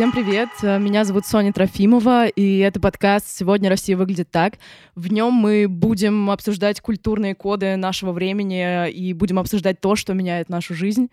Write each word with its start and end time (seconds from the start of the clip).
Всем 0.00 0.12
привет! 0.12 0.48
Меня 0.62 1.04
зовут 1.04 1.26
Соня 1.26 1.52
Трофимова, 1.52 2.26
и 2.26 2.56
это 2.60 2.80
подкаст 2.80 3.26
«Сегодня 3.28 3.68
Россия 3.68 3.98
выглядит 3.98 4.30
так». 4.30 4.54
В 4.94 5.12
нем 5.12 5.34
мы 5.34 5.68
будем 5.68 6.30
обсуждать 6.30 6.80
культурные 6.80 7.34
коды 7.34 7.76
нашего 7.76 8.12
времени 8.12 8.90
и 8.90 9.12
будем 9.12 9.38
обсуждать 9.38 9.78
то, 9.78 9.96
что 9.96 10.14
меняет 10.14 10.48
нашу 10.48 10.72
жизнь. 10.72 11.10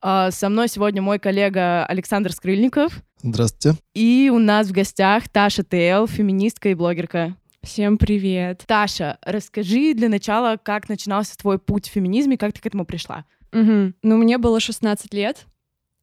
А, 0.00 0.30
со 0.30 0.48
мной 0.48 0.68
сегодня 0.68 1.02
мой 1.02 1.18
коллега 1.18 1.84
Александр 1.84 2.32
Скрыльников. 2.32 3.02
Здравствуйте. 3.22 3.78
И 3.92 4.30
у 4.32 4.38
нас 4.38 4.68
в 4.68 4.72
гостях 4.72 5.28
Таша 5.28 5.62
ТЛ, 5.62 6.06
феминистка 6.06 6.70
и 6.70 6.74
блогерка. 6.74 7.36
Всем 7.62 7.98
привет. 7.98 8.64
Таша, 8.66 9.18
расскажи 9.20 9.92
для 9.92 10.08
начала, 10.08 10.56
как 10.56 10.88
начинался 10.88 11.36
твой 11.36 11.58
путь 11.58 11.90
в 11.90 11.92
феминизме, 11.92 12.38
как 12.38 12.54
ты 12.54 12.62
к 12.62 12.66
этому 12.66 12.86
пришла? 12.86 13.26
Угу. 13.52 13.92
Ну, 14.02 14.16
мне 14.16 14.38
было 14.38 14.60
16 14.60 15.12
лет, 15.12 15.44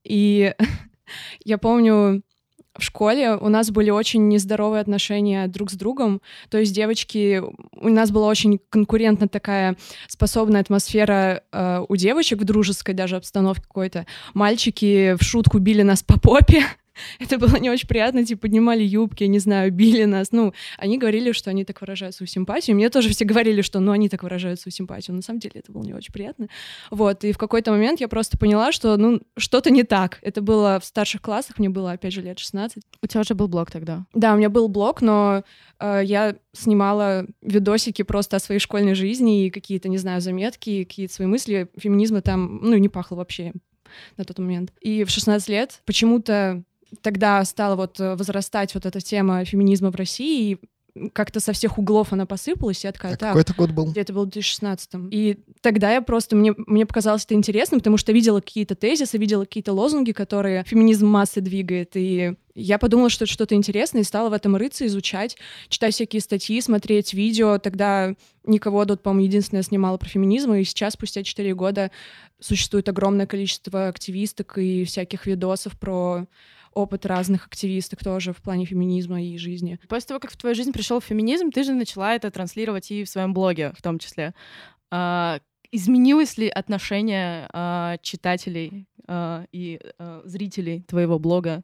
и 0.04 0.54
я 1.44 1.58
помню, 1.58 2.24
в 2.78 2.84
школе 2.84 3.36
у 3.36 3.50
нас 3.50 3.72
были 3.72 3.90
очень 3.90 4.28
нездоровые 4.28 4.82
отношения 4.82 5.48
друг 5.48 5.72
с 5.72 5.74
другом. 5.74 6.22
То 6.50 6.58
есть 6.58 6.74
девочки, 6.74 7.42
у 7.74 7.90
нас 7.90 8.12
была 8.12 8.28
очень 8.28 8.60
конкурентно 8.70 9.28
такая 9.28 9.76
способная 10.08 10.62
атмосфера 10.62 11.44
э, 11.52 11.84
у 11.88 11.96
девочек 11.96 12.40
в 12.40 12.46
дружеской 12.46 12.94
даже 12.94 13.16
обстановке 13.16 13.64
какой-то. 13.64 14.06
Мальчики 14.34 15.16
в 15.20 15.24
шутку 15.24 15.60
били 15.60 15.82
нас 15.82 16.04
по 16.04 16.20
попе. 16.20 16.64
это 17.20 17.38
было 17.38 17.58
не 17.58 17.70
очень 17.70 17.88
приятно, 17.88 18.26
типа, 18.26 18.42
поднимали 18.42 18.84
юбки, 18.84 19.24
не 19.26 19.40
знаю, 19.40 19.72
били 19.72 20.06
нас. 20.06 20.32
Ну, 20.32 20.54
они 20.78 20.98
говорили, 20.98 21.32
что 21.32 21.50
они 21.50 21.66
так 21.66 21.82
выражают 21.82 22.16
свою 22.16 22.28
симпатию. 22.28 22.76
Мне 22.76 22.90
тоже 22.90 23.10
все 23.10 23.26
говорили, 23.26 23.62
что, 23.62 23.80
ну, 23.80 23.92
они 23.92 24.10
так 24.10 24.24
выражают 24.24 24.60
свою 24.60 24.72
симпатию. 24.72 25.16
На 25.16 25.22
самом 25.22 25.40
деле 25.40 25.56
это 25.56 25.72
было 25.72 25.84
не 25.84 25.94
очень 25.94 26.14
приятно. 26.14 26.48
Вот, 26.92 27.24
и 27.24 27.32
в 27.32 27.38
какой-то 27.38 27.72
момент 27.72 28.00
я 28.00 28.08
просто 28.08 28.38
поняла, 28.38 28.72
что, 28.72 28.96
ну, 28.98 29.22
что-то 29.38 29.70
не 29.70 29.84
так. 29.84 30.20
Это 30.22 30.42
было 30.42 30.80
в 30.80 30.86
старших 30.86 31.22
классах, 31.22 31.60
мне 31.60 31.70
было, 31.70 31.92
опять 31.92 32.14
же, 32.14 32.22
лет 32.22 32.40
16. 32.40 32.84
У 33.02 33.08
тебя 33.08 33.22
уже 33.22 33.34
был 33.36 33.48
блог 33.48 33.72
тогда? 33.72 34.06
Да, 34.14 34.34
у 34.34 34.38
меня 34.38 34.50
был 34.50 34.68
блог, 34.68 35.02
но 35.02 35.44
э, 35.80 36.02
я 36.04 36.36
снимала 36.54 37.26
видосики 37.42 38.04
просто 38.04 38.38
о 38.38 38.40
своей 38.40 38.60
школьной 38.60 38.96
жизни 38.96 39.46
и 39.46 39.50
какие-то, 39.50 39.90
не 39.90 39.98
знаю, 39.98 40.22
заметки, 40.22 40.84
какие-то 40.84 41.14
свои 41.14 41.28
мысли. 41.28 41.70
Феминизма 41.78 42.22
там, 42.22 42.60
ну, 42.62 42.78
не 42.78 42.90
пахло 42.90 43.18
вообще 43.18 43.54
на 44.18 44.26
тот 44.26 44.40
момент. 44.40 44.74
И 44.82 45.04
в 45.04 45.10
16 45.10 45.50
лет 45.50 45.82
почему-то 45.86 46.64
тогда 47.02 47.44
стала 47.46 47.76
вот 47.76 48.00
э, 48.00 48.16
возрастать 48.16 48.74
вот 48.74 48.86
эта 48.86 49.00
тема 49.02 49.44
феминизма 49.46 49.92
в 49.92 49.96
России, 49.96 50.52
и 50.52 50.60
как-то 51.14 51.40
со 51.40 51.54
всех 51.54 51.78
углов 51.78 52.14
она 52.14 52.26
посыпалась, 52.26 52.84
и 52.84 52.88
я 52.88 52.92
такая, 52.92 53.14
а 53.14 53.18
так, 53.18 53.30
какой 53.30 53.42
это 53.42 53.54
год 53.54 53.72
был? 53.72 53.92
Это 53.96 54.14
был 54.14 54.24
в 54.24 54.30
2016 54.30 54.90
И 55.12 55.40
тогда 55.62 55.94
я 55.94 56.02
просто, 56.02 56.36
мне, 56.36 56.54
мне 56.58 56.86
показалось 56.86 57.26
это 57.26 57.36
интересным, 57.36 57.80
потому 57.80 57.98
что 57.98 58.12
видела 58.12 58.40
какие-то 58.40 58.76
тезисы, 58.76 59.18
видела 59.18 59.46
какие-то 59.46 59.74
лозунги, 59.74 60.12
которые 60.12 60.64
феминизм 60.66 61.08
массы 61.08 61.42
двигает, 61.42 61.96
и 61.96 62.36
я 62.56 62.80
подумала, 62.80 63.10
что 63.10 63.26
это 63.26 63.34
что-то 63.34 63.54
интересное, 63.54 64.02
и 64.02 64.04
стала 64.04 64.30
в 64.30 64.34
этом 64.34 64.56
рыться, 64.56 64.88
изучать, 64.88 65.38
читать 65.70 65.94
всякие 65.94 66.22
статьи, 66.22 66.60
смотреть 66.60 67.14
видео. 67.14 67.60
Тогда 67.60 68.16
никого 68.46 68.84
тут, 68.86 69.04
по-моему, 69.04 69.28
единственное 69.28 69.62
снимала 69.62 69.98
про 69.98 70.10
феминизм, 70.10 70.54
и 70.54 70.64
сейчас, 70.64 70.94
спустя 70.94 71.22
4 71.22 71.54
года, 71.54 71.92
существует 72.40 72.90
огромное 72.90 73.28
количество 73.28 73.88
активисток 73.90 74.58
и 74.58 74.86
всяких 74.86 75.28
видосов 75.28 75.78
про 75.78 76.26
опыт 76.78 77.06
разных 77.06 77.48
активисток 77.48 78.04
тоже 78.04 78.34
в 78.34 78.38
плане 78.38 78.66
феминизма 78.66 79.22
и 79.22 79.38
жизни. 79.38 79.80
После 79.90 80.10
того, 80.10 80.20
как 80.20 80.32
в 80.32 80.38
твою 80.38 80.56
жизнь 80.56 80.72
пришел 80.72 81.02
феминизм, 81.02 81.52
ты 81.52 81.64
же 81.64 81.74
начала 81.74 82.14
это 82.14 82.30
транслировать 82.32 82.92
и 82.92 83.04
в 83.04 83.10
своем 83.10 83.34
блоге 83.34 83.74
в 83.78 83.82
том 83.82 84.00
числе. 84.00 84.34
А, 84.92 85.40
изменилось 85.72 86.38
ли 86.38 86.48
отношение 86.48 87.50
а, 87.52 87.98
читателей 88.02 88.88
а, 89.08 89.46
и 89.52 89.80
а, 89.98 90.22
зрителей 90.26 90.84
твоего 90.84 91.20
блога 91.20 91.64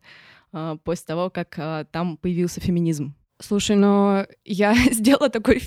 а, 0.52 0.78
после 0.84 1.06
того, 1.06 1.30
как 1.30 1.56
а, 1.58 1.86
там 1.86 2.18
появился 2.18 2.60
феминизм? 2.60 3.16
Слушай, 3.46 3.76
но 3.76 4.26
я 4.46 4.74
сделала 4.92 5.30
такой 5.30 5.60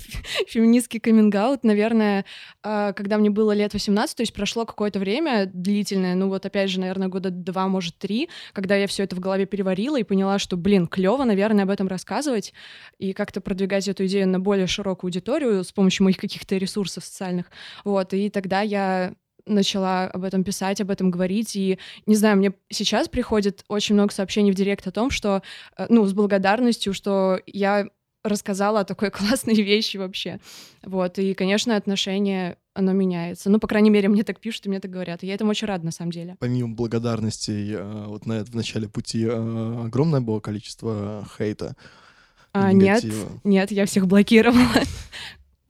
феминистский 0.47 0.99
каминг 0.99 1.27
наверное, 1.61 2.25
а, 2.63 2.91
когда 2.93 3.19
мне 3.19 3.29
было 3.29 3.51
лет 3.51 3.73
18, 3.73 4.17
то 4.17 4.21
есть 4.21 4.33
прошло 4.33 4.65
какое-то 4.65 4.97
время 4.97 5.45
длительное, 5.45 6.15
ну 6.15 6.27
вот 6.29 6.45
опять 6.47 6.71
же, 6.71 6.79
наверное, 6.79 7.07
года 7.07 7.29
два, 7.29 7.67
может, 7.67 7.99
три, 7.99 8.29
когда 8.53 8.75
я 8.75 8.87
все 8.87 9.03
это 9.03 9.15
в 9.15 9.19
голове 9.19 9.45
переварила 9.45 9.99
и 9.99 10.03
поняла, 10.03 10.39
что, 10.39 10.57
блин, 10.57 10.87
клево, 10.87 11.23
наверное, 11.23 11.65
об 11.65 11.69
этом 11.69 11.87
рассказывать 11.87 12.53
и 12.97 13.13
как-то 13.13 13.41
продвигать 13.41 13.87
эту 13.87 14.07
идею 14.07 14.27
на 14.27 14.39
более 14.39 14.65
широкую 14.65 15.09
аудиторию 15.09 15.63
с 15.63 15.71
помощью 15.71 16.05
моих 16.05 16.17
каких-то 16.17 16.57
ресурсов 16.57 17.05
социальных. 17.05 17.51
Вот, 17.83 18.11
и 18.13 18.31
тогда 18.31 18.61
я 18.61 19.13
начала 19.47 20.05
об 20.05 20.23
этом 20.23 20.43
писать, 20.43 20.81
об 20.81 20.91
этом 20.91 21.11
говорить. 21.11 21.55
И, 21.55 21.79
не 22.05 22.15
знаю, 22.15 22.37
мне 22.37 22.53
сейчас 22.69 23.07
приходит 23.07 23.63
очень 23.67 23.95
много 23.95 24.13
сообщений 24.13 24.51
в 24.51 24.55
директ 24.55 24.87
о 24.87 24.91
том, 24.91 25.09
что, 25.09 25.41
э, 25.77 25.85
ну, 25.89 26.05
с 26.05 26.13
благодарностью, 26.13 26.93
что 26.93 27.39
я 27.45 27.87
рассказала 28.23 28.81
о 28.81 28.85
такой 28.85 29.09
классной 29.11 29.55
вещи 29.55 29.97
вообще. 29.97 30.39
Вот, 30.83 31.19
и, 31.19 31.33
конечно, 31.33 31.75
отношение 31.75 32.57
оно 32.73 32.91
меняется. 32.91 33.49
Ну, 33.49 33.59
по 33.59 33.67
крайней 33.67 33.89
мере, 33.89 34.07
мне 34.07 34.23
так 34.23 34.39
пишут 34.39 34.67
и 34.67 34.69
мне 34.69 34.79
так 34.79 34.91
говорят. 34.91 35.23
И 35.23 35.27
я 35.27 35.33
этому 35.33 35.49
очень 35.49 35.67
рада, 35.67 35.83
на 35.83 35.91
самом 35.91 36.11
деле. 36.11 36.35
Помимо 36.39 36.75
благодарности, 36.75 37.73
э, 37.73 38.05
вот 38.07 38.25
на 38.25 38.45
в 38.45 38.53
начале 38.53 38.87
пути 38.87 39.25
э, 39.25 39.85
огромное 39.85 40.21
было 40.21 40.39
количество 40.39 41.27
хейта. 41.37 41.75
А, 42.53 42.71
нет, 42.71 43.03
нет, 43.43 43.71
я 43.71 43.85
всех 43.85 44.07
блокировала. 44.07 44.83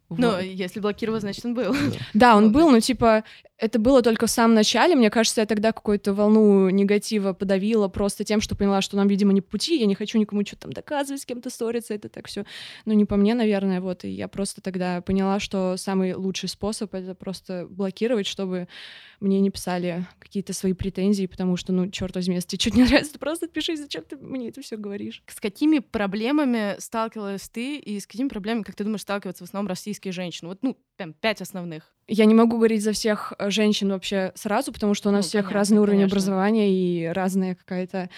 Ну, 0.10 0.32
вот. 0.32 0.42
если 0.42 0.80
блокировал, 0.80 1.20
значит, 1.20 1.44
он 1.46 1.54
был. 1.54 1.76
Да, 2.14 2.38
он 2.38 2.52
был, 2.52 2.72
но 2.72 2.80
типа 2.80 3.26
это 3.58 3.80
было 3.80 4.04
только 4.04 4.28
в 4.28 4.30
самом 4.30 4.54
начале. 4.54 4.96
Мне 4.96 5.10
кажется, 5.10 5.42
я 5.42 5.48
тогда 5.48 5.72
какую-то 5.72 6.14
волну 6.14 6.70
негатива 6.70 7.34
подавила 7.34 7.88
просто 7.88 8.24
тем, 8.24 8.40
что 8.40 8.56
поняла, 8.56 8.82
что 8.82 8.98
нам, 8.98 9.08
видимо, 9.08 9.34
не 9.34 9.42
по 9.42 9.52
пути. 9.52 9.80
Я 9.80 9.88
не 9.88 9.96
хочу 9.96 10.20
никому 10.20 10.46
что-то 10.46 10.64
там 10.64 10.74
доказывать, 10.74 11.22
с 11.22 11.26
кем-то 11.26 11.50
ссориться. 11.50 11.96
Это 11.96 12.08
так 12.08 12.28
все. 12.28 12.46
Ну, 12.86 12.94
не 12.94 13.06
по 13.06 13.16
мне, 13.16 13.34
наверное. 13.34 13.82
Вот. 13.82 14.06
И 14.06 14.10
я 14.10 14.28
просто 14.28 14.62
тогда 14.62 15.02
поняла, 15.02 15.40
что 15.40 15.76
самый 15.78 16.14
лучший 16.14 16.50
способ— 16.50 16.94
это 16.96 17.16
просто 17.16 17.66
блокировать, 17.68 18.28
чтобы 18.28 18.68
мне 19.20 19.40
не 19.40 19.50
писали 19.50 20.06
какие-то 20.20 20.54
свои 20.54 20.74
претензии, 20.74 21.26
потому 21.26 21.58
что, 21.58 21.74
ну, 21.74 21.90
черт 21.90 22.14
возьми, 22.14 22.36
если 22.36 22.50
тебе 22.50 22.62
что-то 22.62 22.78
не 22.78 22.84
нравится, 22.88 23.14
ты 23.14 23.20
просто 23.20 23.48
отпиши, 23.48 23.76
зачем 23.76 24.04
ты 24.04 24.18
мне 24.18 24.50
это 24.50 24.62
все 24.62 24.78
говоришь. 24.78 25.24
С 25.26 25.40
какими 25.40 25.80
проблемами 25.80 26.76
сталкивалась 26.78 27.50
ты 27.50 27.78
и 27.80 28.00
с 28.00 28.06
какими 28.06 28.28
проблемами, 28.28 28.64
как 28.64 28.76
ты 28.76 28.84
думаешь, 28.84 29.02
сталкиваются 29.02 29.46
в 29.46 29.48
основном 29.48 29.68
российские 29.68 30.12
женщины? 30.12 30.50
Вот, 30.50 30.60
ну, 30.62 30.78
там, 30.98 31.14
пять 31.14 31.42
основных. 31.42 31.84
Я 32.08 32.26
не 32.26 32.34
могу 32.34 32.58
говорить 32.58 32.84
за 32.84 32.94
всех 32.94 33.34
э, 33.38 33.50
женщин 33.50 33.90
вообще 33.90 34.32
сразу, 34.36 34.72
потому 34.72 34.94
что 34.94 35.10
у 35.10 35.12
нас 35.12 35.26
ну, 35.26 35.30
всех 35.30 35.42
понятно, 35.44 35.60
разный 35.60 35.80
уровень 35.80 36.00
конечно. 36.00 36.16
образования 36.16 36.72
и 36.72 37.08
разное 37.08 37.56
какая-то 37.56 38.10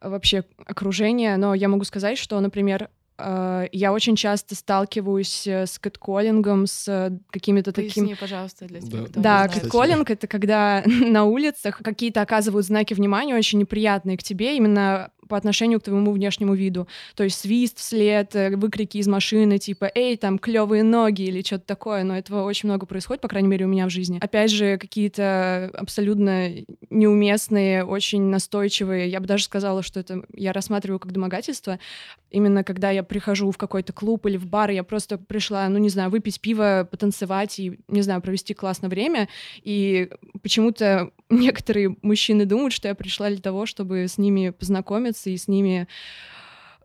э, 0.00 0.08
вообще 0.08 0.44
окружение. 0.64 1.36
Но 1.36 1.54
я 1.54 1.68
могу 1.68 1.84
сказать, 1.84 2.18
что, 2.18 2.40
например, 2.40 2.90
э, 3.18 3.68
я 3.70 3.92
очень 3.92 4.16
часто 4.16 4.56
сталкиваюсь 4.56 5.46
с 5.46 5.78
кэтколлингом, 5.78 6.66
с 6.66 7.20
какими-то 7.30 7.72
такими... 7.72 8.14
пожалуйста, 8.14 8.66
для 8.66 8.80
тех, 8.80 9.10
кто 9.10 9.20
Да, 9.20 9.46
кэтколлинг— 9.46 10.10
это 10.10 10.26
когда 10.26 10.82
на 10.86 11.24
улицах 11.24 11.78
какие-то 11.78 12.22
оказывают 12.22 12.66
знаки 12.66 12.94
внимания 12.94 13.36
очень 13.36 13.60
неприятные 13.60 14.18
к 14.18 14.24
тебе, 14.24 14.56
именно 14.56 15.12
по 15.28 15.36
отношению 15.36 15.80
к 15.80 15.84
твоему 15.84 16.12
внешнему 16.12 16.54
виду. 16.54 16.88
То 17.14 17.24
есть 17.24 17.40
свист 17.40 17.78
вслед, 17.78 18.34
э, 18.34 18.56
выкрики 18.56 18.98
из 18.98 19.08
машины, 19.08 19.58
типа 19.58 19.90
«Эй, 19.94 20.16
там 20.16 20.38
клевые 20.38 20.82
ноги» 20.82 21.22
или 21.22 21.42
что-то 21.42 21.66
такое, 21.66 22.04
но 22.04 22.16
этого 22.16 22.44
очень 22.44 22.68
много 22.68 22.86
происходит, 22.86 23.20
по 23.20 23.28
крайней 23.28 23.48
мере, 23.48 23.66
у 23.66 23.68
меня 23.68 23.86
в 23.86 23.90
жизни. 23.90 24.18
Опять 24.20 24.50
же, 24.50 24.78
какие-то 24.78 25.70
абсолютно 25.74 26.50
неуместные, 26.90 27.84
очень 27.84 28.22
настойчивые, 28.22 29.08
я 29.08 29.20
бы 29.20 29.26
даже 29.26 29.44
сказала, 29.44 29.82
что 29.82 30.00
это 30.00 30.22
я 30.34 30.52
рассматриваю 30.52 30.98
как 30.98 31.12
домогательство, 31.12 31.78
именно 32.30 32.64
когда 32.64 32.90
я 32.90 33.02
прихожу 33.02 33.50
в 33.50 33.58
какой-то 33.58 33.92
клуб 33.92 34.26
или 34.26 34.36
в 34.36 34.46
бар, 34.46 34.70
я 34.70 34.84
просто 34.84 35.18
пришла, 35.18 35.68
ну, 35.68 35.78
не 35.78 35.88
знаю, 35.88 36.10
выпить 36.10 36.40
пиво, 36.40 36.86
потанцевать 36.90 37.58
и, 37.58 37.78
не 37.88 38.02
знаю, 38.02 38.20
провести 38.20 38.54
классное 38.54 38.90
время, 38.90 39.28
и 39.62 40.10
почему-то 40.42 41.10
некоторые 41.30 41.96
мужчины 42.02 42.44
думают, 42.44 42.72
что 42.72 42.88
я 42.88 42.94
пришла 42.94 43.28
для 43.28 43.40
того, 43.40 43.66
чтобы 43.66 44.06
с 44.08 44.18
ними 44.18 44.50
познакомиться 44.50 45.30
и 45.30 45.36
с 45.36 45.48
ними 45.48 45.88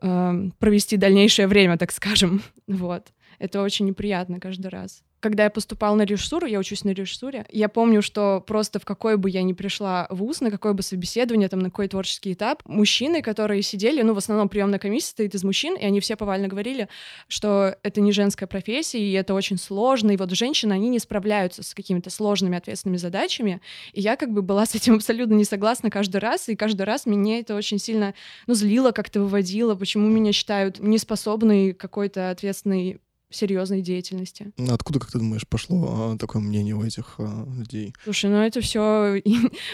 э, 0.00 0.50
провести 0.58 0.96
дальнейшее 0.96 1.46
время, 1.46 1.78
так 1.78 1.92
скажем. 1.92 2.42
Вот. 2.66 3.08
Это 3.38 3.60
очень 3.62 3.86
неприятно 3.86 4.38
каждый 4.38 4.68
раз 4.68 5.02
когда 5.22 5.44
я 5.44 5.50
поступала 5.50 5.94
на 5.94 6.02
режиссуру, 6.02 6.46
я 6.46 6.58
учусь 6.58 6.84
на 6.84 6.90
режиссуре, 6.90 7.46
я 7.50 7.68
помню, 7.68 8.02
что 8.02 8.42
просто 8.44 8.80
в 8.80 8.84
какой 8.84 9.16
бы 9.16 9.30
я 9.30 9.42
ни 9.42 9.52
пришла 9.52 10.06
ВУЗ, 10.10 10.40
на 10.40 10.50
какое 10.50 10.72
бы 10.72 10.82
собеседование, 10.82 11.48
там, 11.48 11.60
на 11.60 11.70
какой 11.70 11.86
творческий 11.88 12.32
этап, 12.32 12.62
мужчины, 12.66 13.22
которые 13.22 13.62
сидели, 13.62 14.02
ну, 14.02 14.14
в 14.14 14.18
основном 14.18 14.48
приемная 14.48 14.80
комиссия 14.80 15.10
стоит 15.10 15.34
из 15.34 15.44
мужчин, 15.44 15.76
и 15.76 15.84
они 15.84 16.00
все 16.00 16.16
повально 16.16 16.48
говорили, 16.48 16.88
что 17.28 17.76
это 17.84 18.00
не 18.00 18.10
женская 18.10 18.46
профессия, 18.46 18.98
и 18.98 19.12
это 19.12 19.34
очень 19.34 19.58
сложно, 19.58 20.10
и 20.10 20.16
вот 20.16 20.32
женщины, 20.32 20.72
они 20.72 20.88
не 20.88 20.98
справляются 20.98 21.62
с 21.62 21.72
какими-то 21.72 22.10
сложными 22.10 22.58
ответственными 22.58 22.98
задачами, 22.98 23.60
и 23.92 24.00
я 24.00 24.16
как 24.16 24.32
бы 24.32 24.42
была 24.42 24.66
с 24.72 24.74
этим 24.74 24.96
абсолютно 24.96 25.34
не 25.34 25.44
согласна 25.44 25.88
каждый 25.88 26.18
раз, 26.18 26.48
и 26.48 26.56
каждый 26.56 26.82
раз 26.82 27.06
меня 27.06 27.38
это 27.38 27.54
очень 27.54 27.78
сильно, 27.78 28.14
ну, 28.48 28.54
злило, 28.54 28.90
как-то 28.90 29.20
выводило, 29.20 29.76
почему 29.76 30.08
меня 30.08 30.32
считают 30.32 30.80
неспособной 30.80 31.74
какой-то 31.74 32.30
ответственной 32.30 32.98
серьезной 33.32 33.80
деятельности. 33.80 34.52
Ну, 34.56 34.72
Откуда, 34.74 35.00
как 35.00 35.10
ты 35.10 35.18
думаешь, 35.18 35.46
пошло 35.46 36.12
а, 36.12 36.18
такое 36.18 36.42
мнение 36.42 36.74
у 36.74 36.84
этих 36.84 37.14
а, 37.18 37.46
людей? 37.56 37.94
Слушай, 38.04 38.30
ну 38.30 38.36
это 38.36 38.60
все, 38.60 39.22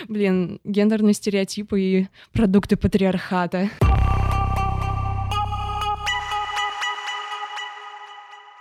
блин, 0.09 0.61
гендерные 0.65 1.15
стереотипы 1.15 1.81
и 1.81 2.09
продукты 2.33 2.77
патриархата. 2.77 3.71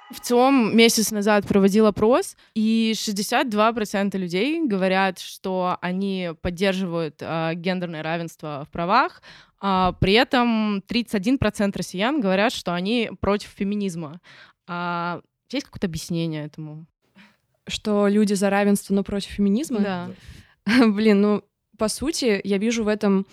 В 0.09 0.21
ЦИОМ 0.21 0.75
месяц 0.75 1.11
назад 1.11 1.45
проводил 1.45 1.85
опрос, 1.85 2.37
и 2.55 2.93
62% 2.95 4.17
людей 4.17 4.65
говорят, 4.65 5.19
что 5.19 5.77
они 5.81 6.31
поддерживают 6.41 7.17
э, 7.19 7.51
гендерное 7.55 8.03
равенство 8.03 8.65
в 8.67 8.71
правах, 8.71 9.21
а 9.59 9.91
при 9.93 10.13
этом 10.13 10.79
31% 10.87 11.73
россиян 11.75 12.21
говорят, 12.21 12.53
что 12.53 12.73
они 12.73 13.11
против 13.19 13.49
феминизма. 13.49 14.21
А 14.67 15.21
есть 15.49 15.65
какое-то 15.65 15.87
объяснение 15.87 16.45
этому? 16.45 16.85
Что 17.67 18.07
люди 18.07 18.33
за 18.33 18.49
равенство, 18.49 18.93
но 18.93 19.03
против 19.03 19.31
феминизма? 19.31 19.79
Да. 19.79 20.09
Блин, 20.87 21.21
ну, 21.21 21.43
по 21.77 21.87
сути, 21.87 22.41
я 22.43 22.57
вижу 22.57 22.83
в 22.83 22.87
этом 22.87 23.25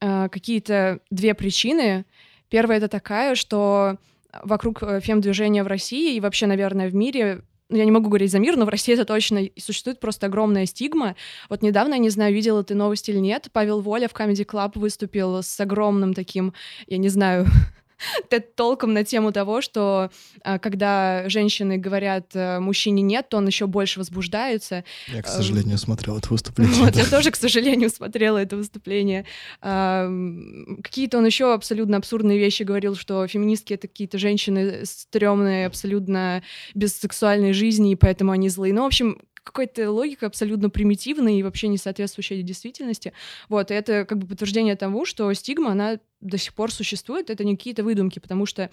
э, 0.00 0.28
какие-то 0.28 1.00
две 1.10 1.34
причины. 1.34 2.04
Первая— 2.48 2.78
это 2.78 2.88
такая, 2.88 3.34
что 3.34 3.98
вокруг 4.42 4.82
э, 4.82 5.00
фем-движения 5.00 5.62
в 5.64 5.66
России 5.66 6.16
и 6.16 6.20
вообще, 6.20 6.46
наверное, 6.46 6.88
в 6.88 6.94
мире 6.94 7.42
ну, 7.70 7.76
я 7.76 7.84
не 7.84 7.90
могу 7.90 8.08
говорить 8.08 8.30
за 8.30 8.38
мир, 8.38 8.56
но 8.56 8.64
в 8.64 8.70
России 8.70 8.94
это 8.94 9.04
точно 9.04 9.44
и 9.44 9.60
существует 9.60 10.00
просто 10.00 10.26
огромная 10.26 10.64
стигма. 10.64 11.16
Вот 11.50 11.62
недавно, 11.62 11.94
я 11.94 11.98
не 11.98 12.08
знаю, 12.08 12.32
видела 12.32 12.64
ты 12.64 12.74
новость 12.74 13.08
или 13.10 13.18
нет, 13.18 13.48
Павел 13.52 13.80
Воля 13.80 14.08
в 14.08 14.14
Comedy 14.14 14.46
Club 14.46 14.78
выступил 14.78 15.42
с 15.42 15.60
огромным 15.60 16.14
таким, 16.14 16.54
я 16.86 16.96
не 16.96 17.08
знаю, 17.08 17.46
толком 18.56 18.92
на 18.92 19.04
тему 19.04 19.32
того, 19.32 19.60
что 19.60 20.10
а, 20.42 20.58
когда 20.58 21.28
женщины 21.28 21.78
говорят 21.78 22.34
э, 22.34 22.60
мужчине 22.60 23.02
нет, 23.02 23.28
то 23.28 23.38
он 23.38 23.46
еще 23.46 23.66
больше 23.66 23.98
возбуждается. 23.98 24.84
Я, 25.08 25.22
к 25.22 25.28
сожалению, 25.28 25.78
смотрел 25.78 26.18
это 26.18 26.28
выступление. 26.30 26.74
Вот, 26.76 26.96
я 26.96 27.06
тоже, 27.06 27.30
к 27.30 27.36
сожалению, 27.36 27.90
смотрела 27.90 28.38
это 28.38 28.56
выступление. 28.56 29.24
Какие-то 29.60 31.18
он 31.18 31.26
еще 31.26 31.52
абсолютно 31.52 31.96
абсурдные 31.96 32.38
вещи 32.38 32.62
говорил, 32.62 32.94
что 32.96 33.26
феминистки— 33.26 33.72
это 33.74 33.88
какие-то 33.88 34.18
женщины 34.18 34.84
стрёмные, 34.84 35.66
абсолютно 35.66 36.42
без 36.74 36.96
сексуальной 36.98 37.52
жизни, 37.52 37.92
и 37.92 37.96
поэтому 37.96 38.32
они 38.32 38.48
злые. 38.48 38.72
Ну, 38.72 38.82
в 38.82 38.86
общем, 38.86 39.18
какая-то 39.48 39.90
логика 39.90 40.26
абсолютно 40.26 40.70
примитивная 40.70 41.32
и 41.34 41.42
вообще 41.42 41.68
не 41.68 41.78
соответствующая 41.78 42.42
действительности. 42.42 43.12
Вот, 43.48 43.70
и 43.70 43.74
это 43.74 44.04
как 44.04 44.18
бы 44.18 44.26
подтверждение 44.26 44.76
тому, 44.76 45.04
что 45.04 45.32
стигма, 45.32 45.72
она 45.72 45.98
до 46.20 46.38
сих 46.38 46.54
пор 46.54 46.72
существует, 46.72 47.30
это 47.30 47.44
не 47.44 47.56
какие-то 47.56 47.84
выдумки, 47.84 48.18
потому 48.18 48.46
что 48.46 48.70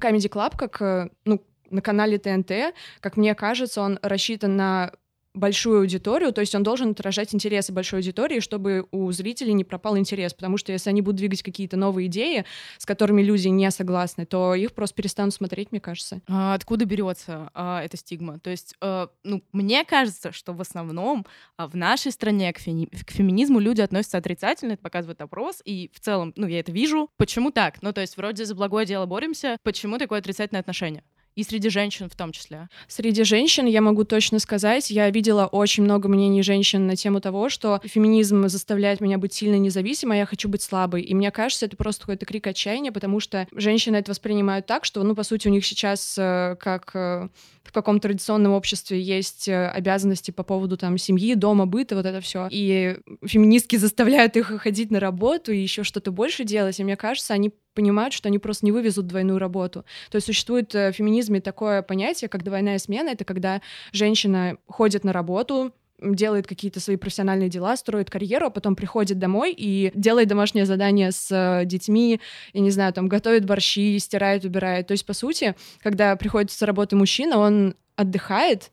Comedy 0.00 0.28
Club, 0.28 0.56
как, 0.56 0.80
э, 0.82 1.10
ну, 1.24 1.42
на 1.70 1.80
канале 1.80 2.18
ТНТ, 2.18 2.74
как 3.00 3.16
мне 3.16 3.34
кажется, 3.34 3.80
он 3.80 3.98
рассчитан 4.02 4.56
на 4.56 4.92
большую 5.34 5.80
аудиторию, 5.80 6.32
то 6.32 6.40
есть 6.40 6.54
он 6.54 6.62
должен 6.62 6.90
отражать 6.90 7.34
интересы 7.34 7.72
большой 7.72 8.00
аудитории, 8.00 8.40
чтобы 8.40 8.86
у 8.90 9.10
зрителей 9.12 9.54
не 9.54 9.64
пропал 9.64 9.96
интерес, 9.96 10.34
потому 10.34 10.56
что 10.56 10.72
если 10.72 10.90
они 10.90 11.00
будут 11.00 11.16
двигать 11.16 11.42
какие-то 11.42 11.76
новые 11.76 12.08
идеи, 12.08 12.44
с 12.78 12.86
которыми 12.86 13.22
люди 13.22 13.48
не 13.48 13.70
согласны, 13.70 14.26
то 14.26 14.54
их 14.54 14.72
просто 14.72 14.96
перестанут 14.96 15.34
смотреть, 15.34 15.72
мне 15.72 15.80
кажется. 15.80 16.20
А 16.28 16.54
откуда 16.54 16.84
берется 16.84 17.50
а, 17.54 17.82
эта 17.82 17.96
стигма? 17.96 18.38
То 18.40 18.50
есть, 18.50 18.74
а, 18.80 19.08
ну, 19.24 19.42
мне 19.52 19.84
кажется, 19.84 20.32
что 20.32 20.52
в 20.52 20.60
основном 20.60 21.26
а, 21.56 21.66
в 21.66 21.76
нашей 21.76 22.12
стране 22.12 22.52
к, 22.52 22.58
феми- 22.58 22.90
к 22.90 23.10
феминизму 23.10 23.58
люди 23.58 23.80
относятся 23.80 24.18
отрицательно, 24.18 24.72
это 24.72 24.82
показывает 24.82 25.20
опрос, 25.22 25.62
и 25.64 25.90
в 25.94 26.00
целом, 26.00 26.32
ну, 26.36 26.46
я 26.46 26.60
это 26.60 26.72
вижу. 26.72 27.08
Почему 27.16 27.50
так? 27.50 27.82
Ну, 27.82 27.92
то 27.92 28.00
есть, 28.00 28.16
вроде 28.16 28.44
за 28.44 28.54
благое 28.54 28.86
дело 28.86 29.06
боремся, 29.06 29.56
почему 29.62 29.98
такое 29.98 30.18
отрицательное 30.18 30.60
отношение? 30.60 31.02
И 31.34 31.44
среди 31.44 31.68
женщин 31.70 32.08
в 32.08 32.16
том 32.16 32.32
числе. 32.32 32.68
Среди 32.88 33.24
женщин 33.24 33.66
я 33.66 33.80
могу 33.80 34.04
точно 34.04 34.38
сказать, 34.38 34.90
я 34.90 35.08
видела 35.10 35.46
очень 35.46 35.82
много 35.82 36.08
мнений 36.08 36.42
женщин 36.42 36.86
на 36.86 36.96
тему 36.96 37.20
того, 37.20 37.48
что 37.48 37.80
феминизм 37.84 38.48
заставляет 38.48 39.00
меня 39.00 39.18
быть 39.18 39.32
сильно 39.32 39.56
независимой, 39.56 40.18
а 40.18 40.20
я 40.20 40.26
хочу 40.26 40.48
быть 40.48 40.62
слабой. 40.62 41.02
И 41.02 41.14
мне 41.14 41.30
кажется, 41.30 41.66
это 41.66 41.76
просто 41.76 42.02
какой-то 42.02 42.26
крик 42.26 42.46
отчаяния, 42.46 42.92
потому 42.92 43.20
что 43.20 43.46
женщины 43.54 43.96
это 43.96 44.10
воспринимают 44.10 44.66
так, 44.66 44.84
что, 44.84 45.02
ну, 45.02 45.14
по 45.14 45.22
сути, 45.22 45.48
у 45.48 45.50
них 45.50 45.64
сейчас 45.64 46.16
э, 46.18 46.56
как 46.60 46.90
э, 46.94 47.28
в 47.64 47.72
каком 47.72 48.00
традиционном 48.00 48.52
обществе 48.52 49.00
есть 49.00 49.48
э, 49.48 49.68
обязанности 49.68 50.30
по 50.30 50.42
поводу 50.42 50.76
там 50.76 50.98
семьи, 50.98 51.34
дома, 51.34 51.66
быта, 51.66 51.94
вот 51.94 52.06
это 52.06 52.20
все. 52.20 52.48
И 52.50 52.98
феминистки 53.24 53.76
заставляют 53.82 54.36
их 54.36 54.46
ходить 54.60 54.90
на 54.90 55.00
работу 55.00 55.52
и 55.52 55.58
еще 55.58 55.84
что-то 55.84 56.10
больше 56.10 56.44
делать. 56.44 56.78
И 56.80 56.84
мне 56.84 56.96
кажется, 56.96 57.34
они 57.34 57.52
понимают, 57.74 58.12
что 58.12 58.28
они 58.28 58.38
просто 58.38 58.64
не 58.66 58.72
вывезут 58.72 59.06
двойную 59.06 59.38
работу. 59.38 59.84
То 60.10 60.16
есть 60.16 60.26
существует 60.26 60.74
э, 60.74 60.92
в 60.92 60.96
феминизме 60.96 61.40
такое 61.40 61.82
понятие, 61.82 62.28
как 62.28 62.42
двойная 62.42 62.78
смена. 62.78 63.10
Это 63.10 63.24
когда 63.24 63.60
женщина 63.92 64.56
ходит 64.66 65.04
на 65.04 65.12
работу, 65.12 65.72
делает 66.02 66.46
какие-то 66.46 66.80
свои 66.80 66.96
профессиональные 66.96 67.48
дела, 67.48 67.76
строит 67.76 68.10
карьеру, 68.10 68.46
а 68.46 68.50
потом 68.50 68.74
приходит 68.74 69.18
домой 69.18 69.54
и 69.56 69.92
делает 69.94 70.28
домашнее 70.28 70.66
задание 70.66 71.12
с 71.12 71.28
э, 71.30 71.64
детьми, 71.64 72.20
я 72.52 72.60
не 72.60 72.70
знаю, 72.70 72.92
там, 72.92 73.08
готовит 73.08 73.44
борщи, 73.44 73.98
стирает, 73.98 74.44
убирает. 74.44 74.88
То 74.88 74.92
есть, 74.92 75.06
по 75.06 75.12
сути, 75.12 75.54
когда 75.80 76.16
приходит 76.16 76.50
с 76.50 76.60
работы 76.62 76.96
мужчина, 76.96 77.38
он 77.38 77.74
отдыхает, 77.94 78.71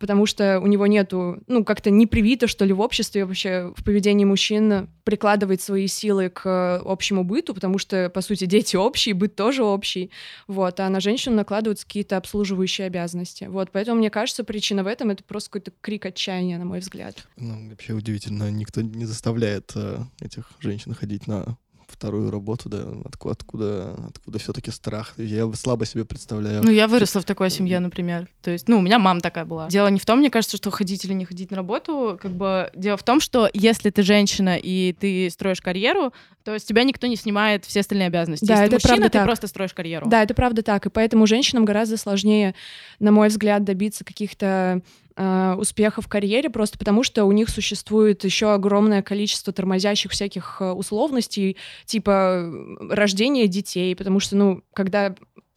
потому 0.00 0.24
что 0.26 0.58
у 0.60 0.66
него 0.66 0.86
нету, 0.86 1.40
ну, 1.46 1.62
как-то 1.62 1.90
не 1.90 2.06
привито, 2.06 2.48
что 2.48 2.64
ли, 2.64 2.72
в 2.72 2.80
обществе 2.80 3.26
вообще 3.26 3.72
в 3.76 3.84
поведении 3.84 4.24
мужчин 4.24 4.88
прикладывать 5.04 5.60
свои 5.60 5.86
силы 5.86 6.30
к 6.30 6.80
общему 6.84 7.22
быту, 7.22 7.54
потому 7.54 7.78
что, 7.78 8.08
по 8.08 8.22
сути, 8.22 8.46
дети 8.46 8.76
общие, 8.76 9.14
быт 9.14 9.36
тоже 9.36 9.62
общий, 9.62 10.10
вот, 10.48 10.80
а 10.80 10.88
на 10.88 11.00
женщину 11.00 11.36
накладываются 11.36 11.86
какие-то 11.86 12.16
обслуживающие 12.16 12.86
обязанности, 12.86 13.44
вот, 13.44 13.70
поэтому, 13.70 13.98
мне 13.98 14.10
кажется, 14.10 14.42
причина 14.42 14.82
в 14.82 14.86
этом— 14.86 15.10
это 15.10 15.22
просто 15.22 15.50
какой-то 15.50 15.72
крик 15.82 16.06
отчаяния, 16.06 16.58
на 16.58 16.64
мой 16.64 16.80
взгляд. 16.80 17.28
Ну, 17.36 17.68
вообще 17.68 17.92
удивительно, 17.92 18.50
никто 18.50 18.80
не 18.80 19.04
заставляет 19.04 19.72
э, 19.74 19.98
этих 20.20 20.50
женщин 20.60 20.94
ходить 20.94 21.26
на 21.26 21.58
вторую 21.92 22.30
работу, 22.30 22.68
да, 22.68 22.84
откуда, 23.04 23.32
откуда, 23.32 23.96
откуда 24.08 24.38
все-таки 24.38 24.70
страх. 24.70 25.14
Я 25.16 25.50
слабо 25.52 25.86
себе 25.86 26.04
представляю. 26.04 26.62
Ну, 26.62 26.70
я 26.70 26.88
выросла 26.88 27.20
в 27.20 27.24
такой 27.24 27.50
семье, 27.50 27.80
например. 27.80 28.28
То 28.42 28.50
есть, 28.50 28.68
ну, 28.68 28.78
у 28.78 28.80
меня 28.80 28.98
мама 28.98 29.20
такая 29.20 29.44
была. 29.44 29.68
Дело 29.68 29.88
не 29.88 29.98
в 29.98 30.06
том, 30.06 30.20
мне 30.20 30.30
кажется, 30.30 30.56
что 30.56 30.70
ходить 30.70 31.04
или 31.04 31.12
не 31.12 31.24
ходить 31.24 31.50
на 31.50 31.56
работу. 31.56 32.18
Как 32.20 32.32
бы 32.32 32.70
дело 32.74 32.96
в 32.96 33.02
том, 33.02 33.20
что 33.20 33.48
если 33.52 33.90
ты 33.90 34.02
женщина 34.02 34.56
и 34.56 34.92
ты 34.92 35.28
строишь 35.30 35.60
карьеру, 35.60 36.12
то 36.44 36.58
с 36.58 36.64
тебя 36.64 36.84
никто 36.84 37.06
не 37.06 37.16
снимает 37.16 37.64
все 37.64 37.80
остальные 37.80 38.08
обязанности. 38.08 38.44
Да, 38.44 38.54
если 38.54 38.66
это 38.66 38.70
ты 38.70 38.76
мужчина, 38.76 38.96
правда 38.96 39.08
ты 39.08 39.18
так. 39.18 39.24
просто 39.26 39.46
строишь 39.46 39.74
карьеру. 39.74 40.08
Да, 40.08 40.22
это 40.22 40.34
правда 40.34 40.62
так. 40.62 40.86
И 40.86 40.90
поэтому 40.90 41.26
женщинам 41.26 41.64
гораздо 41.64 41.96
сложнее, 41.96 42.54
на 42.98 43.12
мой 43.12 43.28
взгляд, 43.28 43.64
добиться 43.64 44.04
каких-то 44.04 44.82
э, 45.16 45.54
успеха 45.58 46.00
в 46.00 46.08
карьере, 46.08 46.50
просто 46.50 46.78
потому 46.78 47.02
что 47.02 47.24
у 47.24 47.32
них 47.32 47.48
существует 47.48 48.24
еще 48.24 48.52
огромное 48.52 49.02
количество 49.02 49.52
тормозящих 49.52 50.12
всяких 50.12 50.58
э, 50.60 50.70
условностей, 50.70 51.56
типа 51.84 52.50
рождения 52.90 53.46
детей, 53.46 53.94
потому 53.96 54.20
что, 54.20 54.36
ну, 54.36 54.62
когда 54.74 55.14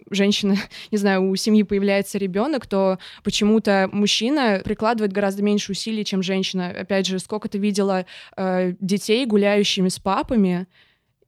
женщина, 0.10 0.58
не 0.92 0.98
знаю, 0.98 1.30
у 1.30 1.36
семьи 1.36 1.64
появляется 1.64 2.18
ребенок, 2.18 2.68
то 2.68 3.00
почему-то 3.24 3.90
мужчина 3.92 4.62
прикладывает 4.64 5.14
гораздо 5.14 5.44
меньше 5.44 5.72
усилий, 5.72 6.06
чем 6.06 6.24
женщина. 6.24 6.70
Опять 6.70 7.08
же, 7.08 7.20
сколько 7.20 7.50
ты 7.50 7.58
видела 7.58 8.06
э, 8.38 8.74
детей, 8.80 9.26
гуляющими 9.26 9.90
с 9.90 10.00
папами, 10.00 10.68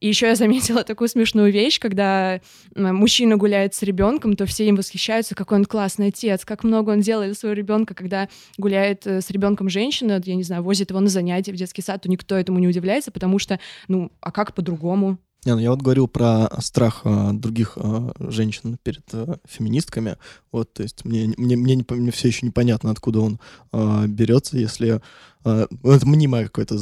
и 0.00 0.08
еще 0.08 0.26
я 0.26 0.34
заметила 0.34 0.84
такую 0.84 1.08
смешную 1.08 1.52
вещь, 1.52 1.78
когда 1.78 2.40
мужчина 2.74 3.36
гуляет 3.36 3.74
с 3.74 3.82
ребенком, 3.82 4.36
то 4.36 4.46
все 4.46 4.66
им 4.66 4.76
восхищаются, 4.76 5.34
какой 5.34 5.58
он 5.58 5.64
классный 5.64 6.08
отец, 6.08 6.44
как 6.44 6.64
много 6.64 6.90
он 6.90 7.00
делает 7.00 7.30
для 7.30 7.38
своего 7.38 7.54
ребенка, 7.54 7.94
когда 7.94 8.28
гуляет 8.58 9.06
э, 9.06 9.20
с 9.20 9.30
ребенком 9.30 9.68
женщина, 9.68 10.20
я 10.24 10.34
не 10.34 10.42
знаю, 10.42 10.62
возит 10.62 10.90
его 10.90 11.00
на 11.00 11.08
занятия 11.08 11.52
в 11.52 11.56
детский 11.56 11.82
сад, 11.82 12.02
то 12.02 12.10
никто 12.10 12.36
этому 12.36 12.58
не 12.58 12.68
удивляется, 12.68 13.10
потому 13.10 13.38
что, 13.38 13.58
ну, 13.88 14.12
а 14.20 14.30
как 14.30 14.54
по-другому? 14.54 15.18
Не, 15.46 15.54
ну 15.54 15.60
я 15.60 15.70
вот 15.70 15.80
говорил 15.80 16.08
про 16.08 16.48
страх 16.58 17.02
а, 17.04 17.32
других 17.32 17.74
а, 17.76 18.12
женщин 18.18 18.78
перед 18.82 19.04
а, 19.12 19.38
феминистками. 19.48 20.16
Вот, 20.50 20.72
то 20.72 20.82
есть 20.82 21.04
мне, 21.04 21.32
мне, 21.36 21.56
мне, 21.56 21.76
не, 21.76 21.84
мне 21.88 22.10
все 22.10 22.26
еще 22.28 22.44
непонятно, 22.44 22.90
откуда 22.90 23.20
он 23.20 23.38
а, 23.70 24.08
берется, 24.08 24.58
если 24.58 25.00
а, 25.44 25.68
ну, 25.70 25.92
это 25.92 26.04
мнимое 26.04 26.46
какое-то 26.46 26.74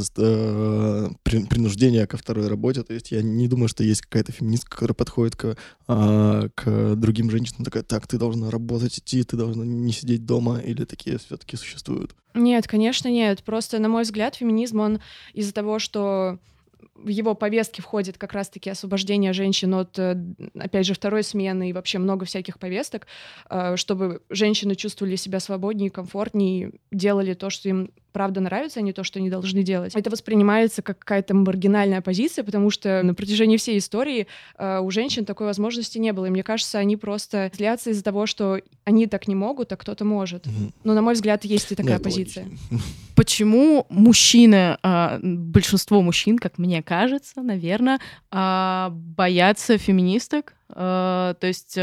при- 1.22 1.44
принуждение 1.44 2.06
ко 2.06 2.16
второй 2.16 2.48
работе. 2.48 2.82
То 2.82 2.94
есть 2.94 3.10
я 3.10 3.20
не 3.20 3.48
думаю, 3.48 3.68
что 3.68 3.84
есть 3.84 4.00
какая-то 4.00 4.32
феминистка, 4.32 4.70
которая 4.70 4.94
подходит 4.94 5.36
к, 5.36 5.58
а, 5.86 6.48
к 6.54 6.94
другим 6.96 7.30
женщинам, 7.30 7.66
такая, 7.66 7.82
так, 7.82 8.06
ты 8.06 8.16
должна 8.16 8.50
работать, 8.50 8.98
идти, 8.98 9.22
ты 9.24 9.36
должна 9.36 9.66
не 9.66 9.92
сидеть 9.92 10.24
дома, 10.24 10.58
или 10.58 10.86
такие 10.86 11.18
все-таки 11.18 11.58
существуют. 11.58 12.14
Нет, 12.32 12.66
конечно, 12.66 13.08
нет. 13.08 13.44
Просто, 13.44 13.78
на 13.78 13.90
мой 13.90 14.04
взгляд, 14.04 14.36
феминизм, 14.36 14.80
он 14.80 15.00
из-за 15.34 15.52
того, 15.52 15.78
что 15.78 16.38
в 16.94 17.08
его 17.08 17.34
повестке 17.34 17.82
входит 17.82 18.18
как 18.18 18.32
раз-таки 18.32 18.70
освобождение 18.70 19.32
женщин 19.32 19.74
от, 19.74 19.98
э, 19.98 20.16
опять 20.58 20.86
же, 20.86 20.94
второй 20.94 21.22
смены 21.22 21.70
и 21.70 21.72
вообще 21.72 21.98
много 21.98 22.24
всяких 22.24 22.58
повесток, 22.58 23.06
э, 23.50 23.76
чтобы 23.76 24.22
женщины 24.30 24.74
чувствовали 24.74 25.16
себя 25.16 25.40
свободнее, 25.40 25.90
комфортнее, 25.90 26.72
делали 26.92 27.34
то, 27.34 27.50
что 27.50 27.68
им 27.68 27.90
правда 28.12 28.40
нравится, 28.40 28.78
а 28.78 28.82
не 28.82 28.92
то, 28.92 29.02
что 29.02 29.18
они 29.18 29.28
должны 29.28 29.64
делать. 29.64 29.94
Это 29.96 30.08
воспринимается 30.08 30.82
как 30.82 31.00
какая-то 31.00 31.34
маргинальная 31.34 32.00
позиция, 32.00 32.44
потому 32.44 32.70
что 32.70 33.02
на 33.02 33.12
протяжении 33.12 33.56
всей 33.56 33.78
истории 33.78 34.28
э, 34.56 34.78
у 34.78 34.90
женщин 34.92 35.24
такой 35.24 35.46
возможности 35.46 35.98
не 35.98 36.12
было. 36.12 36.26
И 36.26 36.30
мне 36.30 36.44
кажется, 36.44 36.78
они 36.78 36.96
просто 36.96 37.50
злятся 37.54 37.90
из-за 37.90 38.04
того, 38.04 38.26
что 38.26 38.60
они 38.84 39.08
так 39.08 39.26
не 39.26 39.34
могут, 39.34 39.72
а 39.72 39.76
кто-то 39.76 40.04
может. 40.04 40.46
Mm-hmm. 40.46 40.72
Но, 40.84 40.94
на 40.94 41.02
мой 41.02 41.14
взгляд, 41.14 41.44
есть 41.44 41.72
и 41.72 41.74
такая 41.74 41.98
ну, 41.98 42.04
позиция. 42.04 42.46
Почему 43.34 43.84
мужчины, 43.88 44.78
э, 44.80 45.18
большинство 45.20 46.00
мужчин, 46.02 46.38
как 46.38 46.56
мне 46.56 46.84
кажется, 46.84 47.42
наверное, 47.42 47.98
э, 48.30 48.88
боятся 48.92 49.76
феминисток? 49.76 50.54
Э, 50.68 51.34
то 51.40 51.46
есть... 51.46 51.76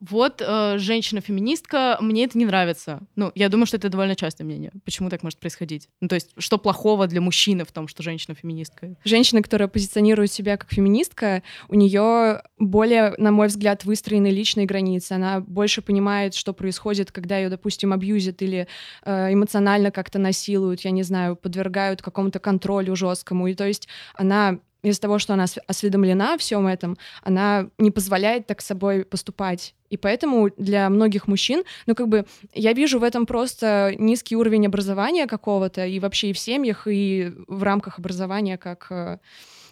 Вот 0.00 0.40
э, 0.44 0.78
женщина-феминистка, 0.78 1.98
мне 2.00 2.24
это 2.24 2.38
не 2.38 2.44
нравится. 2.44 3.00
Ну, 3.16 3.32
я 3.34 3.48
думаю, 3.48 3.66
что 3.66 3.76
это 3.76 3.88
довольно 3.88 4.14
частое 4.14 4.44
мнение. 4.44 4.70
Почему 4.84 5.10
так 5.10 5.22
может 5.22 5.40
происходить? 5.40 5.88
Ну, 6.00 6.08
то 6.08 6.14
есть, 6.14 6.30
что 6.38 6.58
плохого 6.58 7.06
для 7.06 7.20
мужчины 7.20 7.64
в 7.64 7.72
том, 7.72 7.88
что 7.88 8.02
женщина-феминистка? 8.02 8.94
Женщина, 9.04 9.42
которая 9.42 9.68
позиционирует 9.68 10.32
себя 10.32 10.56
как 10.56 10.72
феминистка, 10.72 11.42
у 11.68 11.74
нее 11.74 12.42
более, 12.58 13.14
на 13.18 13.32
мой 13.32 13.48
взгляд, 13.48 13.84
выстроены 13.84 14.28
личные 14.28 14.66
границы. 14.66 15.12
Она 15.12 15.40
больше 15.40 15.82
понимает, 15.82 16.34
что 16.34 16.52
происходит, 16.52 17.10
когда 17.10 17.38
ее, 17.38 17.48
допустим, 17.48 17.92
абьюзят 17.92 18.40
или 18.42 18.68
э, 19.04 19.32
эмоционально 19.32 19.90
как-то 19.90 20.18
насилуют, 20.18 20.82
я 20.82 20.92
не 20.92 21.02
знаю, 21.02 21.34
подвергают 21.34 22.02
какому-то 22.02 22.38
контролю 22.38 22.94
жесткому. 22.94 23.48
И 23.48 23.54
то 23.54 23.66
есть 23.66 23.88
она 24.14 24.60
из-за 24.82 25.00
того, 25.00 25.18
что 25.18 25.34
она 25.34 25.46
осведомлена 25.66 26.34
о 26.34 26.38
всем 26.38 26.66
этом, 26.66 26.96
она 27.22 27.68
не 27.78 27.90
позволяет 27.90 28.46
так 28.46 28.60
с 28.60 28.66
собой 28.66 29.04
поступать. 29.04 29.74
И 29.90 29.96
поэтому 29.96 30.50
для 30.56 30.88
многих 30.90 31.28
мужчин, 31.28 31.64
ну 31.86 31.94
как 31.94 32.08
бы 32.08 32.26
я 32.54 32.72
вижу 32.72 32.98
в 32.98 33.02
этом 33.02 33.26
просто 33.26 33.94
низкий 33.98 34.36
уровень 34.36 34.66
образования 34.66 35.26
какого-то 35.26 35.86
и 35.86 35.98
вообще 35.98 36.30
и 36.30 36.32
в 36.32 36.38
семьях, 36.38 36.86
и 36.86 37.32
в 37.46 37.62
рамках 37.62 37.98
образования 37.98 38.58
как 38.58 38.86
э, 38.90 39.18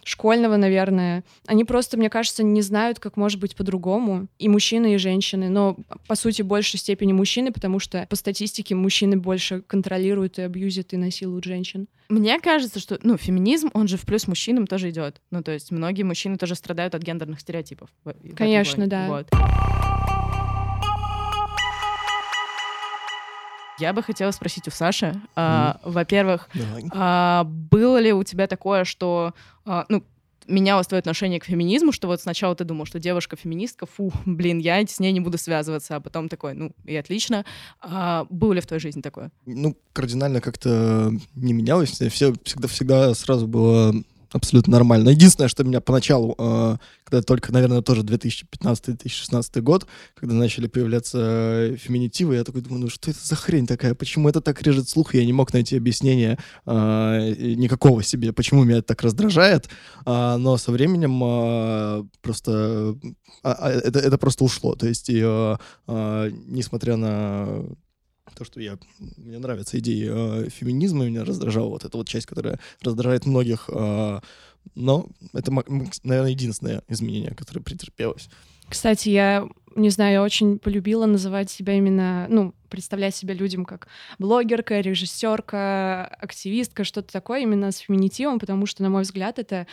школьного, 0.07 0.55
наверное. 0.55 1.23
Они 1.45 1.65
просто, 1.65 1.97
мне 1.97 2.09
кажется, 2.09 2.43
не 2.43 2.61
знают, 2.61 2.99
как 2.99 3.17
может 3.17 3.39
быть 3.39 3.55
по-другому. 3.55 4.27
И 4.39 4.47
мужчины, 4.47 4.95
и 4.95 4.97
женщины. 4.97 5.49
Но, 5.49 5.77
по 6.07 6.15
сути, 6.15 6.41
в 6.41 6.45
большей 6.47 6.79
степени 6.79 7.13
мужчины, 7.13 7.51
потому 7.51 7.79
что 7.79 8.07
по 8.09 8.15
статистике 8.15 8.75
мужчины 8.75 9.17
больше 9.17 9.61
контролируют 9.61 10.39
и 10.39 10.43
абьюзят, 10.43 10.93
и 10.93 10.97
насилуют 10.97 11.43
женщин. 11.43 11.87
Мне 12.09 12.39
кажется, 12.39 12.79
что, 12.79 12.97
ну, 13.03 13.17
феминизм, 13.17 13.69
он 13.73 13.87
же 13.87 13.97
в 13.97 14.05
плюс 14.05 14.27
мужчинам 14.27 14.65
тоже 14.65 14.91
идет. 14.91 15.21
Ну, 15.29 15.43
то 15.43 15.51
есть 15.51 15.71
многие 15.71 16.03
мужчины 16.03 16.37
тоже 16.37 16.55
страдают 16.55 16.95
от 16.95 17.01
гендерных 17.01 17.41
стереотипов. 17.41 17.89
Конечно, 18.35 18.87
да. 18.87 19.07
Вот. 19.07 19.27
Я 23.79 23.93
бы 23.93 24.03
хотела 24.03 24.31
спросить 24.31 24.67
у 24.67 24.71
Саши, 24.71 25.05
mm. 25.05 25.29
а, 25.35 25.79
во-первых, 25.83 26.49
а, 26.91 27.43
было 27.43 27.97
ли 27.97 28.13
у 28.13 28.23
тебя 28.23 28.47
такое, 28.47 28.83
что, 28.83 29.33
а, 29.65 29.85
ну, 29.89 30.03
менялось 30.47 30.87
твое 30.87 30.99
отношение 30.99 31.39
к 31.39 31.45
феминизму, 31.45 31.91
что 31.91 32.07
вот 32.07 32.21
сначала 32.21 32.55
ты 32.55 32.63
думал, 32.63 32.85
что 32.85 32.99
девушка 32.99 33.35
феминистка, 33.35 33.85
фу, 33.85 34.11
блин, 34.25 34.59
я 34.59 34.85
с 34.85 34.99
ней 34.99 35.11
не 35.11 35.19
буду 35.19 35.37
связываться, 35.37 35.97
а 35.97 35.99
потом 35.99 36.29
такой, 36.29 36.53
ну, 36.53 36.71
и 36.85 36.95
отлично. 36.95 37.45
А, 37.81 38.25
было 38.29 38.53
ли 38.53 38.61
в 38.61 38.67
твоей 38.67 38.81
жизни 38.81 39.01
такое? 39.01 39.31
Ну, 39.45 39.77
кардинально 39.93 40.41
как-то 40.41 41.11
не 41.35 41.53
менялось. 41.53 41.89
Все 41.89 42.09
всегда, 42.43 42.67
всегда 42.67 43.13
сразу 43.13 43.47
было 43.47 43.93
абсолютно 44.31 44.73
нормально. 44.73 45.09
Единственное, 45.09 45.47
что 45.47 45.63
меня 45.63 45.81
поначалу, 45.81 46.35
э, 46.37 46.77
когда 47.03 47.21
только, 47.21 47.51
наверное, 47.51 47.81
тоже 47.81 48.01
2015-2016 48.01 49.61
год, 49.61 49.87
когда 50.15 50.35
начали 50.35 50.67
появляться 50.67 51.17
э, 51.19 51.75
феминитивы, 51.77 52.35
я 52.35 52.43
такой 52.43 52.61
думаю, 52.61 52.83
ну 52.83 52.89
что 52.89 53.11
это 53.11 53.19
за 53.21 53.35
хрень 53.35 53.67
такая, 53.67 53.95
почему 53.95 54.29
это 54.29 54.41
так 54.41 54.61
режет 54.61 54.89
слух, 54.89 55.13
я 55.13 55.25
не 55.25 55.33
мог 55.33 55.53
найти 55.53 55.77
объяснения 55.77 56.37
э, 56.65 57.35
никакого 57.55 58.03
себе, 58.03 58.33
почему 58.33 58.63
меня 58.63 58.79
это 58.79 58.87
так 58.87 59.01
раздражает, 59.01 59.69
а, 60.05 60.37
но 60.37 60.57
со 60.57 60.71
временем 60.71 61.21
а, 61.23 62.05
просто 62.21 62.95
а, 63.43 63.69
это, 63.69 63.99
это 63.99 64.17
просто 64.17 64.43
ушло, 64.43 64.75
то 64.75 64.87
есть 64.87 65.09
и, 65.09 65.21
несмотря 65.87 66.95
на 66.95 67.65
то, 68.37 68.45
что 68.45 68.61
я, 68.61 68.77
мне 69.17 69.39
нравятся 69.39 69.79
идеи 69.79 70.07
э, 70.09 70.49
феминизма, 70.49 71.05
меня 71.05 71.25
раздражала 71.25 71.69
вот 71.69 71.85
эта 71.85 71.97
вот 71.97 72.07
часть, 72.07 72.27
которая 72.27 72.59
раздражает 72.81 73.25
многих, 73.25 73.69
э, 73.69 74.19
но 74.75 75.07
это, 75.33 75.51
наверное, 76.03 76.31
единственное 76.31 76.83
изменение, 76.87 77.33
которое 77.33 77.61
претерпелось. 77.61 78.29
Кстати, 78.69 79.09
я 79.09 79.47
не 79.75 79.89
знаю, 79.89 80.13
я 80.13 80.23
очень 80.23 80.59
полюбила 80.59 81.05
называть 81.05 81.49
себя 81.49 81.73
именно, 81.73 82.27
ну, 82.29 82.53
представлять 82.69 83.15
себя 83.15 83.33
людям 83.33 83.63
как 83.63 83.87
блогерка, 84.19 84.81
режиссерка, 84.81 86.05
активистка, 86.05 86.83
что-то 86.83 87.13
такое 87.13 87.41
именно 87.41 87.71
с 87.71 87.77
феминитивом, 87.77 88.39
потому 88.39 88.65
что, 88.65 88.83
на 88.83 88.89
мой 88.89 89.03
взгляд, 89.03 89.39
это 89.39 89.67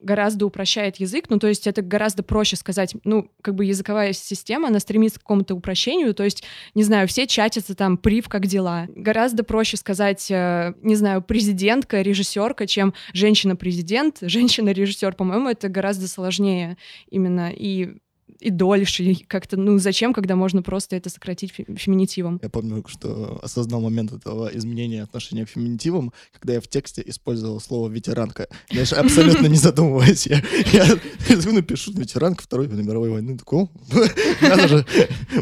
гораздо 0.00 0.46
упрощает 0.46 0.96
язык, 0.96 1.26
ну, 1.28 1.38
то 1.38 1.46
есть 1.46 1.66
это 1.66 1.82
гораздо 1.82 2.22
проще 2.22 2.56
сказать, 2.56 2.94
ну, 3.04 3.30
как 3.42 3.54
бы 3.54 3.64
языковая 3.64 4.12
система, 4.12 4.68
она 4.68 4.80
стремится 4.80 5.18
к 5.18 5.22
какому-то 5.22 5.54
упрощению, 5.54 6.14
то 6.14 6.24
есть, 6.24 6.44
не 6.74 6.82
знаю, 6.82 7.08
все 7.08 7.26
чатятся 7.26 7.74
там, 7.74 7.96
прив, 7.96 8.28
как 8.28 8.46
дела. 8.46 8.86
Гораздо 8.94 9.44
проще 9.44 9.76
сказать, 9.76 10.30
э, 10.30 10.74
не 10.82 10.94
знаю, 10.94 11.22
президентка, 11.22 12.02
режиссерка, 12.02 12.66
чем 12.66 12.94
женщина-президент, 13.12 14.18
женщина-режиссер, 14.20 15.14
по-моему, 15.14 15.48
это 15.48 15.68
гораздо 15.68 16.08
сложнее 16.08 16.76
именно, 17.10 17.50
и 17.50 17.98
и 18.40 18.50
дольше, 18.50 19.02
и 19.02 19.14
как-то, 19.24 19.56
ну, 19.56 19.78
зачем, 19.78 20.12
когда 20.12 20.36
можно 20.36 20.62
просто 20.62 20.96
это 20.96 21.10
сократить 21.10 21.52
феминитивом? 21.52 22.40
Я 22.42 22.48
помню, 22.48 22.84
что 22.86 23.40
осознал 23.42 23.80
момент 23.80 24.12
этого 24.12 24.48
изменения 24.54 25.02
отношения 25.02 25.44
к 25.46 25.50
феминитивам, 25.50 26.12
когда 26.32 26.54
я 26.54 26.60
в 26.60 26.68
тексте 26.68 27.02
использовал 27.06 27.60
слово 27.60 27.88
«ветеранка». 27.88 28.48
Я 28.70 28.84
же 28.84 28.96
абсолютно 28.96 29.46
не 29.46 29.56
задумываясь. 29.56 30.26
Я, 30.26 30.42
я 30.76 31.52
напишу 31.52 31.92
«ветеранка 31.92 32.42
Второй 32.42 32.68
мировой 32.68 33.10
войны». 33.10 33.36
Такой, 33.38 33.68
надо 34.40 34.68
же. 34.68 34.86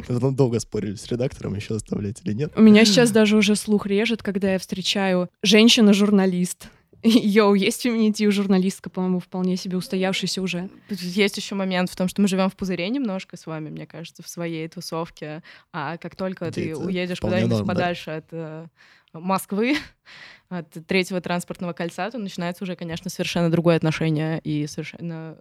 Мы 0.09 0.33
долго 0.33 0.61
спорили 0.61 0.95
с 0.95 1.07
редактором, 1.07 1.55
еще 1.55 1.77
оставлять 1.77 2.21
или 2.25 2.35
нет. 2.35 2.53
У 2.57 2.63
меня 2.63 2.85
сейчас 2.85 3.11
даже 3.11 3.37
уже 3.37 3.57
слух 3.57 3.87
режет, 3.87 4.23
когда 4.23 4.53
я 4.53 4.59
встречаю 4.59 5.29
женщина-журналист. 5.43 6.69
Йоу, 7.07 7.55
есть 7.55 7.83
феминитив 7.83 8.33
журналистка, 8.33 8.91
по-моему, 8.91 9.21
вполне 9.21 9.57
себе 9.57 9.77
устоявшийся 9.77 10.43
уже. 10.43 10.69
Есть 10.89 11.37
еще 11.37 11.55
момент 11.55 11.91
в 11.91 11.97
том, 11.97 12.09
что 12.09 12.21
мы 12.21 12.29
живем 12.29 12.51
в 12.51 12.57
пузыре 12.57 12.89
немножко 12.89 13.37
с 13.37 13.47
вами, 13.47 13.71
мне 13.71 13.87
кажется, 13.87 14.23
в 14.23 14.29
своей 14.29 14.69
тусовке. 14.69 15.43
А 15.73 15.97
как 15.99 16.17
только 16.17 16.51
Где 16.51 16.75
ты 16.75 16.77
уедешь 16.77 17.21
куда-нибудь 17.21 17.67
подальше 17.67 18.07
да. 18.07 18.17
от 18.17 18.27
э, 18.33 18.67
Москвы, 19.13 19.77
от 20.49 20.69
третьего 20.87 21.21
транспортного 21.21 21.73
кольца, 21.73 22.11
то 22.11 22.19
начинается 22.19 22.65
уже, 22.65 22.77
конечно, 22.77 23.11
совершенно 23.11 23.51
другое 23.51 23.77
отношение 23.77 24.41
и 24.41 24.67
совершенно 24.67 25.39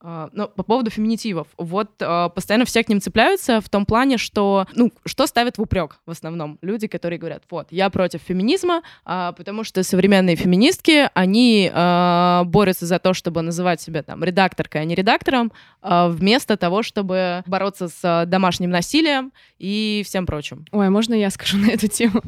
а, 0.00 0.28
но 0.32 0.46
по 0.48 0.62
поводу 0.62 0.90
феминитивов. 0.90 1.48
Вот 1.56 1.90
а, 2.00 2.28
постоянно 2.28 2.66
все 2.66 2.84
к 2.84 2.88
ним 2.88 3.00
цепляются 3.00 3.60
в 3.60 3.68
том 3.68 3.86
плане, 3.86 4.18
что, 4.18 4.66
ну, 4.74 4.92
что 5.06 5.26
ставят 5.26 5.56
в 5.56 5.62
упрек 5.62 6.00
в 6.04 6.10
основном 6.10 6.58
люди, 6.60 6.86
которые 6.86 7.18
говорят, 7.18 7.44
вот, 7.50 7.68
я 7.70 7.88
против 7.88 8.20
феминизма, 8.20 8.82
а, 9.04 9.32
потому 9.32 9.64
что 9.64 9.82
современные 9.82 10.36
феминистки, 10.36 11.08
они 11.14 11.70
борются 12.46 12.86
за 12.86 12.98
то, 12.98 13.14
чтобы 13.14 13.42
называть 13.42 13.80
себя 13.80 14.02
там 14.02 14.22
редакторкой, 14.22 14.82
а 14.82 14.84
не 14.84 14.94
редактором, 14.94 15.52
вместо 15.82 16.56
того, 16.56 16.82
чтобы 16.82 17.42
бороться 17.46 17.88
с 17.88 18.24
домашним 18.26 18.70
насилием 18.70 19.32
и 19.58 20.02
всем 20.04 20.26
прочим. 20.26 20.66
Ой, 20.72 20.88
можно 20.90 21.14
я 21.14 21.30
скажу 21.30 21.56
на 21.58 21.70
эту 21.70 21.88
тему? 21.88 22.22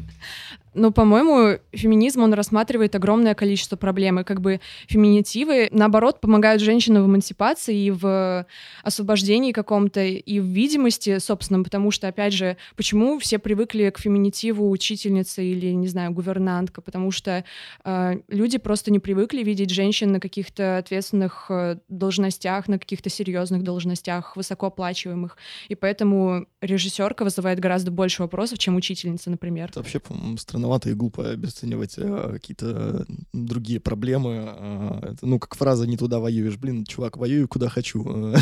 Ну, 0.73 0.91
по-моему, 0.91 1.59
феминизм, 1.73 2.21
он 2.21 2.33
рассматривает 2.33 2.95
огромное 2.95 3.33
количество 3.33 3.75
проблем. 3.75 4.19
И 4.19 4.23
как 4.23 4.39
бы 4.39 4.59
феминитивы, 4.87 5.67
наоборот, 5.71 6.21
помогают 6.21 6.61
женщинам 6.61 7.03
в 7.03 7.07
эмансипации 7.07 7.75
и 7.75 7.91
в 7.91 8.45
освобождении 8.83 9.51
каком-то, 9.51 10.01
и 10.01 10.39
в 10.39 10.45
видимости 10.45 11.17
собственном, 11.17 11.63
потому 11.63 11.89
что, 11.91 12.07
опять 12.07 12.33
же, 12.33 12.57
почему 12.75 13.17
все 13.19 13.39
привыкли 13.39 13.89
к 13.89 13.99
феминитиву 13.99 14.69
учительница 14.69 15.41
или, 15.41 15.71
не 15.71 15.87
знаю, 15.87 16.11
гувернантка? 16.11 16.81
Потому 16.81 17.11
что 17.11 17.43
э, 17.83 18.19
люди 18.27 18.57
просто 18.59 18.91
не 18.91 18.99
привыкли 18.99 19.43
видеть 19.43 19.71
женщин 19.71 20.11
на 20.11 20.19
каких-то 20.19 20.77
ответственных 20.77 21.47
э, 21.49 21.77
должностях, 21.87 22.67
на 22.67 22.77
каких-то 22.77 23.09
серьезных 23.09 23.63
должностях, 23.63 24.35
высокооплачиваемых. 24.35 25.37
И 25.67 25.75
поэтому 25.75 26.45
режиссерка 26.61 27.23
вызывает 27.23 27.59
гораздо 27.59 27.89
больше 27.89 28.21
вопросов, 28.21 28.59
чем 28.59 28.75
учительница, 28.75 29.31
например. 29.31 29.69
Это 29.69 29.79
вообще, 29.79 29.99
по-моему, 29.99 30.37
стран 30.37 30.58
странновато 30.59 30.89
и 30.89 30.93
глупо 30.93 31.29
обесценивать 31.29 31.95
э, 31.97 32.29
какие-то 32.33 33.05
другие 33.33 33.79
проблемы. 33.79 34.49
Э, 34.57 35.13
ну, 35.21 35.39
как 35.39 35.55
фраза 35.55 35.87
«не 35.87 35.97
туда 35.97 36.19
воюешь». 36.19 36.57
Блин, 36.57 36.85
чувак, 36.85 37.17
воюю 37.17 37.47
куда 37.47 37.69
хочу. 37.69 38.35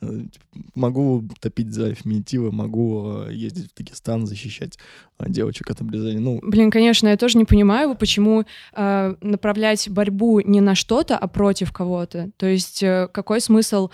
Могу 0.74 1.24
топить 1.40 1.72
за 1.72 1.94
феминитивы, 1.94 2.52
могу 2.52 3.22
ездить 3.30 3.70
в 3.70 3.76
Дагестан, 3.76 4.26
защищать 4.26 4.78
девочек 5.28 5.70
от 5.70 5.80
обрезания. 5.80 6.20
Ну, 6.20 6.40
Блин, 6.42 6.70
конечно, 6.70 7.08
я 7.08 7.16
тоже 7.16 7.38
не 7.38 7.44
понимаю, 7.44 7.94
почему 7.94 8.44
э, 8.74 9.14
направлять 9.20 9.88
борьбу 9.88 10.40
не 10.40 10.60
на 10.60 10.74
что-то, 10.74 11.18
а 11.18 11.28
против 11.28 11.72
кого-то. 11.72 12.30
То 12.36 12.46
есть 12.46 12.82
э, 12.82 13.08
какой 13.12 13.40
смысл 13.40 13.90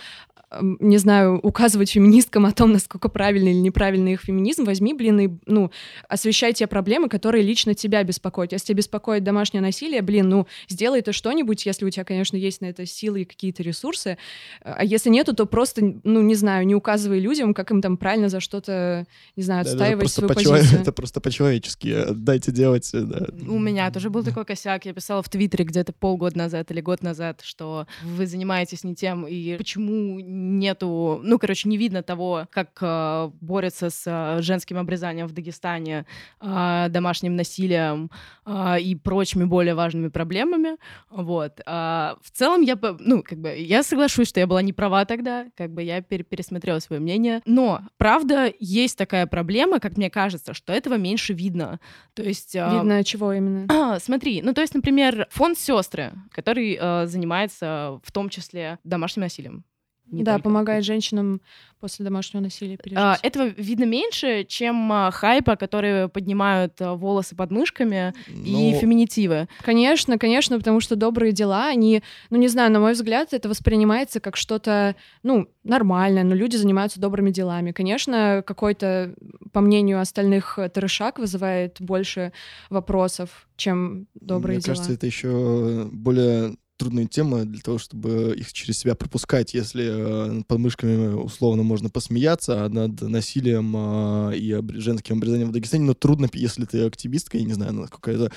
не 0.81 0.99
знаю, 0.99 1.39
указывать 1.41 1.91
феминисткам 1.91 2.47
о 2.47 2.53
том, 2.53 2.73
насколько 2.73 3.09
правильный 3.09 3.53
или 3.53 3.59
неправильный 3.59 4.13
их 4.13 4.21
феминизм, 4.23 4.65
возьми, 4.65 4.95
блин, 4.95 5.21
и, 5.21 5.29
ну, 5.47 5.71
освещай 6.09 6.53
те 6.53 6.67
проблемы, 6.67 7.09
которые 7.09 7.43
лично 7.43 7.75
тебя 7.75 8.03
беспокоят. 8.05 8.53
Если 8.53 8.67
тебя 8.67 8.77
беспокоит 8.77 9.25
домашнее 9.25 9.63
насилие, 9.63 10.03
блин, 10.03 10.29
ну, 10.29 10.47
сделай 10.69 11.01
это 11.01 11.13
что-нибудь, 11.13 11.67
если 11.67 11.85
у 11.85 11.91
тебя, 11.91 12.05
конечно, 12.05 12.37
есть 12.37 12.61
на 12.61 12.67
это 12.67 12.87
силы 12.87 13.23
и 13.23 13.25
какие-то 13.25 13.63
ресурсы. 13.63 14.19
А 14.63 14.85
если 14.85 15.11
нету, 15.11 15.35
то 15.35 15.47
просто, 15.47 15.95
ну, 16.05 16.23
не 16.23 16.35
знаю, 16.35 16.67
не 16.67 16.75
указывай 16.75 17.21
людям, 17.21 17.55
как 17.55 17.71
им 17.71 17.83
там 17.83 17.97
правильно 17.97 18.29
за 18.29 18.41
что-то, 18.41 19.07
не 19.37 19.43
знаю, 19.43 19.63
отстаивать 19.63 20.07
это 20.07 20.15
свою 20.15 20.35
позицию. 20.35 20.81
Это 20.81 20.93
просто 20.93 21.21
по-человечески. 21.21 22.07
Дайте 22.11 22.53
делать. 22.53 22.91
Да. 22.93 23.27
У 23.49 23.59
меня 23.59 23.91
тоже 23.91 24.11
был 24.11 24.23
такой 24.23 24.45
косяк. 24.45 24.85
Я 24.85 24.93
писала 24.93 25.23
в 25.23 25.29
Твиттере 25.29 25.65
где-то 25.65 25.93
полгода 25.93 26.39
назад 26.39 26.71
или 26.71 26.81
год 26.81 27.03
назад, 27.03 27.41
что 27.43 27.87
вы 28.03 28.27
занимаетесь 28.27 28.85
не 28.85 28.95
тем, 28.95 29.27
и 29.27 29.57
почему 29.57 30.21
нету, 30.45 31.21
ну, 31.23 31.39
короче, 31.39 31.69
не 31.69 31.77
видно 31.77 32.03
того, 32.03 32.47
как 32.51 32.79
э, 32.81 33.31
борются 33.41 33.91
с 33.91 34.05
э, 34.07 34.43
женским 34.43 34.79
обрезанием 34.79 35.27
в 35.27 35.33
Дагестане, 35.33 36.07
э, 36.41 36.87
домашним 36.91 37.37
насилием 37.37 38.11
э, 38.47 38.81
и 38.81 38.95
прочими 38.95 39.45
более 39.45 39.75
важными 39.75 40.09
проблемами, 40.09 40.77
вот. 41.11 41.61
А 41.67 42.17
в 42.23 42.31
целом 42.31 42.63
я, 42.63 42.79
ну, 42.99 43.23
как 43.23 43.39
бы, 43.39 43.55
я 43.57 43.83
соглашусь, 43.83 44.29
что 44.29 44.41
я 44.41 44.47
была 44.47 44.63
не 44.63 44.73
права 44.73 45.05
тогда, 45.05 45.47
как 45.57 45.73
бы 45.73 45.83
я 45.83 46.03
пер 46.03 46.25
пересмотрела 46.25 46.79
свое 46.79 47.01
мнение, 47.01 47.41
но, 47.47 47.81
правда, 47.97 48.53
есть 48.59 48.99
такая 48.99 49.27
проблема, 49.27 49.81
как 49.81 49.97
мне 49.97 50.11
кажется, 50.11 50.55
что 50.55 50.73
этого 50.73 50.95
меньше 50.95 51.33
видно, 51.33 51.81
то 52.15 52.23
есть... 52.23 52.55
Э, 52.55 52.71
видно 52.73 53.03
чего 53.05 53.33
именно? 53.33 53.67
А, 53.71 53.99
смотри, 54.01 54.43
ну, 54.43 54.53
то 54.53 54.61
есть, 54.61 54.75
например, 54.75 55.27
фонд 55.31 55.59
«Сестры», 55.59 56.13
который 56.31 56.79
э, 56.81 57.07
занимается 57.07 58.01
в 58.03 58.13
том 58.13 58.29
числе 58.29 58.79
домашним 58.85 59.23
насилием, 59.23 59.65
не 60.07 60.23
да, 60.23 60.33
только. 60.33 60.45
помогает 60.45 60.85
женщинам 60.85 61.41
после 61.81 62.05
домашнего 62.05 62.43
насилия 62.43 62.77
пережить. 62.77 62.99
А, 62.99 63.19
этого 63.23 63.47
видно 63.47 63.85
меньше, 63.85 64.45
чем 64.45 64.91
а, 64.91 65.11
хайпа, 65.11 65.57
которые 65.57 66.09
поднимают 66.09 66.81
а, 66.81 66.95
волосы 66.95 67.37
под 67.37 67.51
мышками 67.51 68.15
ну... 68.29 68.71
и 68.71 68.73
феминитивы. 68.73 69.49
Конечно, 69.63 70.19
конечно, 70.19 70.57
потому 70.59 70.81
что 70.81 70.97
добрые 70.97 71.33
дела, 71.33 71.69
они, 71.69 72.03
ну 72.31 72.39
не 72.39 72.49
знаю, 72.49 72.73
на 72.73 72.81
мой 72.81 72.93
взгляд, 72.93 73.35
это 73.35 73.49
воспринимается 73.49 74.21
как 74.21 74.37
что-то, 74.37 74.97
ну, 75.23 75.49
нормальное, 75.63 76.25
но 76.25 76.35
люди 76.35 76.57
занимаются 76.57 77.01
добрыми 77.01 77.31
делами. 77.31 77.73
Конечно, 77.73 78.43
какой-то, 78.47 79.15
по 79.53 79.61
мнению 79.61 80.01
остальных, 80.01 80.59
трешак 80.73 81.19
вызывает 81.19 81.81
больше 81.81 82.33
вопросов, 82.71 83.47
чем 83.57 84.07
добрые 84.15 84.57
Мне 84.57 84.63
дела. 84.63 84.73
Мне 84.73 84.79
кажется, 84.79 84.93
это 84.95 85.07
еще 85.07 85.89
более 85.93 86.57
трудная 86.85 87.07
тема 87.07 87.47
для 87.47 87.63
того, 87.63 87.79
чтобы 87.79 88.35
их 88.37 88.53
через 88.53 88.79
себя 88.79 88.95
пропускать. 88.95 89.55
Если 89.55 89.85
э, 89.87 90.33
над 90.33 90.47
подмышками 90.47 91.15
условно 91.15 91.63
можно 91.63 91.89
посмеяться, 91.89 92.67
а 92.67 92.69
над 92.69 93.01
насилием 93.01 93.75
э, 93.75 94.37
и 94.37 94.55
женским 94.79 95.17
обрезанием 95.17 95.49
в 95.49 95.53
Дагестане, 95.53 95.87
но 95.87 95.95
трудно, 95.95 96.29
если 96.35 96.67
ты 96.67 96.85
активистка, 96.85 97.39
я 97.39 97.45
не 97.45 97.55
знаю, 97.55 97.73
насколько 97.73 98.11
это... 98.11 98.31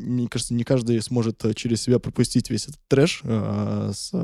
Мне 0.00 0.28
кажется, 0.28 0.54
не 0.54 0.64
каждый 0.64 1.02
сможет 1.02 1.44
через 1.54 1.82
себя 1.82 1.98
пропустить 1.98 2.48
весь 2.48 2.68
этот 2.68 2.80
трэш 2.88 3.20
э, 3.22 3.90
с 3.94 4.14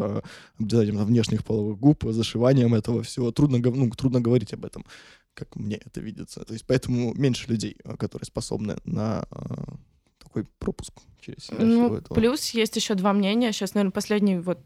обрезанием 0.59 1.05
внешних 1.05 1.45
половых 1.45 1.79
губ, 1.79 2.05
зашиванием 2.09 2.75
этого 2.75 3.03
всего. 3.03 3.31
Трудно, 3.31 3.59
ну, 3.59 3.91
трудно 3.91 4.23
говорить 4.23 4.55
об 4.55 4.65
этом, 4.65 4.87
как 5.35 5.55
мне 5.57 5.77
это 5.77 6.01
видится. 6.01 6.41
То 6.45 6.55
есть 6.55 6.65
поэтому 6.67 7.13
меньше 7.15 7.51
людей, 7.51 7.77
которые 7.99 8.25
способны 8.25 8.79
на 8.85 9.27
такой 10.31 10.47
пропуск 10.59 10.93
через 11.21 11.47
себя 11.47 11.65
ну, 11.65 12.01
Плюс 12.15 12.51
есть 12.51 12.77
еще 12.77 12.95
два 12.95 13.13
мнения. 13.13 13.53
Сейчас, 13.53 13.75
наверное, 13.75 13.93
последний 13.93 14.39
вот 14.39 14.61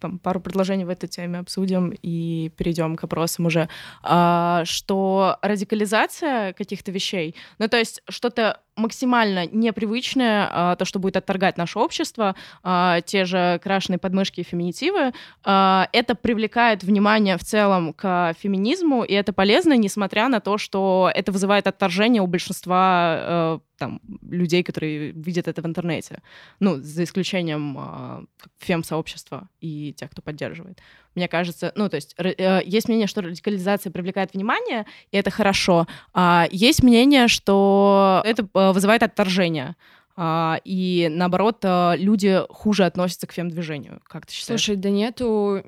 там, 0.00 0.18
пару 0.18 0.40
предложений 0.40 0.86
в 0.86 0.88
этой 0.88 1.08
теме 1.08 1.40
обсудим 1.40 1.92
и 2.02 2.50
перейдем 2.56 2.96
к 2.96 3.02
вопросам 3.02 3.46
уже, 3.46 3.68
а, 4.02 4.64
что 4.64 5.36
радикализация 5.42 6.54
каких-то 6.54 6.90
вещей, 6.90 7.36
ну 7.58 7.68
то 7.68 7.76
есть 7.76 8.02
что-то 8.08 8.60
максимально 8.76 9.46
непривычное, 9.46 10.48
а, 10.50 10.76
то, 10.76 10.84
что 10.86 10.98
будет 10.98 11.18
отторгать 11.18 11.58
наше 11.58 11.78
общество, 11.78 12.34
а, 12.62 13.02
те 13.02 13.26
же 13.26 13.60
крашеные 13.62 13.98
подмышки 13.98 14.40
и 14.40 14.44
феминитивы, 14.44 15.12
а, 15.44 15.88
это 15.92 16.14
привлекает 16.14 16.82
внимание 16.82 17.36
в 17.36 17.44
целом 17.44 17.92
к 17.92 18.34
феминизму, 18.38 19.04
и 19.04 19.12
это 19.12 19.32
полезно, 19.34 19.76
несмотря 19.76 20.28
на 20.28 20.40
то, 20.40 20.56
что 20.56 21.10
это 21.14 21.30
вызывает 21.30 21.66
отторжение 21.66 22.22
у 22.22 22.26
большинства 22.26 23.16
э, 23.20 23.58
там, 23.80 24.00
людей, 24.30 24.62
которые 24.62 25.12
видят 25.12 25.48
это 25.48 25.62
в 25.62 25.66
интернете. 25.66 26.22
Ну, 26.60 26.76
за 26.76 27.02
исключением 27.02 27.76
э, 27.78 28.24
фем-сообщества 28.58 29.48
и 29.60 29.94
тех, 29.94 30.10
кто 30.10 30.20
поддерживает. 30.22 30.78
Мне 31.14 31.26
кажется, 31.28 31.72
ну, 31.74 31.88
то 31.88 31.96
есть 31.96 32.14
э, 32.18 32.60
есть 32.64 32.88
мнение, 32.88 33.06
что 33.06 33.22
радикализация 33.22 33.90
привлекает 33.90 34.34
внимание, 34.34 34.84
и 35.10 35.16
это 35.16 35.30
хорошо. 35.30 35.86
А 36.12 36.46
есть 36.52 36.82
мнение, 36.82 37.26
что 37.26 38.22
это 38.24 38.46
э, 38.54 38.72
вызывает 38.72 39.02
отторжение. 39.02 39.76
А, 40.16 40.60
и 40.64 41.08
наоборот, 41.10 41.60
э, 41.62 41.94
люди 41.96 42.42
хуже 42.50 42.84
относятся 42.84 43.26
к 43.26 43.32
фем-движению. 43.32 44.02
Как 44.04 44.26
ты 44.26 44.34
считаешь? 44.34 44.60
Слушай, 44.60 44.76
да 44.76 44.90
нету 44.90 45.62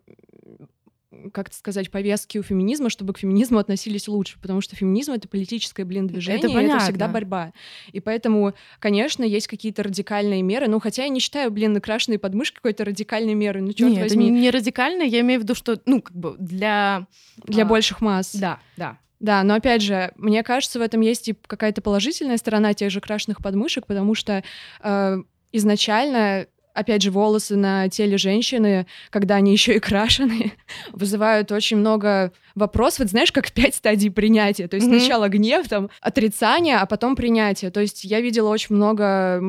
как 1.33 1.53
сказать, 1.53 1.91
повестки 1.91 2.39
у 2.39 2.43
феминизма, 2.43 2.91
чтобы 2.91 3.13
к 3.13 3.19
феминизму 3.19 3.59
относились 3.59 4.09
лучше, 4.09 4.39
потому 4.41 4.61
что 4.61 4.77
феминизм— 4.77 5.13
это 5.15 5.29
политическое, 5.29 5.85
блин, 5.85 6.07
движение, 6.07 6.41
это, 6.41 6.49
понятно. 6.53 6.77
это 6.77 6.85
всегда 6.85 7.09
борьба. 7.09 7.53
И 7.93 8.01
поэтому, 8.01 8.55
конечно, 8.79 9.23
есть 9.23 9.47
какие-то 9.47 9.83
радикальные 9.83 10.43
меры, 10.43 10.69
ну, 10.69 10.81
хотя 10.81 11.05
я 11.05 11.09
не 11.09 11.21
считаю, 11.21 11.51
блин, 11.51 11.73
накрашенные 11.73 12.19
подмышки 12.19 12.57
какой-то 12.57 12.85
радикальной 12.85 13.35
мерой, 13.35 13.63
ну, 13.63 13.73
черт 13.73 13.93
Нет, 13.93 14.03
возьми. 14.03 14.27
это 14.27 14.35
не 14.35 14.51
радикально, 14.51 15.03
я 15.03 15.21
имею 15.21 15.41
в 15.41 15.43
виду, 15.45 15.55
что, 15.55 15.81
ну, 15.87 16.01
как 16.01 16.17
бы 16.17 16.37
для... 16.39 17.07
Для 17.45 17.65
а, 17.65 17.67
больших 17.67 18.01
масс. 18.01 18.35
Да, 18.35 18.61
да. 18.77 18.99
Да, 19.21 19.45
но 19.45 19.55
опять 19.55 19.83
же, 19.83 20.13
мне 20.17 20.43
кажется, 20.43 20.81
в 20.81 20.83
этом 20.83 21.01
есть 21.01 21.29
и 21.29 21.35
какая-то 21.35 21.81
положительная 21.81 22.37
сторона 22.39 22.75
тех 22.75 22.91
же 22.91 23.01
крашеных 23.01 23.39
подмышек, 23.39 23.87
потому 23.87 24.17
что 24.17 24.43
э, 24.83 25.17
изначально 25.53 26.47
опять 26.75 27.03
же, 27.03 27.11
волосы 27.11 27.57
на 27.57 27.89
теле 27.89 28.19
женщины, 28.19 28.87
когда 29.11 29.37
они 29.37 29.53
еще 29.59 29.77
и 29.77 29.81
крашеные, 29.81 30.53
вызывают 30.93 31.53
очень 31.53 31.79
много 31.79 32.33
вопросов. 32.55 33.01
Вот 33.01 33.09
знаешь, 33.09 33.33
как 33.33 33.53
пять 33.53 33.75
стадий 33.75 34.11
принятия. 34.11 34.69
То 34.69 34.77
есть 34.77 34.89
mm-hmm. 34.89 34.99
сначала 34.99 35.29
гнев, 35.29 35.69
там, 35.69 35.91
отрицание, 36.01 36.77
а 36.79 36.87
потом 36.87 37.17
принятие. 37.17 37.71
То 37.71 37.81
есть 37.81 38.05
я 38.05 38.21
видела 38.21 38.49
очень 38.49 38.75
много 38.77 39.43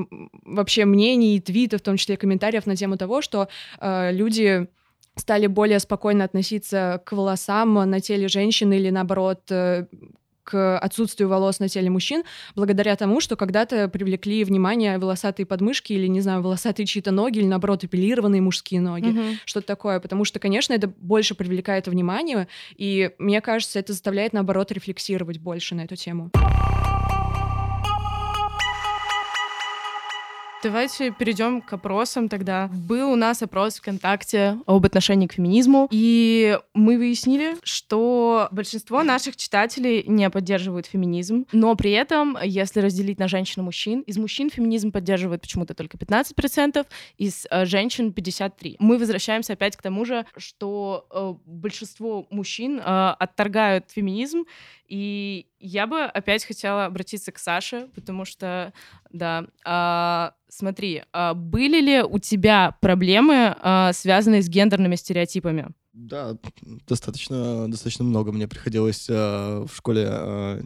вообще 0.45 0.85
мнений, 0.85 1.39
твитов, 1.39 1.81
в 1.81 1.83
том 1.83 1.97
числе 1.97 2.17
комментариев 2.17 2.65
на 2.65 2.75
тему 2.75 2.97
того, 2.97 3.21
что 3.21 3.47
э, 3.79 4.11
люди 4.11 4.67
стали 5.15 5.47
более 5.47 5.79
спокойно 5.79 6.23
относиться 6.23 7.01
к 7.05 7.11
волосам 7.11 7.73
на 7.73 7.99
теле 7.99 8.27
женщины 8.27 8.75
или 8.75 8.89
наоборот 8.89 9.41
э, 9.49 9.85
к 10.43 10.77
отсутствию 10.77 11.29
волос 11.29 11.59
на 11.59 11.69
теле 11.69 11.89
мужчин, 11.89 12.23
благодаря 12.55 12.95
тому, 12.95 13.21
что 13.21 13.35
когда-то 13.35 13.87
привлекли 13.87 14.43
внимание 14.43 14.97
волосатые 14.97 15.45
подмышки 15.45 15.93
или, 15.93 16.07
не 16.07 16.21
знаю, 16.21 16.41
волосатые 16.41 16.85
чьи-то 16.85 17.11
ноги, 17.11 17.39
или, 17.39 17.45
наоборот, 17.45 17.83
эпилированные 17.83 18.41
мужские 18.41 18.81
ноги, 18.81 19.07
mm-hmm. 19.07 19.37
что-то 19.45 19.67
такое. 19.67 19.99
Потому 19.99 20.25
что, 20.25 20.39
конечно, 20.39 20.73
это 20.73 20.87
больше 20.87 21.35
привлекает 21.35 21.87
внимание, 21.87 22.47
и 22.75 23.11
мне 23.17 23.41
кажется, 23.41 23.79
это 23.79 23.93
заставляет, 23.93 24.33
наоборот, 24.33 24.71
рефлексировать 24.71 25.39
больше 25.39 25.75
на 25.75 25.81
эту 25.81 25.95
тему. 25.95 26.31
Давайте 30.63 31.11
перейдем 31.11 31.61
к 31.61 31.73
опросам 31.73 32.29
тогда. 32.29 32.69
Был 32.73 33.11
у 33.11 33.17
нас 33.17 33.43
опрос 33.43 33.79
ВКонтакте 33.79 34.57
об 34.65 34.85
отношении 34.85 35.27
к 35.27 35.33
феминизму, 35.33 35.89
и 35.91 36.57
мы 36.73 36.97
выяснили, 36.97 37.57
что 37.63 38.47
большинство 38.49 39.03
наших 39.03 39.35
читателей 39.35 40.05
не 40.07 40.29
поддерживают 40.29 40.85
феминизм, 40.85 41.45
но 41.51 41.75
при 41.75 41.91
этом, 41.91 42.37
если 42.41 42.79
разделить 42.79 43.19
на 43.19 43.27
женщин 43.27 43.61
и 43.61 43.65
мужчин, 43.65 44.01
из 44.01 44.17
мужчин 44.17 44.49
феминизм 44.49 44.93
поддерживает 44.93 45.41
почему-то 45.41 45.73
только 45.73 45.97
15%, 45.97 46.87
из 47.17 47.45
э, 47.51 47.65
женщин 47.65 48.13
53%. 48.15 48.77
Мы 48.79 48.97
возвращаемся 48.97 49.53
опять 49.53 49.75
к 49.75 49.81
тому 49.81 50.05
же, 50.05 50.25
что 50.37 51.07
э, 51.11 51.33
большинство 51.45 52.25
мужчин 52.29 52.79
э, 52.79 52.81
отторгают 53.19 53.91
феминизм, 53.91 54.45
и 54.87 55.47
я 55.63 55.87
бы 55.87 56.03
опять 56.03 56.43
хотела 56.43 56.85
обратиться 56.85 57.31
к 57.31 57.39
Саше, 57.39 57.87
потому 57.95 58.25
что, 58.25 58.73
да, 59.11 59.47
а, 59.65 60.33
смотри, 60.49 61.03
а 61.13 61.33
были 61.33 61.79
ли 61.79 62.03
у 62.03 62.19
тебя 62.19 62.77
проблемы, 62.81 63.55
а, 63.61 63.93
связанные 63.93 64.41
с 64.41 64.49
гендерными 64.49 64.95
стереотипами? 64.95 65.69
Да, 65.93 66.35
достаточно, 66.87 67.69
достаточно 67.69 68.03
много 68.03 68.33
мне 68.33 68.47
приходилось 68.47 69.07
а, 69.09 69.65
в 69.65 69.73
школе 69.73 70.07
а, 70.09 70.61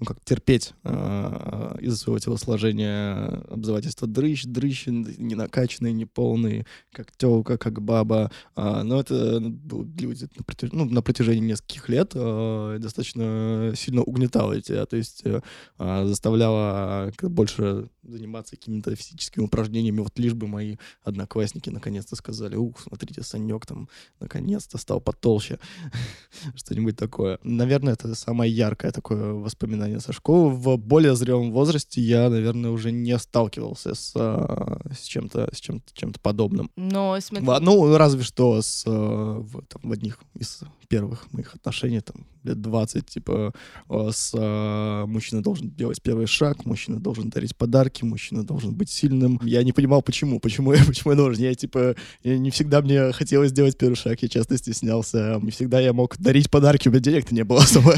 ну, 0.00 0.06
как 0.06 0.24
терпеть 0.24 0.72
э, 0.82 1.76
из-за 1.80 1.96
своего 1.98 2.18
телосложения 2.18 3.42
обзывательство 3.50 4.08
дрыщ, 4.08 4.44
дрыщ, 4.44 4.86
не 4.86 5.34
накачанный, 5.34 5.92
не 5.92 6.06
полный, 6.06 6.66
как 6.90 7.12
тёлка, 7.16 7.58
как 7.58 7.82
баба. 7.82 8.32
Э, 8.56 8.82
но 8.82 8.98
это 8.98 9.38
люди 9.38 10.28
на, 10.38 10.44
протяж... 10.44 10.72
ну, 10.72 10.86
на 10.86 11.02
протяжении 11.02 11.50
нескольких 11.50 11.88
лет 11.90 12.12
э, 12.14 12.78
достаточно 12.80 13.74
сильно 13.76 14.02
угнетало 14.02 14.60
тебя, 14.62 14.86
то 14.86 14.96
есть 14.96 15.22
э, 15.24 15.40
заставляло 15.78 17.12
больше 17.20 17.90
заниматься 18.02 18.56
какими-то 18.56 18.94
физическими 18.94 19.44
упражнениями, 19.44 20.00
вот 20.00 20.18
лишь 20.18 20.34
бы 20.34 20.46
мои 20.46 20.76
одноклассники 21.02 21.70
наконец-то 21.70 22.16
сказали, 22.16 22.56
ух, 22.56 22.80
смотрите, 22.80 23.22
Санек 23.22 23.66
там 23.66 23.88
наконец-то 24.20 24.78
стал 24.78 25.00
потолще, 25.00 25.58
что-нибудь 26.54 26.96
такое. 26.96 27.38
Наверное, 27.42 27.94
это 27.94 28.14
самое 28.14 28.52
яркое 28.52 28.92
такое 28.92 29.32
воспоминание 29.32 30.00
со 30.00 30.12
школы. 30.12 30.50
В 30.50 30.76
более 30.76 31.14
зрелом 31.16 31.52
возрасте 31.52 32.00
я, 32.00 32.28
наверное, 32.30 32.70
уже 32.70 32.92
не 32.92 33.18
сталкивался 33.18 33.94
с, 33.94 34.12
а, 34.16 34.80
с 34.92 35.02
чем-то 35.04 35.50
с 35.52 35.60
чем-то 35.60 35.92
чем-то 35.92 36.20
подобным. 36.20 36.70
Но 36.76 37.18
смотри... 37.20 37.46
Ну, 37.60 37.96
разве 37.96 38.22
что 38.22 38.62
с, 38.62 38.84
а, 38.86 39.38
в, 39.40 39.62
там, 39.66 39.82
в 39.82 39.92
одних 39.92 40.18
из 40.38 40.62
первых 40.88 41.32
моих 41.32 41.54
отношений, 41.54 42.00
там, 42.00 42.26
лет 42.42 42.60
20, 42.60 43.06
типа, 43.06 43.54
с 43.88 44.32
э, 44.34 45.04
мужчина 45.06 45.42
должен 45.42 45.70
делать 45.70 46.02
первый 46.02 46.26
шаг, 46.26 46.66
мужчина 46.66 46.98
должен 46.98 47.30
дарить 47.30 47.56
подарки, 47.56 47.89
мужчина 48.02 48.44
должен 48.44 48.74
быть 48.74 48.90
сильным. 48.90 49.40
Я 49.42 49.62
не 49.62 49.72
понимал, 49.72 50.02
почему, 50.02 50.40
почему 50.40 50.72
я, 50.72 50.84
почему 50.86 51.12
я 51.12 51.16
должен. 51.16 51.42
Я, 51.42 51.54
типа, 51.54 51.96
не 52.24 52.50
всегда 52.50 52.80
мне 52.80 53.12
хотелось 53.12 53.50
сделать 53.50 53.76
первый 53.76 53.94
шаг, 53.94 54.22
я 54.22 54.28
часто 54.28 54.56
стеснялся. 54.56 55.38
Не 55.42 55.50
всегда 55.50 55.80
я 55.80 55.92
мог 55.92 56.16
дарить 56.18 56.50
подарки, 56.50 56.88
у 56.88 56.90
меня 56.90 57.00
денег-то 57.00 57.34
не 57.34 57.44
было 57.44 57.60
особо. 57.62 57.94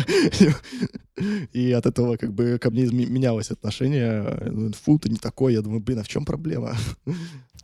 И 1.52 1.72
от 1.72 1.86
этого, 1.86 2.16
как 2.16 2.32
бы, 2.32 2.58
ко 2.58 2.70
мне 2.70 2.86
менялось 2.86 3.50
отношение. 3.50 4.50
Ну, 4.50 4.72
фу, 4.72 4.98
ты 4.98 5.08
не 5.10 5.16
такой. 5.16 5.54
Я 5.54 5.62
думаю, 5.62 5.80
блин, 5.80 5.98
а 5.98 6.02
в 6.02 6.08
чем 6.08 6.24
проблема? 6.24 6.76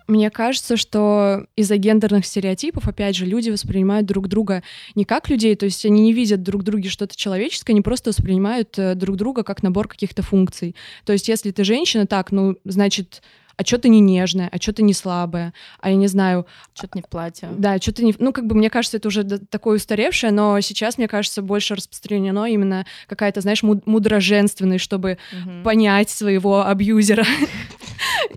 Мне 0.08 0.30
кажется, 0.30 0.78
что 0.78 1.46
из-за 1.54 1.76
гендерных 1.76 2.24
стереотипов, 2.24 2.88
опять 2.88 3.14
же, 3.14 3.26
люди 3.26 3.50
воспринимают 3.50 4.06
друг 4.06 4.26
друга 4.26 4.62
не 4.94 5.04
как 5.04 5.28
людей, 5.28 5.54
то 5.54 5.66
есть 5.66 5.84
они 5.84 6.00
не 6.00 6.14
видят 6.14 6.42
друг 6.42 6.62
в 6.62 6.64
друге 6.64 6.88
что-то 6.88 7.14
человеческое, 7.14 7.74
они 7.74 7.82
просто 7.82 8.10
воспринимают 8.10 8.78
э, 8.78 8.94
друг 8.94 9.16
друга 9.16 9.42
как 9.42 9.62
набор 9.62 9.86
каких-то 9.86 10.22
функций. 10.22 10.74
То 11.04 11.12
есть 11.12 11.28
если 11.28 11.50
ты 11.50 11.62
женщина, 11.62 12.06
так, 12.06 12.32
ну, 12.32 12.56
значит, 12.64 13.22
а 13.58 13.64
что 13.64 13.76
ты 13.76 13.88
не 13.88 13.98
нежная, 13.98 14.48
а 14.52 14.56
что 14.58 14.72
ты 14.72 14.82
не 14.82 14.94
слабая, 14.94 15.52
а 15.80 15.90
я 15.90 15.96
не 15.96 16.06
знаю... 16.06 16.46
Что 16.74 16.86
ты 16.86 16.98
не 16.98 17.02
в 17.02 17.08
платье. 17.08 17.48
Да, 17.58 17.78
что 17.78 17.92
ты 17.92 18.04
не... 18.04 18.14
Ну, 18.16 18.32
как 18.32 18.46
бы, 18.46 18.54
мне 18.54 18.70
кажется, 18.70 18.98
это 18.98 19.08
уже 19.08 19.24
такое 19.24 19.78
устаревшее, 19.78 20.30
но 20.30 20.60
сейчас, 20.60 20.96
мне 20.96 21.08
кажется, 21.08 21.42
больше 21.42 21.74
распространено 21.74 22.46
именно 22.46 22.86
какая-то, 23.08 23.40
знаешь, 23.40 23.64
мудроженственность, 23.64 24.84
чтобы 24.84 25.18
угу. 25.32 25.64
понять 25.64 26.08
своего 26.08 26.64
абьюзера. 26.64 27.26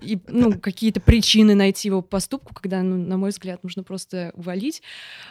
и 0.01 0.19
ну, 0.27 0.57
какие-то 0.59 0.99
причины 0.99 1.55
найти 1.55 1.87
его 1.87 2.01
поступку, 2.01 2.53
когда, 2.53 2.81
ну, 2.81 2.97
на 2.97 3.17
мой 3.17 3.31
взгляд, 3.31 3.63
нужно 3.63 3.83
просто 3.83 4.31
увалить. 4.35 4.81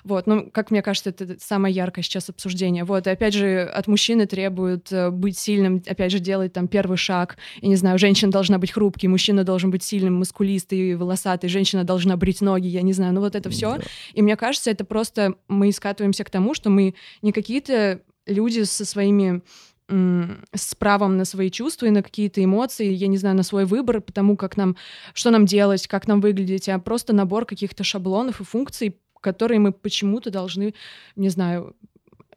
Вот, 0.04 0.26
ну, 0.26 0.50
как 0.50 0.70
мне 0.70 0.82
кажется, 0.82 1.10
это 1.10 1.36
самое 1.40 1.74
яркое 1.74 2.02
сейчас 2.02 2.28
обсуждение. 2.28 2.84
Вот, 2.84 3.06
и 3.06 3.10
опять 3.10 3.34
же, 3.34 3.62
от 3.62 3.86
мужчины 3.86 4.26
требуют 4.26 4.92
э, 4.92 5.10
быть 5.10 5.38
сильным, 5.38 5.82
опять 5.86 6.12
же, 6.12 6.18
делать 6.18 6.52
там 6.52 6.68
первый 6.68 6.96
шаг. 6.96 7.36
Я 7.60 7.68
не 7.68 7.76
знаю, 7.76 7.98
женщина 7.98 8.30
должна 8.30 8.58
быть 8.58 8.72
хрупкий, 8.72 9.08
мужчина 9.08 9.44
должен 9.44 9.70
быть 9.70 9.82
сильным, 9.82 10.14
мускулистый, 10.14 10.94
волосатый, 10.96 11.48
женщина 11.48 11.84
должна 11.84 12.16
брить 12.16 12.40
ноги, 12.40 12.66
я 12.66 12.82
не 12.82 12.92
знаю, 12.92 13.14
ну 13.14 13.20
вот 13.20 13.34
это 13.34 13.50
все. 13.50 13.78
И 14.12 14.22
мне 14.22 14.36
кажется, 14.36 14.70
это 14.70 14.84
просто 14.84 15.34
мы 15.48 15.72
скатываемся 15.72 16.24
к 16.24 16.30
тому, 16.30 16.54
что 16.54 16.70
мы 16.70 16.94
не 17.22 17.32
какие-то 17.32 18.00
люди 18.26 18.62
со 18.62 18.84
своими 18.84 19.42
с 19.90 20.74
правом 20.74 21.16
на 21.16 21.24
свои 21.24 21.50
чувства 21.50 21.86
и 21.86 21.90
на 21.90 22.02
какие-то 22.02 22.42
эмоции, 22.42 22.90
я 22.90 23.06
не 23.06 23.16
знаю, 23.16 23.36
на 23.36 23.42
свой 23.42 23.64
выбор, 23.64 24.00
потому 24.00 24.36
как 24.36 24.56
нам, 24.56 24.76
что 25.14 25.30
нам 25.30 25.46
делать, 25.46 25.86
как 25.86 26.06
нам 26.06 26.20
выглядеть, 26.20 26.68
а 26.68 26.78
просто 26.78 27.12
набор 27.12 27.46
каких-то 27.46 27.84
шаблонов 27.84 28.40
и 28.40 28.44
функций, 28.44 28.96
которые 29.20 29.60
мы 29.60 29.72
почему-то 29.72 30.30
должны, 30.30 30.74
не 31.16 31.28
знаю, 31.28 31.74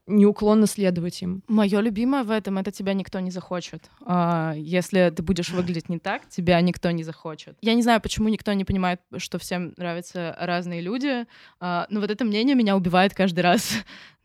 неуклонно 0.06 0.68
следовать 0.68 1.22
им. 1.22 1.44
Мое 1.48 1.80
любимое 1.80 2.24
в 2.24 2.32
этом 2.32 2.58
это 2.58 2.72
тебя 2.72 2.94
никто 2.94 3.20
не 3.20 3.32
захочет. 3.32 3.89
А, 4.06 4.54
если 4.58 5.12
ты 5.16 5.24
будешь 5.24 5.50
выглядеть 5.50 5.89
не 5.89 5.98
так, 5.98 6.28
тебя 6.30 6.60
никто 6.62 6.92
не 6.92 7.04
захочет. 7.04 7.58
Я 7.62 7.74
не 7.74 7.82
знаю, 7.82 8.02
почему 8.02 8.28
никто 8.30 8.52
не 8.54 8.66
понимает, 8.66 9.00
что 9.18 9.39
всем 9.39 9.74
нравятся 9.78 10.36
разные 10.39 10.82
люди, 10.82 11.26
а, 11.60 11.88
но 11.89 12.02
вот 12.02 12.12
это 12.12 12.26
мнение 12.26 12.56
меня 12.56 12.76
убивает 12.76 13.13
каждый 13.13 13.42
раз. 13.42 13.74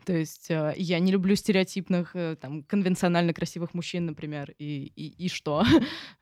То 0.08 0.16
есть 0.16 0.50
э, 0.50 0.72
я 0.78 1.00
не 1.00 1.12
люблю 1.12 1.36
стереотипных, 1.36 2.16
э, 2.16 2.36
там, 2.40 2.62
конвенционально 2.62 3.34
красивых 3.34 3.74
мужчин, 3.74 4.06
например, 4.06 4.54
и, 4.58 4.90
и, 4.96 5.26
и 5.26 5.28
что? 5.28 5.62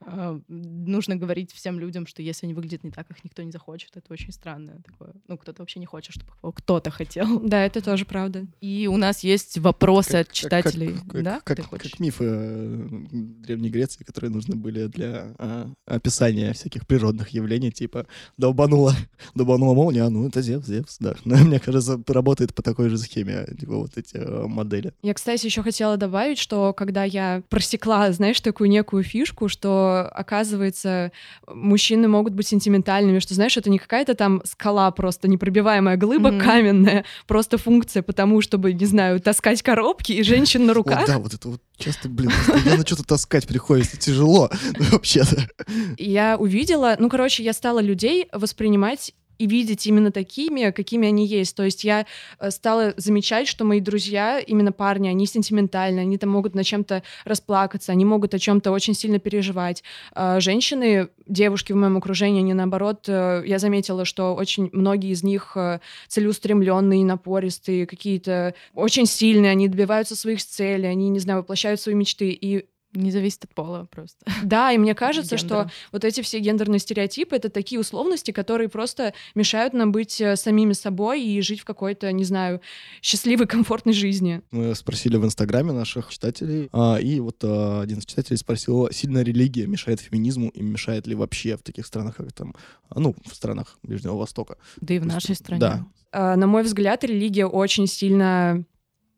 Э, 0.09 0.39
нужно 0.47 1.17
говорить 1.17 1.51
всем 1.51 1.79
людям, 1.79 2.07
что 2.07 2.21
если 2.21 2.45
они 2.45 2.53
выглядят 2.53 2.83
не 2.83 2.91
так, 2.91 3.09
их 3.11 3.23
никто 3.25 3.43
не 3.43 3.51
захочет. 3.51 3.97
Это 3.97 4.13
очень 4.13 4.31
странно 4.31 4.81
такое. 4.85 5.13
Ну, 5.27 5.37
кто-то 5.37 5.61
вообще 5.61 5.79
не 5.79 5.85
хочет, 5.85 6.15
чтобы 6.15 6.31
кто-то 6.53 6.91
хотел. 6.91 7.41
Да, 7.41 7.65
это 7.65 7.81
тоже 7.81 8.05
правда. 8.05 8.45
И 8.61 8.87
у 8.87 8.95
нас 8.95 9.23
есть 9.23 9.57
вопросы 9.57 10.11
как, 10.11 10.21
от 10.21 10.31
читателей. 10.31 10.93
Как, 10.93 11.11
как, 11.11 11.23
да? 11.23 11.41
как, 11.43 11.57
как, 11.57 11.81
как 11.81 11.99
мифы 11.99 12.87
Древней 13.11 13.69
Греции, 13.69 14.05
которые 14.05 14.31
нужны 14.31 14.55
были 14.55 14.87
для 14.87 15.35
а, 15.37 15.69
описания 15.85 16.53
всяких 16.53 16.87
природных 16.87 17.29
явлений, 17.29 17.71
типа 17.71 18.07
долбанула, 18.37 18.93
долбанула 19.35 19.73
молния, 19.73 20.03
а 20.03 20.09
ну 20.09 20.27
это 20.27 20.41
Зевс, 20.41 20.67
Зевс, 20.67 20.97
да. 20.99 21.15
Мне 21.25 21.59
кажется, 21.59 22.01
работает 22.07 22.53
по 22.53 22.61
такой 22.61 22.89
же 22.89 22.97
схеме. 22.97 23.45
Типа, 23.59 23.76
вот 23.81 23.97
эти 23.97 24.17
э, 24.17 24.45
модели. 24.47 24.93
Я, 25.01 25.13
кстати, 25.13 25.45
еще 25.45 25.63
хотела 25.63 25.97
добавить, 25.97 26.37
что 26.37 26.73
когда 26.73 27.03
я 27.03 27.41
просекла, 27.49 28.11
знаешь, 28.11 28.39
такую 28.41 28.69
некую 28.69 29.03
фишку, 29.03 29.49
что, 29.49 30.09
оказывается, 30.13 31.11
мужчины 31.47 32.07
могут 32.07 32.33
быть 32.33 32.47
сентиментальными, 32.47 33.19
что, 33.19 33.33
знаешь, 33.33 33.57
это 33.57 33.69
не 33.69 33.77
какая-то 33.77 34.15
там 34.15 34.41
скала 34.45 34.89
просто, 34.91 35.27
непробиваемая 35.27 35.97
глыба 35.97 36.29
mm-hmm. 36.29 36.43
каменная, 36.43 37.05
просто 37.27 37.57
функция 37.57 38.03
потому, 38.03 38.41
чтобы, 38.41 38.73
не 38.73 38.85
знаю, 38.85 39.19
таскать 39.19 39.61
коробки 39.61 40.11
и 40.11 40.23
женщин 40.23 40.65
на 40.65 40.73
руках. 40.73 41.01
Вот, 41.01 41.07
да, 41.07 41.19
вот 41.19 41.33
это 41.33 41.47
вот 41.49 41.61
часто, 41.77 42.09
блин, 42.09 42.31
постоянно 42.31 42.85
что-то 42.85 43.03
таскать 43.03 43.47
приходится, 43.47 43.97
тяжело 43.97 44.49
вообще-то. 44.91 45.49
Я 45.97 46.37
увидела, 46.37 46.95
ну, 46.99 47.09
короче, 47.09 47.43
я 47.43 47.53
стала 47.53 47.79
людей 47.79 48.27
воспринимать 48.31 49.13
и 49.37 49.47
видеть 49.47 49.85
именно 49.87 50.11
такими, 50.11 50.71
какими 50.71 51.07
они 51.07 51.25
есть. 51.25 51.55
То 51.55 51.63
есть 51.63 51.83
я 51.83 52.05
э, 52.39 52.51
стала 52.51 52.93
замечать, 52.97 53.47
что 53.47 53.65
мои 53.65 53.79
друзья, 53.79 54.39
именно 54.39 54.71
парни, 54.71 55.07
они 55.07 55.25
сентиментальны, 55.25 55.99
они 55.99 56.17
там 56.17 56.29
могут 56.29 56.55
на 56.55 56.63
чем-то 56.63 57.03
расплакаться, 57.25 57.91
они 57.91 58.05
могут 58.05 58.33
о 58.33 58.39
чем-то 58.39 58.71
очень 58.71 58.93
сильно 58.93 59.19
переживать. 59.19 59.83
А 60.13 60.39
женщины, 60.39 61.09
девушки 61.27 61.73
в 61.73 61.75
моем 61.75 61.97
окружении, 61.97 62.39
они 62.39 62.53
наоборот, 62.53 63.05
э, 63.07 63.43
я 63.45 63.59
заметила, 63.59 64.05
что 64.05 64.35
очень 64.35 64.69
многие 64.73 65.11
из 65.11 65.23
них 65.23 65.53
э, 65.55 65.79
целеустремленные, 66.07 67.05
напористые, 67.05 67.85
какие-то 67.85 68.53
очень 68.73 69.05
сильные, 69.05 69.51
они 69.51 69.67
добиваются 69.67 70.15
своих 70.15 70.43
целей, 70.43 70.87
они, 70.87 71.09
не 71.09 71.19
знаю, 71.19 71.39
воплощают 71.39 71.79
свои 71.79 71.95
мечты. 71.95 72.29
И 72.29 72.65
не 72.93 73.11
зависит 73.11 73.43
от 73.43 73.53
пола 73.53 73.87
просто. 73.91 74.25
Да, 74.43 74.71
и 74.71 74.77
мне 74.77 74.95
кажется, 74.95 75.37
что 75.37 75.69
вот 75.91 76.05
эти 76.05 76.21
все 76.21 76.39
гендерные 76.39 76.79
стереотипы— 76.79 77.35
это 77.37 77.49
такие 77.49 77.79
условности, 77.79 78.31
которые 78.31 78.69
просто 78.69 79.13
мешают 79.35 79.73
нам 79.73 79.91
быть 79.91 80.19
э, 80.21 80.35
самими 80.35 80.73
собой 80.73 81.21
и 81.21 81.41
жить 81.41 81.61
в 81.61 81.65
какой-то, 81.65 82.11
не 82.11 82.23
знаю, 82.23 82.61
счастливой, 83.01 83.47
комфортной 83.47 83.93
жизни. 83.93 84.41
Мы 84.51 84.73
спросили 84.75 85.17
в 85.17 85.25
Инстаграме 85.25 85.71
наших 85.71 86.09
читателей, 86.09 86.69
а, 86.71 86.97
и 86.97 87.19
вот 87.19 87.37
а, 87.43 87.81
один 87.81 87.99
из 87.99 88.05
читателей 88.05 88.37
спросил, 88.37 88.89
сильно 88.91 89.21
религия 89.21 89.67
мешает 89.67 89.99
феминизму 89.99 90.49
и 90.49 90.61
мешает 90.61 91.07
ли 91.07 91.15
вообще 91.15 91.57
в 91.57 91.63
таких 91.63 91.85
странах, 91.85 92.17
как 92.17 92.31
там, 92.33 92.55
а, 92.89 92.99
ну, 92.99 93.15
в 93.25 93.35
странах 93.35 93.77
Ближнего 93.83 94.15
Востока. 94.15 94.57
Да 94.81 94.93
и 94.93 94.99
в 94.99 95.05
нашей 95.05 95.35
стране. 95.35 95.59
Да. 95.59 95.85
На 96.13 96.47
мой 96.47 96.63
взгляд, 96.63 97.03
религия 97.03 97.45
очень 97.45 97.85
сильно 97.85 98.65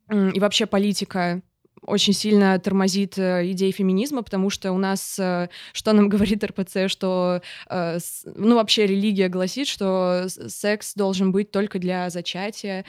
и 0.09 0.39
вообще 0.39 0.65
политика 0.65 1.43
очень 1.81 2.13
сильно 2.13 2.57
тормозит 2.59 3.17
э, 3.17 3.51
идеи 3.51 3.71
феминизма, 3.71 4.23
потому 4.23 4.49
что 4.49 4.71
у 4.71 4.77
нас, 4.77 5.17
э, 5.19 5.49
что 5.73 5.93
нам 5.93 6.09
говорит 6.09 6.43
РПЦ, 6.43 6.87
что, 6.87 7.41
э, 7.69 7.99
ну, 8.25 8.55
вообще 8.55 8.85
религия 8.85 9.29
гласит, 9.29 9.67
что 9.67 10.25
секс 10.27 10.93
должен 10.95 11.31
быть 11.31 11.51
только 11.51 11.79
для 11.79 12.09
зачатия, 12.09 12.85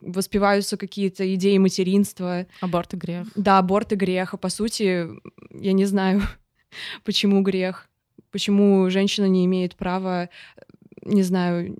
воспеваются 0.00 0.76
какие-то 0.76 1.34
идеи 1.34 1.58
материнства. 1.58 2.46
Аборт 2.60 2.94
и 2.94 2.96
грех. 2.96 3.26
Да, 3.34 3.58
аборт 3.58 3.92
и 3.92 3.96
грех, 3.96 4.34
а 4.34 4.36
по 4.36 4.48
сути, 4.48 5.08
я 5.50 5.72
не 5.72 5.84
знаю, 5.84 6.22
почему 7.04 7.42
грех, 7.42 7.88
почему 8.30 8.88
женщина 8.90 9.26
не 9.26 9.44
имеет 9.44 9.76
права, 9.76 10.28
не 11.02 11.22
знаю, 11.22 11.76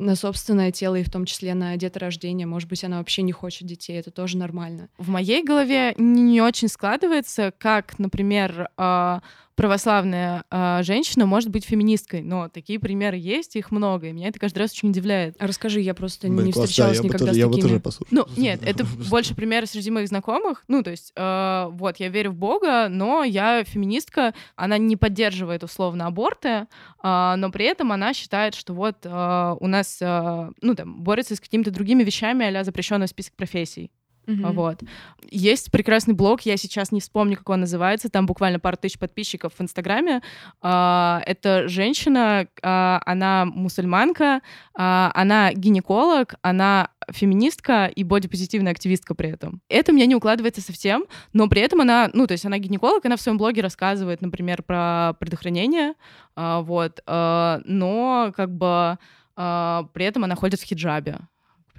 на 0.00 0.16
собственное 0.16 0.72
тело 0.72 0.96
и 0.96 1.02
в 1.02 1.10
том 1.10 1.26
числе 1.26 1.54
на 1.54 1.76
деторождение. 1.76 2.46
Может 2.46 2.68
быть, 2.68 2.82
она 2.82 2.98
вообще 2.98 3.22
не 3.22 3.32
хочет 3.32 3.68
детей, 3.68 3.98
это 3.98 4.10
тоже 4.10 4.36
нормально. 4.38 4.88
В 4.98 5.08
моей 5.08 5.44
голове 5.44 5.94
не 5.98 6.40
очень 6.40 6.68
складывается, 6.68 7.52
как, 7.58 7.98
например, 7.98 8.70
а, 8.76 9.22
православная 9.60 10.44
э, 10.50 10.80
женщина 10.84 11.26
может 11.26 11.50
быть 11.50 11.66
феминисткой, 11.66 12.22
но 12.22 12.48
такие 12.48 12.80
примеры 12.80 13.18
есть, 13.18 13.56
их 13.56 13.70
много, 13.70 14.06
и 14.06 14.12
меня 14.12 14.28
это 14.28 14.38
каждый 14.38 14.60
раз 14.60 14.72
очень 14.72 14.88
удивляет. 14.88 15.36
А 15.38 15.46
расскажи, 15.46 15.82
я 15.82 15.92
просто 15.92 16.28
Блин, 16.28 16.46
не 16.46 16.52
класс, 16.52 16.64
да, 16.64 16.70
встречалась 16.70 16.96
я 16.96 17.02
бы 17.02 17.08
никогда 17.08 17.26
тоже- 17.26 17.34
с 17.34 17.36
я 17.36 17.46
бы 17.46 17.52
такими. 17.52 17.68
тоже 17.68 17.80
послушал. 17.80 18.08
Ну, 18.10 18.26
нет, 18.38 18.60
это 18.64 18.86
больше 19.10 19.34
примеры 19.34 19.66
среди 19.66 19.90
моих 19.90 20.08
знакомых. 20.08 20.64
Ну, 20.66 20.82
то 20.82 20.90
есть, 20.90 21.12
э, 21.14 21.66
вот, 21.72 21.98
я 21.98 22.08
верю 22.08 22.30
в 22.30 22.36
Бога, 22.36 22.88
но 22.88 23.22
я 23.22 23.62
феминистка, 23.64 24.32
она 24.56 24.78
не 24.78 24.96
поддерживает 24.96 25.62
условно 25.62 26.06
аборты, 26.06 26.66
а, 27.02 27.36
но 27.36 27.50
при 27.50 27.66
этом 27.66 27.92
она 27.92 28.14
считает, 28.14 28.54
что 28.54 28.72
вот 28.72 29.04
э, 29.04 29.56
у 29.60 29.66
нас, 29.66 29.98
э, 30.00 30.50
ну, 30.62 30.74
там, 30.74 31.02
борется 31.02 31.36
с 31.36 31.40
какими-то 31.40 31.70
другими 31.70 32.02
вещами, 32.02 32.46
а 32.46 32.64
запрещенный 32.64 33.08
список 33.08 33.34
профессий. 33.34 33.90
Мгм. 34.26 34.52
Вот. 34.52 34.82
Есть 35.30 35.70
прекрасный 35.72 36.14
блог, 36.14 36.42
я 36.42 36.56
сейчас 36.56 36.92
не 36.92 37.00
вспомню, 37.00 37.36
как 37.36 37.48
он 37.48 37.60
называется, 37.60 38.08
там 38.08 38.26
буквально 38.26 38.60
пару 38.60 38.76
тысяч 38.76 38.98
подписчиков 38.98 39.54
в 39.56 39.60
Инстаграме. 39.60 40.22
А, 40.62 41.22
Это 41.26 41.68
женщина, 41.68 42.46
а, 42.62 43.00
она 43.06 43.44
мусульманка, 43.44 44.40
а, 44.74 45.10
она 45.14 45.52
гинеколог, 45.52 46.34
она 46.42 46.90
феминистка 47.10 47.86
и 47.86 48.04
бодипозитивная 48.04 48.72
активистка 48.72 49.14
при 49.14 49.30
этом. 49.30 49.60
Это 49.68 49.92
мне 49.92 50.06
не 50.06 50.14
укладывается 50.14 50.60
совсем, 50.60 51.06
но 51.32 51.48
при 51.48 51.62
этом 51.62 51.80
она, 51.80 52.08
ну, 52.12 52.26
то 52.26 52.32
есть 52.32 52.44
она 52.46 52.58
гинеколог, 52.58 53.04
она 53.04 53.16
в 53.16 53.20
своем 53.20 53.38
блоге 53.38 53.62
рассказывает, 53.62 54.20
например, 54.20 54.62
про 54.62 55.14
предохранение, 55.18 55.94
вот, 56.36 57.02
но 57.06 58.32
как 58.36 58.54
бы 58.54 58.98
при 59.34 60.04
этом 60.04 60.22
она 60.24 60.36
ходит 60.36 60.60
в 60.60 60.64
хиджабе 60.64 61.18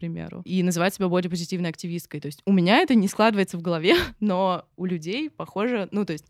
примеру, 0.01 0.41
и 0.45 0.63
называть 0.63 0.93
себя 0.95 1.07
бодипозитивной 1.07 1.69
активисткой. 1.69 2.19
То 2.19 2.27
есть 2.27 2.41
у 2.45 2.51
меня 2.51 2.79
это 2.79 2.95
не 2.95 3.07
складывается 3.07 3.57
в 3.57 3.61
голове, 3.61 3.95
но 4.19 4.65
у 4.75 4.85
людей, 4.85 5.29
похоже, 5.29 5.87
ну, 5.91 6.05
то 6.05 6.13
есть 6.13 6.25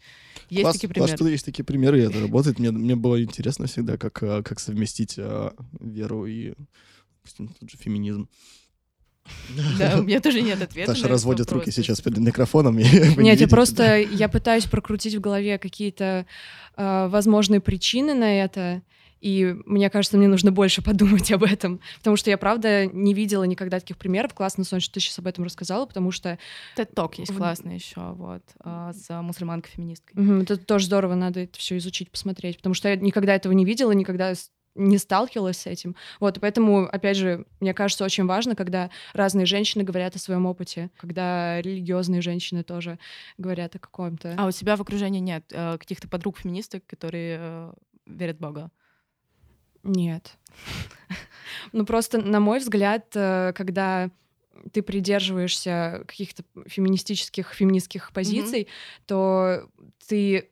есть 0.49 0.63
Класс, 0.63 0.75
такие 0.75 0.93
класс, 0.93 1.09
примеры. 1.09 1.17
что 1.17 1.27
есть 1.27 1.45
такие 1.45 1.63
примеры, 1.63 1.99
и 1.99 2.03
это 2.03 2.19
работает. 2.19 2.59
Мне, 2.59 2.71
мне 2.71 2.95
было 2.95 3.21
интересно 3.23 3.67
всегда, 3.67 3.97
как, 3.97 4.21
а, 4.23 4.43
как 4.43 4.59
совместить 4.59 5.15
а, 5.17 5.53
веру 5.79 6.25
и 6.25 6.53
допустим, 7.21 7.49
тот 7.59 7.69
же 7.69 7.77
феминизм. 7.77 8.27
Да, 9.77 9.99
у 9.99 10.03
меня 10.03 10.19
тоже 10.19 10.41
нет 10.41 10.61
ответа. 10.61 10.93
Таша 10.93 11.07
разводит 11.07 11.51
руки 11.51 11.71
сейчас 11.71 12.01
перед 12.01 12.17
микрофоном. 12.17 12.77
Нет, 12.77 13.39
я 13.39 13.47
просто 13.47 13.99
я 13.99 14.27
пытаюсь 14.29 14.65
прокрутить 14.65 15.15
в 15.15 15.21
голове 15.21 15.57
какие-то 15.57 16.25
э, 16.75 17.07
возможные 17.07 17.61
причины 17.61 18.13
на 18.13 18.43
это. 18.43 18.81
И 19.21 19.55
мне 19.65 19.89
кажется, 19.89 20.17
мне 20.17 20.27
нужно 20.27 20.51
больше 20.51 20.81
подумать 20.81 21.31
об 21.31 21.43
этом. 21.43 21.79
Потому 21.99 22.15
что 22.17 22.29
я, 22.29 22.37
правда, 22.37 22.87
не 22.87 23.13
видела 23.13 23.43
никогда 23.43 23.79
таких 23.79 23.97
примеров. 23.97 24.33
Классно, 24.33 24.63
Соня, 24.63 24.81
что 24.81 24.95
ты 24.95 24.99
сейчас 24.99 25.19
об 25.19 25.27
этом 25.27 25.43
рассказала, 25.45 25.85
потому 25.85 26.11
что 26.11 26.37
TED-ток 26.75 27.19
есть 27.19 27.31
В- 27.31 27.37
классный 27.37 27.75
еще, 27.75 28.13
вот, 28.13 28.41
а, 28.63 28.91
с 28.93 29.09
мусульманкой-феминисткой. 29.21 30.19
мгм, 30.21 30.41
это 30.41 30.57
тоже 30.57 30.87
здорово, 30.87 31.15
надо 31.15 31.41
это 31.41 31.57
все 31.59 31.77
изучить, 31.77 32.11
посмотреть. 32.11 32.57
Потому 32.57 32.73
что 32.73 32.89
я 32.89 32.95
никогда 32.95 33.35
этого 33.35 33.53
не 33.53 33.63
видела, 33.63 33.91
никогда 33.91 34.33
не 34.73 34.97
сталкивалась 34.97 35.57
с 35.57 35.67
этим. 35.67 35.95
Вот, 36.19 36.37
и 36.37 36.39
поэтому, 36.39 36.85
опять 36.85 37.17
же, 37.17 37.45
мне 37.59 37.73
кажется, 37.73 38.05
очень 38.05 38.25
важно, 38.25 38.55
когда 38.55 38.89
разные 39.13 39.45
женщины 39.45 39.83
говорят 39.83 40.15
о 40.15 40.19
своем 40.19 40.45
опыте, 40.45 40.89
когда 40.97 41.61
религиозные 41.61 42.21
женщины 42.21 42.63
тоже 42.63 42.97
говорят 43.37 43.75
о 43.75 43.79
каком-то. 43.79 44.33
А 44.37 44.47
у 44.47 44.51
тебя 44.51 44.77
в 44.77 44.81
окружении 44.81 45.19
нет 45.19 45.43
э, 45.51 45.77
каких-то 45.77 46.07
подруг-феминисток, 46.07 46.85
которые 46.87 47.37
э, 47.39 47.73
верят 48.07 48.37
в 48.37 48.39
Бога? 48.39 48.71
Нет. 49.83 50.37
Ну 51.73 51.85
просто, 51.85 52.19
на 52.19 52.39
мой 52.39 52.59
взгляд, 52.59 53.07
э, 53.15 53.53
когда 53.55 54.09
ты 54.71 54.81
придерживаешься 54.81 56.03
каких-то 56.07 56.43
феминистических, 56.67 57.53
феминистских 57.53 58.11
позиций, 58.11 58.67
то 59.05 59.67
ты 60.07 60.49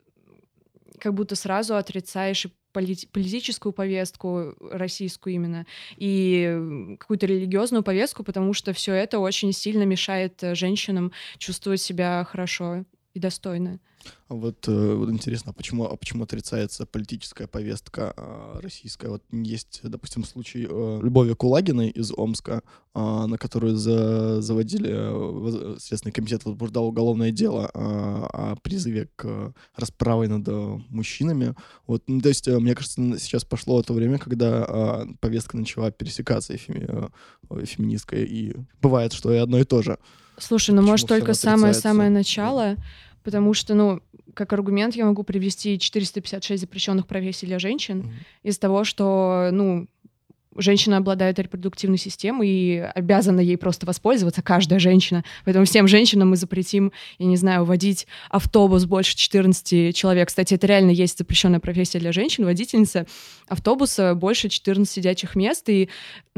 как 1.00 1.14
будто 1.14 1.36
сразу 1.36 1.76
отрицаешь 1.76 2.46
и 2.46 2.52
полит- 2.74 3.10
политическую 3.12 3.74
повестку 3.74 4.56
российскую 4.60 5.34
именно 5.36 5.66
и 5.98 6.96
какую-то 7.00 7.26
религиозную 7.26 7.84
повестку, 7.84 8.24
потому 8.24 8.54
что 8.54 8.74
все 8.74 8.94
это 8.94 9.20
очень 9.20 9.54
сильно 9.54 9.84
мешает 9.84 10.44
э, 10.44 10.56
женщинам 10.56 11.12
чувствовать 11.38 11.82
себя 11.82 12.26
хорошо 12.30 12.86
и 13.14 13.20
достойно. 13.20 13.80
А 14.28 14.36
Вот, 14.36 14.68
э, 14.68 14.94
вот 14.96 15.10
интересно, 15.10 15.52
а 15.52 15.54
почему, 15.54 15.86
а 15.86 15.96
почему 15.96 16.24
отрицается 16.24 16.86
политическая 16.86 17.48
повестка 17.48 18.14
а, 18.16 18.60
российская? 18.62 19.10
Вот 19.10 19.24
есть, 19.32 19.82
допустим, 19.84 20.24
случай 20.24 20.68
э, 20.70 21.00
Любови 21.02 21.34
Кулагиной 21.34 21.90
из 21.90 22.12
Омска, 22.16 22.62
на 22.94 23.38
которую 23.38 23.76
за- 23.76 24.42
заводили, 24.42 24.90
э, 24.92 25.78
Следственный 25.80 26.12
комитет 26.12 26.46
возбуждал 26.46 26.86
уголовное 26.88 27.32
дело 27.32 27.70
о 27.74 28.56
призыве 28.62 29.08
к 29.16 29.26
э, 29.26 29.52
расправе 29.76 30.28
над 30.28 30.48
э, 30.48 30.80
мужчинами. 30.90 31.56
Вот, 31.88 32.04
ну, 32.08 32.20
то 32.22 32.30
есть, 32.30 32.48
э, 32.48 32.60
мне 32.60 32.76
кажется, 32.76 33.02
сейчас 33.20 33.46
пошло 33.46 33.82
то 33.82 33.94
время, 33.94 34.18
когда 34.18 35.06
повестка 35.22 35.58
начала 35.58 35.92
пересекаться 35.92 36.54
и 36.54 36.58
феми- 36.58 37.12
э, 37.50 37.66
феминистская, 37.66 38.24
и 38.26 38.54
бывает, 38.82 39.14
что 39.14 39.34
и 39.34 39.38
одно 39.38 39.60
и 39.60 39.64
то 39.64 39.82
же. 39.82 39.98
Слушай, 40.38 40.72
ну 40.72 40.78
Почему 40.82 40.92
может 40.92 41.08
только 41.08 41.34
самое-самое 41.34 42.10
начало, 42.10 42.78
потому 43.24 43.54
что, 43.54 43.74
ну, 43.76 44.02
как 44.34 44.54
аргумент 44.54 44.96
я 44.96 45.06
могу 45.06 45.24
привести 45.24 45.78
456 45.80 46.62
запрещенных 46.62 47.08
профессий 47.08 47.46
для 47.46 47.60
женщин 47.60 48.00
Мгм. 48.00 48.14
из 48.44 48.58
того, 48.60 48.84
что, 48.84 49.50
ну, 49.52 49.88
женщина 50.56 50.98
обладает 50.98 51.40
репродуктивной 51.40 51.98
системой 51.98 52.48
и 52.50 52.78
обязана 52.96 53.40
ей 53.40 53.58
просто 53.58 53.86
воспользоваться, 53.86 54.42
каждая 54.42 54.80
женщина. 54.80 55.24
Поэтому 55.46 55.66
всем 55.66 55.88
женщинам 55.88 56.30
мы 56.32 56.36
запретим, 56.38 56.92
я 57.18 57.26
не 57.28 57.38
знаю, 57.38 57.66
водить 57.66 58.08
автобус 58.30 58.86
больше 58.86 59.16
14 59.16 59.96
человек. 59.96 60.28
Кстати, 60.28 60.56
это 60.56 60.68
реально 60.68 60.92
есть 60.92 61.18
запрещенная 61.18 61.60
профессия 61.60 62.00
для 62.00 62.12
женщин, 62.12 62.46
водительница 62.46 63.06
автобуса 63.48 64.16
больше 64.16 64.50
14 64.50 64.92
сидячих 64.92 65.36
мест. 65.36 65.68
И, 65.70 65.90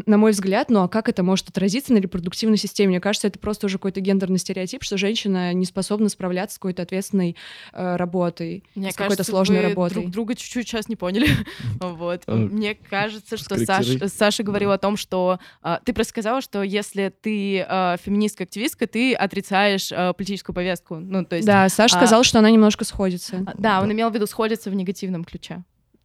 на 0.05 0.17
мой 0.17 0.31
взгляд, 0.31 0.69
ну 0.69 0.81
а 0.83 0.87
как 0.87 1.09
это 1.09 1.23
может 1.23 1.49
отразиться 1.49 1.93
на 1.93 1.97
репродуктивной 1.97 2.57
системе? 2.57 2.89
Мне 2.89 2.99
кажется, 2.99 3.27
это 3.27 3.39
просто 3.39 3.67
уже 3.67 3.77
какой-то 3.77 4.01
гендерный 4.01 4.39
стереотип, 4.39 4.83
что 4.83 4.97
женщина 4.97 5.53
не 5.53 5.65
способна 5.65 6.09
справляться 6.09 6.55
с 6.55 6.59
какой-то 6.59 6.81
ответственной 6.83 7.35
э, 7.73 7.95
работой, 7.95 8.63
Мне 8.75 8.91
с 8.91 8.95
какой-то 8.95 9.23
сложной 9.23 9.57
вы 9.57 9.69
работой. 9.69 9.93
друг 9.93 10.09
друга 10.11 10.35
чуть-чуть 10.35 10.67
сейчас 10.67 10.87
не 10.89 10.95
поняли. 10.95 11.27
Вот. 11.79 12.23
А, 12.27 12.35
Мне 12.35 12.75
кажется, 12.75 13.37
что 13.37 13.55
Саш- 13.55 13.65
скорректируй. 13.83 14.00
Саша 14.07 14.43
говорил 14.43 14.71
о 14.71 14.77
том, 14.77 14.97
что 14.97 15.39
а, 15.61 15.79
ты 15.83 15.93
просто 15.93 16.11
сказала, 16.11 16.41
что 16.41 16.61
если 16.63 17.13
ты 17.21 17.65
а, 17.67 17.97
феминистка-активистка, 17.97 18.87
ты 18.87 19.13
отрицаешь 19.13 19.91
а, 19.91 20.13
политическую 20.13 20.53
повестку. 20.55 20.95
Ну, 20.95 21.25
то 21.25 21.35
есть 21.35 21.47
Да, 21.47 21.67
Саша 21.69 21.95
сказал, 21.95 22.23
что 22.23 22.39
она 22.39 22.49
немножко 22.49 22.85
сходится. 22.85 23.45
Да, 23.57 23.81
он 23.81 23.91
имел 23.91 24.09
в 24.09 24.13
виду 24.13 24.27
сходится 24.27 24.69
в 24.69 24.75
негативном 24.75 25.23
ключе. 25.23 25.63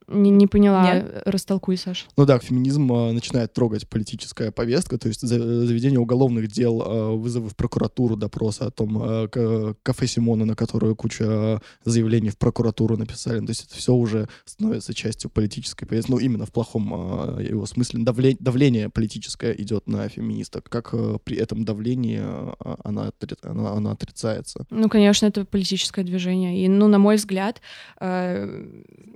Не, 0.09 0.31
не 0.31 0.47
поняла, 0.47 0.95
Нет? 0.95 1.23
растолкуй, 1.25 1.77
Саш. 1.77 2.07
Ну 2.17 2.25
да, 2.27 2.39
феминизм 2.39 2.93
а, 2.93 3.13
начинает 3.13 3.53
трогать 3.53 3.89
политическая 3.89 4.51
повестка, 4.53 4.99
то 4.99 5.09
есть 5.09 5.21
за- 5.23 5.67
заведение 5.67 5.99
уголовных 5.99 6.49
дел, 6.49 6.83
а, 6.85 7.11
вызовы 7.17 7.49
в 7.49 7.57
прокуратуру, 7.57 8.17
допросы 8.17 8.63
о 8.63 8.71
том, 8.71 9.29
к- 9.29 9.75
кафе 9.83 10.07
Симона, 10.07 10.45
на 10.45 10.55
которую 10.55 10.95
куча 10.95 11.61
заявлений 11.85 12.31
в 12.31 12.39
прокуратуру 12.39 12.97
написали. 12.97 13.41
То 13.41 13.51
есть 13.51 13.67
это 13.67 13.75
все 13.77 13.95
уже 13.95 14.29
становится 14.45 14.95
частью 14.95 15.31
политической 15.31 15.87
повестки. 15.87 16.11
Ну, 16.11 16.19
именно 16.19 16.47
в 16.47 16.53
плохом 16.53 16.93
а, 16.95 17.41
его 17.41 17.67
смысле. 17.67 18.05
Давле- 18.05 18.37
давление 18.39 18.89
политическое 18.89 19.53
идет 19.53 19.89
на 19.89 20.09
феминисток. 20.09 20.69
Как 20.69 20.95
а, 20.95 21.19
при 21.19 21.37
этом 21.37 21.65
давлении 21.65 22.21
а, 22.23 22.77
она, 22.85 23.09
отри- 23.09 23.39
она, 23.43 23.73
она 23.73 23.91
отрицается. 23.93 24.67
Ну, 24.71 24.89
конечно, 24.89 25.27
это 25.27 25.45
политическое 25.45 26.05
движение. 26.05 26.65
И, 26.65 26.69
ну, 26.69 26.87
на 26.89 26.99
мой 26.99 27.17
взгляд, 27.17 27.61
э, 28.01 28.45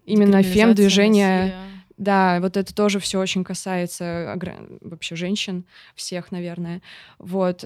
именно 0.05 0.39
Декриминализация 0.43 0.80
насилия. 0.85 1.55
Да, 1.97 2.39
вот 2.41 2.57
это 2.57 2.75
тоже 2.75 2.99
все 2.99 3.21
очень 3.21 3.45
касается 3.45 4.35
вообще 4.81 5.17
женщин, 5.17 5.67
всех, 5.95 6.33
наверное. 6.33 6.81
Вот. 7.19 7.63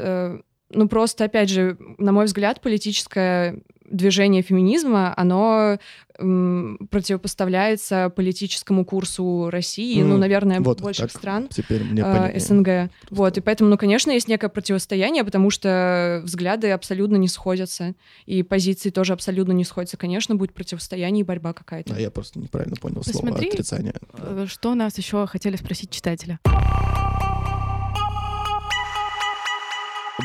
Ну, 0.75 0.89
просто, 0.89 1.25
опять 1.25 1.49
же, 1.51 1.77
на 1.99 2.13
мой 2.13 2.27
взгляд, 2.27 2.61
политическое 2.61 3.59
движение 3.91 4.43
феминизма, 4.43 5.13
оно 5.17 5.79
м, 6.19 6.79
противопоставляется 6.91 8.09
политическому 8.15 8.85
курсу 8.85 9.51
России, 9.51 10.01
ну, 10.01 10.15
М, 10.15 10.21
наверное, 10.21 10.61
вот 10.61 10.81
больших 10.81 11.11
так 11.11 11.21
стран. 11.21 11.49
Теперь 11.49 11.83
мне 11.83 12.03
э. 12.07 12.39
СНГ. 12.39 12.65
Просто. 12.65 12.91
Вот, 13.11 13.37
и 13.39 13.41
поэтому, 13.41 13.69
ну, 13.71 13.77
конечно, 13.77 14.13
есть 14.13 14.29
некое 14.29 14.49
противостояние, 14.49 15.25
потому 15.25 15.51
что 15.51 16.21
взгляды 16.25 16.71
абсолютно 16.71 17.17
не 17.17 17.27
сходятся, 17.27 17.95
и 18.27 18.45
позиции 18.45 18.91
тоже 18.91 19.13
абсолютно 19.13 19.53
не 19.53 19.65
сходятся. 19.65 19.97
Конечно, 19.97 20.37
будет 20.37 20.55
противостояние 20.55 21.23
и 21.23 21.25
борьба 21.25 21.53
какая-то. 21.53 21.95
А 21.97 22.01
я 22.01 22.11
просто 22.13 22.39
неправильно 22.39 22.77
понял 22.77 23.03
слово 23.03 23.27
Посмотри, 23.27 23.49
отрицание. 23.49 23.95
Э, 24.17 24.47
Что 24.49 24.75
нас 24.75 24.97
еще 24.97 25.27
хотели 25.27 25.57
спросить 25.57 25.91
читатели? 25.91 26.39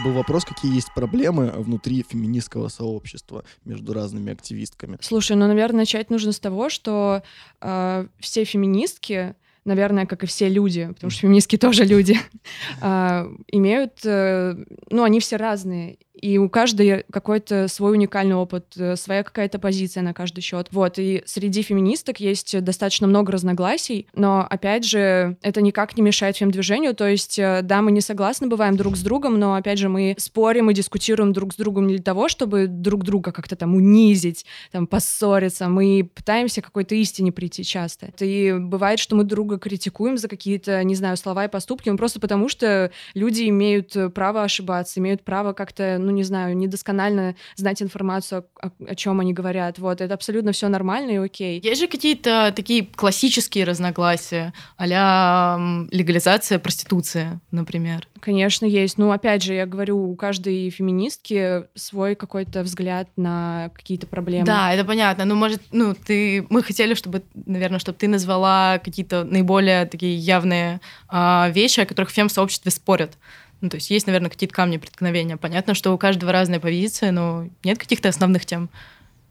Был 0.04 0.14
вопрос, 0.14 0.46
какие 0.46 0.74
есть 0.74 0.94
проблемы 0.94 1.52
внутри 1.52 2.06
феминистского 2.08 2.68
сообщества 2.68 3.44
между 3.66 3.94
разными 3.94 4.32
активистками. 4.32 4.98
Слушай, 5.02 5.36
ну, 5.36 5.48
наверное, 5.48 5.80
начать 5.80 6.12
нужно 6.12 6.32
с 6.32 6.40
того, 6.40 6.70
что 6.70 7.24
э, 7.62 8.08
все 8.20 8.44
феминистки 8.44 9.36
наверное, 9.70 10.06
как 10.06 10.24
и 10.24 10.28
все 10.28 10.50
люди, 10.50 10.88
потому 10.88 11.12
что 11.12 11.22
феминистки 11.22 11.58
тоже 11.58 11.86
люди, 11.86 12.18
а, 12.82 13.28
имеют, 13.48 14.00
э, 14.04 14.56
ну, 14.90 15.04
они 15.04 15.20
все 15.20 15.38
разные, 15.38 15.98
и 16.22 16.38
у 16.38 16.50
каждой 16.50 17.06
какой-то 17.12 17.68
свой 17.68 17.94
уникальный 17.94 18.36
опыт, 18.36 18.74
э, 18.78 18.96
своя 18.96 19.24
какая-то 19.24 19.60
позиция 19.60 20.04
на 20.04 20.14
каждый 20.14 20.42
счет. 20.42 20.68
Вот, 20.72 21.00
и 21.00 21.24
среди 21.26 21.62
феминисток 21.62 22.20
есть 22.20 22.62
достаточно 22.62 23.08
много 23.08 23.32
разногласий, 23.32 24.08
но, 24.14 24.46
опять 24.50 24.86
же, 24.86 25.38
это 25.42 25.62
никак 25.62 25.96
не 25.96 26.04
мешает 26.04 26.38
фем-движению, 26.38 26.94
то 26.94 27.08
есть, 27.08 27.40
э, 27.40 27.62
да, 27.64 27.82
мы 27.82 27.92
не 27.92 28.02
согласны 28.02 28.48
бываем 28.48 28.76
друг 28.76 28.98
с 28.98 29.02
другом, 29.02 29.40
но, 29.40 29.56
опять 29.56 29.80
же, 29.80 29.90
мы 29.90 30.16
спорим 30.18 30.70
и 30.70 30.74
дискутируем 30.74 31.34
друг 31.34 31.54
с 31.54 31.58
другом 31.58 31.88
не 31.88 31.96
для 31.96 32.04
того, 32.04 32.28
чтобы 32.28 32.68
друг 32.68 33.04
друга 33.04 33.32
как-то 33.32 33.56
там 33.56 33.76
унизить, 33.76 34.46
там, 34.72 34.88
поссориться, 34.88 35.70
мы 35.70 36.10
пытаемся 36.14 36.62
какой-то 36.62 36.96
истине 36.96 37.32
прийти 37.32 37.64
часто. 37.64 38.12
И 38.20 38.54
бывает, 38.60 39.00
что 39.00 39.16
мы 39.16 39.24
друга 39.24 39.59
критикуем 39.60 40.18
за 40.18 40.28
какие-то, 40.28 40.84
не 40.84 40.96
знаю, 40.96 41.18
слова 41.18 41.46
и 41.46 41.48
поступки, 41.48 41.90
ну, 41.90 41.98
просто 41.98 42.20
потому 42.20 42.50
что 42.50 42.92
люди 43.14 43.48
имеют 43.50 43.96
право 44.14 44.44
ошибаться, 44.44 45.00
имеют 45.00 45.24
право 45.24 45.54
как-то, 45.54 45.98
ну, 46.00 46.12
не 46.12 46.24
знаю, 46.24 46.58
недосконально 46.58 47.36
знать 47.56 47.82
информацию, 47.82 48.46
о, 48.62 48.70
о 48.88 48.96
чем 48.96 49.20
они 49.20 49.34
говорят. 49.34 49.80
Вот, 49.80 50.02
это 50.02 50.14
абсолютно 50.14 50.52
все 50.52 50.68
нормально 50.70 51.12
и 51.12 51.18
окей. 51.18 51.62
Есть 51.64 51.82
же 51.82 51.88
какие-то 51.88 52.54
такие 52.56 52.86
классические 52.86 53.66
разногласия, 53.66 54.54
а 54.78 55.60
легализация 55.92 56.60
проституции, 56.60 57.40
например? 57.52 58.08
Конечно, 58.20 58.66
есть. 58.66 58.98
Ну, 58.98 59.12
опять 59.12 59.44
же, 59.44 59.54
я 59.54 59.66
говорю, 59.66 60.12
у 60.12 60.16
каждой 60.16 60.70
феминистки 60.70 61.64
свой 61.76 62.16
какой-то 62.16 62.64
взгляд 62.64 63.08
на 63.16 63.72
какие-то 63.74 64.08
проблемы. 64.08 64.46
Да, 64.46 64.74
это 64.74 64.84
понятно. 64.84 65.26
Ну, 65.26 65.36
может, 65.36 65.62
ну, 65.72 65.94
ты... 65.94 66.46
Мы 66.50 66.62
хотели, 66.62 66.94
чтобы, 66.94 67.24
наверное, 67.46 67.80
чтобы 67.80 67.98
ты 67.98 68.08
назвала 68.08 68.80
какие-то 68.80 69.24
наиболее 69.24 69.39
такие 69.86 70.16
явные 70.16 70.82
э, 71.12 71.52
вещи, 71.52 71.82
о 71.82 71.86
которых 71.86 72.12
фем-сообществе 72.12 72.72
спорят. 72.72 73.18
Ну, 73.62 73.70
то 73.70 73.76
есть 73.76 73.90
есть, 73.90 74.08
наверное, 74.08 74.30
какие-то 74.30 74.56
камни 74.56 74.78
преткновения. 74.78 75.38
Понятно, 75.38 75.74
что 75.74 75.94
у 75.94 75.98
каждого 75.98 76.32
разная 76.32 76.60
позиция, 76.60 77.12
но 77.12 77.50
нет 77.64 77.78
каких-то 77.78 78.10
основных 78.10 78.46
тем. 78.46 78.70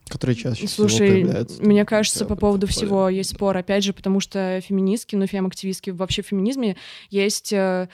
Которые 0.09 0.37
чаще 0.37 0.67
Слушай, 0.67 1.25
всего 1.25 1.67
мне 1.67 1.85
кажется, 1.85 2.25
по 2.25 2.37
поводу 2.37 2.67
всего 2.67 3.09
есть 3.09 3.31
спор. 3.31 3.57
Опять 3.57 3.85
же, 3.85 3.93
потому 3.93 4.21
что 4.21 4.61
феминистки, 4.67 5.17
ну, 5.17 5.27
фем-активистки, 5.27 5.91
вообще 5.91 6.23
в 6.23 6.27
феминизме 6.27 6.77
есть 7.11 7.53
э, 7.53 7.89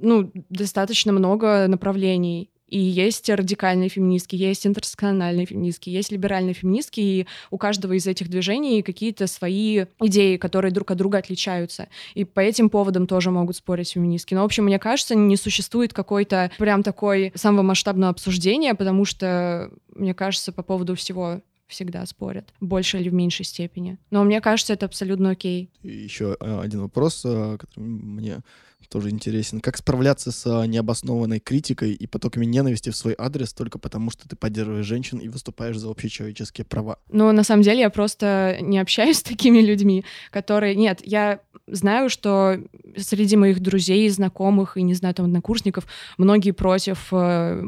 ну, 0.00 0.30
достаточно 0.50 1.12
много 1.12 1.66
направлений. 1.68 2.50
И 2.68 2.78
есть 2.78 3.28
радикальные 3.28 3.88
феминистки, 3.88 4.34
есть 4.34 4.66
интерсекциональные 4.66 5.46
феминистки, 5.46 5.88
есть 5.88 6.10
либеральные 6.10 6.54
феминистки, 6.54 7.00
и 7.00 7.26
у 7.50 7.58
каждого 7.58 7.92
из 7.92 8.06
этих 8.06 8.28
движений 8.28 8.82
какие-то 8.82 9.26
свои 9.26 9.84
идеи, 10.00 10.36
которые 10.36 10.72
друг 10.72 10.90
от 10.90 10.98
друга 10.98 11.18
отличаются. 11.18 11.88
И 12.14 12.24
по 12.24 12.40
этим 12.40 12.68
поводам 12.68 13.06
тоже 13.06 13.30
могут 13.30 13.56
спорить 13.56 13.92
феминистки. 13.92 14.34
Но, 14.34 14.42
в 14.42 14.46
общем, 14.46 14.64
мне 14.64 14.78
кажется, 14.78 15.14
не 15.14 15.36
существует 15.36 15.92
какой-то 15.92 16.50
прям 16.58 16.82
такой 16.82 17.32
самого 17.34 17.62
масштабного 17.62 18.10
обсуждения, 18.10 18.74
потому 18.74 19.04
что, 19.04 19.70
мне 19.94 20.14
кажется, 20.14 20.52
по 20.52 20.62
поводу 20.62 20.96
всего 20.96 21.40
всегда 21.66 22.04
спорят, 22.06 22.52
в 22.60 22.66
большей 22.66 23.00
или 23.00 23.08
в 23.08 23.14
меньшей 23.14 23.44
степени. 23.44 23.98
Но 24.10 24.24
мне 24.24 24.40
кажется, 24.40 24.72
это 24.72 24.86
абсолютно 24.86 25.30
окей. 25.30 25.70
Еще 25.82 26.36
э, 26.38 26.60
один 26.60 26.82
вопрос, 26.82 27.22
э, 27.24 27.56
который 27.58 27.84
мне 27.84 28.40
тоже 28.86 29.10
интересен. 29.10 29.60
Как 29.60 29.76
справляться 29.76 30.32
с 30.32 30.46
а, 30.46 30.66
необоснованной 30.66 31.40
критикой 31.40 31.92
и 31.92 32.06
потоками 32.06 32.44
ненависти 32.44 32.90
в 32.90 32.96
свой 32.96 33.14
адрес 33.16 33.52
только 33.52 33.78
потому, 33.78 34.10
что 34.10 34.28
ты 34.28 34.36
поддерживаешь 34.36 34.86
женщин 34.86 35.18
и 35.18 35.28
выступаешь 35.28 35.76
за 35.76 35.90
общечеловеческие 35.90 36.64
права? 36.64 36.98
Ну, 37.10 37.30
на 37.32 37.44
самом 37.44 37.62
деле, 37.62 37.80
я 37.80 37.90
просто 37.90 38.58
не 38.60 38.78
общаюсь 38.78 39.18
с 39.18 39.22
такими 39.22 39.60
людьми, 39.60 40.04
которые... 40.30 40.74
Нет, 40.74 41.00
я 41.04 41.40
знаю, 41.66 42.08
что 42.10 42.58
среди 42.96 43.36
моих 43.36 43.60
друзей, 43.60 44.08
знакомых 44.08 44.76
и, 44.76 44.82
не 44.82 44.94
знаю, 44.94 45.14
там, 45.14 45.26
однокурсников 45.26 45.86
многие 46.16 46.52
против 46.52 47.08
э, 47.12 47.62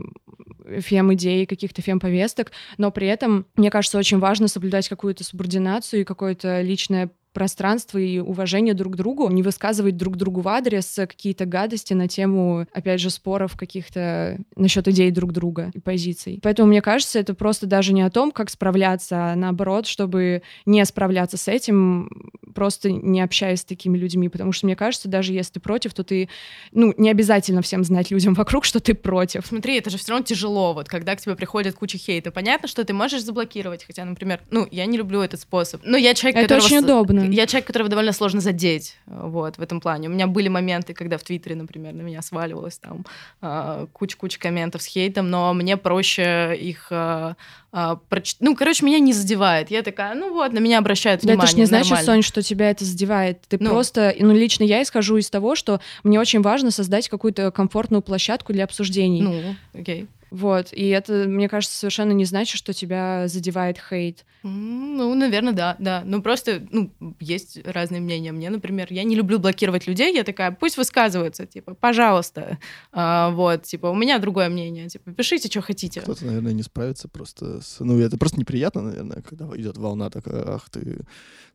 фем-идей, 0.79 1.47
каких-то 1.47 1.83
фем-повесток, 1.83 2.53
но 2.77 2.91
при 2.91 3.09
этом, 3.09 3.47
мне 3.57 3.71
кажется, 3.71 3.99
очень 3.99 4.19
важно 4.19 4.49
соблюдать 4.49 4.89
какую-то 4.89 5.25
субординацию 5.25 6.03
и 6.03 6.05
какое-то 6.05 6.61
личное 6.61 7.11
пространство 7.33 7.99
и 7.99 8.19
уважение 8.19 8.75
друг 8.75 8.95
к 8.95 8.97
другу, 8.97 9.29
не 9.31 9.43
высказывать 9.43 9.97
друг 9.97 10.17
другу 10.17 10.41
в 10.41 10.49
адрес 10.49 10.95
какие-то 10.97 11.45
гадости 11.45 11.95
на 11.95 12.09
тему, 12.09 12.67
опять 12.73 13.01
же, 13.01 13.11
споров 13.11 13.57
каких-то 13.57 14.39
насчет 14.57 14.89
идей 14.89 15.11
друг 15.11 15.33
друга 15.33 15.71
и 15.75 15.81
позиций. 15.81 16.41
Поэтому, 16.43 16.69
мне 16.69 16.83
кажется, 16.83 17.19
это 17.19 17.35
просто 17.35 17.67
даже 17.67 17.93
не 17.93 18.03
о 18.03 18.11
том, 18.11 18.31
как 18.31 18.51
справляться, 18.51 19.33
а 19.33 19.37
наоборот, 19.37 19.87
чтобы 19.87 20.43
не 20.67 20.85
справляться 20.85 21.37
с 21.37 21.49
этим, 21.49 22.11
просто 22.55 22.91
не 22.91 23.21
общаясь 23.21 23.61
с 23.61 23.65
такими 23.65 23.97
людьми, 23.97 24.29
потому 24.29 24.53
что, 24.53 24.67
мне 24.67 24.77
кажется, 24.77 25.09
даже 25.09 25.33
если 25.33 25.55
ты 25.55 25.61
против, 25.61 25.95
то 25.95 26.05
ты, 26.05 26.29
ну, 26.73 26.95
не 26.97 27.11
обязательно 27.11 27.63
всем 27.63 27.85
знать 27.85 28.11
людям 28.11 28.35
вокруг, 28.35 28.65
что 28.65 28.81
ты 28.81 28.95
против. 28.95 29.47
Смотри, 29.47 29.77
это 29.77 29.91
же 29.91 29.99
все 29.99 30.11
равно 30.11 30.25
тяжело, 30.25 30.75
вот, 30.75 30.89
когда 30.89 31.15
к 31.15 31.21
тебе 31.21 31.37
приходит 31.37 31.75
куча 31.75 31.99
хейта. 31.99 32.31
Понятно, 32.31 32.69
что 32.69 32.85
ты 32.85 32.93
можешь 32.93 33.23
заблокировать, 33.23 33.85
хотя, 33.85 34.05
например, 34.05 34.41
ну, 34.51 34.67
я 34.71 34.87
не 34.87 34.97
люблю 34.97 35.21
этот 35.21 35.41
способ. 35.41 35.83
Но 35.85 35.97
я 35.97 36.15
человек, 36.15 36.45
это 36.45 36.57
очень 36.57 36.79
удобно 36.79 37.18
я 37.27 37.47
человек, 37.47 37.67
которого 37.67 37.89
довольно 37.89 38.13
сложно 38.13 38.41
задеть, 38.41 38.97
вот, 39.07 39.59
в 39.59 39.63
этом 39.63 39.81
плане. 39.81 40.09
У 40.09 40.13
меня 40.13 40.27
были 40.27 40.49
моменты, 40.49 40.95
когда 40.95 41.19
в 41.19 41.23
Твиттере, 41.23 41.57
например, 41.57 41.95
на 41.95 42.03
меня 42.03 42.23
сваливалось 42.23 42.79
там 42.79 43.05
а, 43.41 43.87
куча-куча 43.93 44.39
комментов 44.39 44.83
с 44.83 44.87
хейтом, 44.87 45.31
но 45.31 45.53
мне 45.55 45.77
проще 45.77 46.57
их 46.59 46.89
а, 46.91 47.37
а, 47.71 47.97
проч... 48.09 48.37
ну, 48.41 48.57
короче, 48.57 48.85
меня 48.85 48.99
не 48.99 49.13
задевает. 49.13 49.71
Я 49.71 49.83
такая, 49.83 50.15
ну 50.15 50.33
вот, 50.33 50.53
на 50.53 50.59
меня 50.59 50.79
обращают 50.79 51.23
внимание. 51.23 51.41
Да 51.41 51.45
это 51.45 51.53
ж 51.53 51.59
не 51.59 51.65
значит, 51.67 51.91
нормально. 51.91 52.13
Сонь, 52.13 52.23
что 52.23 52.43
тебя 52.43 52.71
это 52.71 52.85
задевает. 52.85 53.43
Ты 53.49 53.59
ну, 53.61 53.71
просто, 53.71 54.15
ну, 54.19 54.33
лично 54.33 54.65
я 54.65 54.83
исхожу 54.83 55.19
из 55.19 55.29
того, 55.29 55.55
что 55.55 55.81
мне 56.03 56.19
очень 56.19 56.41
важно 56.41 56.71
создать 56.71 57.09
какую-то 57.09 57.51
комфортную 57.51 58.03
площадку 58.03 58.53
для 58.53 58.65
обсуждений. 58.65 59.23
Ну, 59.23 59.57
окей. 59.75 60.07
Вот, 60.31 60.73
и 60.73 60.89
это, 60.89 61.25
мне 61.27 61.49
кажется, 61.49 61.77
совершенно 61.77 62.13
не 62.13 62.25
значит, 62.25 62.57
что 62.57 62.73
тебя 62.73 63.29
задевает 63.29 63.79
хейт. 63.79 64.25
Ну, 64.43 65.15
наверное, 65.15 65.53
да, 65.53 65.77
да. 65.79 66.03
Ну, 66.05 66.23
просто, 66.23 66.67
ну, 66.71 66.93
есть 67.21 67.59
разные 67.65 68.01
мнения. 68.01 68.33
Мне, 68.33 68.51
например, 68.51 68.89
я 68.91 69.05
не 69.05 69.17
люблю 69.17 69.39
блокировать 69.39 69.87
людей, 69.87 70.15
я 70.15 70.25
такая, 70.25 70.53
пусть 70.53 70.77
высказываются, 70.77 71.47
типа, 71.47 71.75
пожалуйста. 71.75 72.59
А, 72.93 73.31
вот, 73.31 73.65
типа, 73.65 73.87
у 73.87 73.95
меня 73.95 74.19
другое 74.19 74.49
мнение, 74.49 74.89
типа, 74.89 75.13
пишите, 75.13 75.49
что 75.49 75.61
хотите. 75.61 76.01
Кто-то, 76.01 76.25
наверное, 76.25 76.53
не 76.53 76.63
справится 76.63 77.09
просто 77.09 77.61
с... 77.61 77.81
Ну, 77.81 77.99
это 77.99 78.17
просто 78.19 78.39
неприятно, 78.39 78.83
наверное, 78.83 79.23
когда 79.23 79.47
идет 79.57 79.77
волна 79.77 80.11
такая, 80.11 80.55
ах 80.55 80.69
ты, 80.71 81.01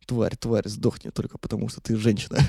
тварь, 0.06 0.36
тварь, 0.36 0.68
сдохни 0.68 1.10
только 1.10 1.38
потому, 1.38 1.70
что 1.70 1.82
ты 1.82 1.96
женщина. 1.96 2.40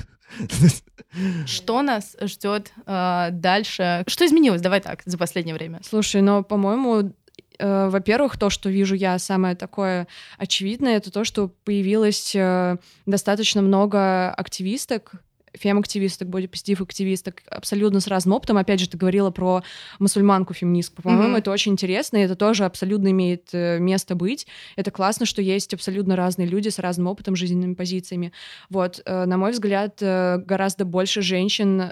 Что 1.45 1.81
нас 1.81 2.17
ждет 2.21 2.71
э, 2.85 3.29
дальше? 3.31 4.03
Что 4.07 4.25
изменилось? 4.25 4.61
Давай 4.61 4.81
так, 4.81 5.01
за 5.05 5.17
последнее 5.17 5.55
время. 5.55 5.79
Слушай, 5.83 6.14
но, 6.21 6.43
по-моему, 6.43 7.13
э, 7.59 7.89
во-первых, 7.89 8.37
то, 8.37 8.49
что 8.49 8.69
вижу 8.69 8.95
я 8.95 9.17
самое 9.19 9.55
такое 9.55 10.07
очевидное, 10.37 10.97
это 10.97 11.11
то, 11.11 11.23
что 11.23 11.49
появилось 11.63 12.35
э, 12.35 12.77
достаточно 13.05 13.61
много 13.61 14.31
активисток, 14.31 15.13
фем-активисток, 15.57 16.29
бодипозитив-активисток 16.29 17.43
абсолютно 17.49 17.99
с 17.99 18.07
разным 18.07 18.35
опытом. 18.35 18.57
Опять 18.57 18.79
же, 18.79 18.89
ты 18.89 18.97
говорила 18.97 19.31
про 19.31 19.63
мусульманку-феминистку. 19.99 21.01
По-моему, 21.01 21.35
mm-hmm. 21.35 21.39
это 21.39 21.51
очень 21.51 21.71
интересно, 21.73 22.17
и 22.17 22.21
это 22.21 22.35
тоже 22.35 22.65
абсолютно 22.65 23.09
имеет 23.11 23.49
э, 23.53 23.79
место 23.79 24.15
быть. 24.15 24.47
Это 24.75 24.91
классно, 24.91 25.25
что 25.25 25.41
есть 25.41 25.73
абсолютно 25.73 26.15
разные 26.15 26.47
люди 26.47 26.69
с 26.69 26.79
разным 26.79 27.07
опытом, 27.07 27.35
жизненными 27.35 27.73
позициями. 27.73 28.31
Вот, 28.69 29.01
э, 29.05 29.25
на 29.25 29.37
мой 29.37 29.51
взгляд, 29.51 29.97
э, 30.01 30.37
гораздо 30.37 30.85
больше 30.85 31.21
женщин 31.21 31.91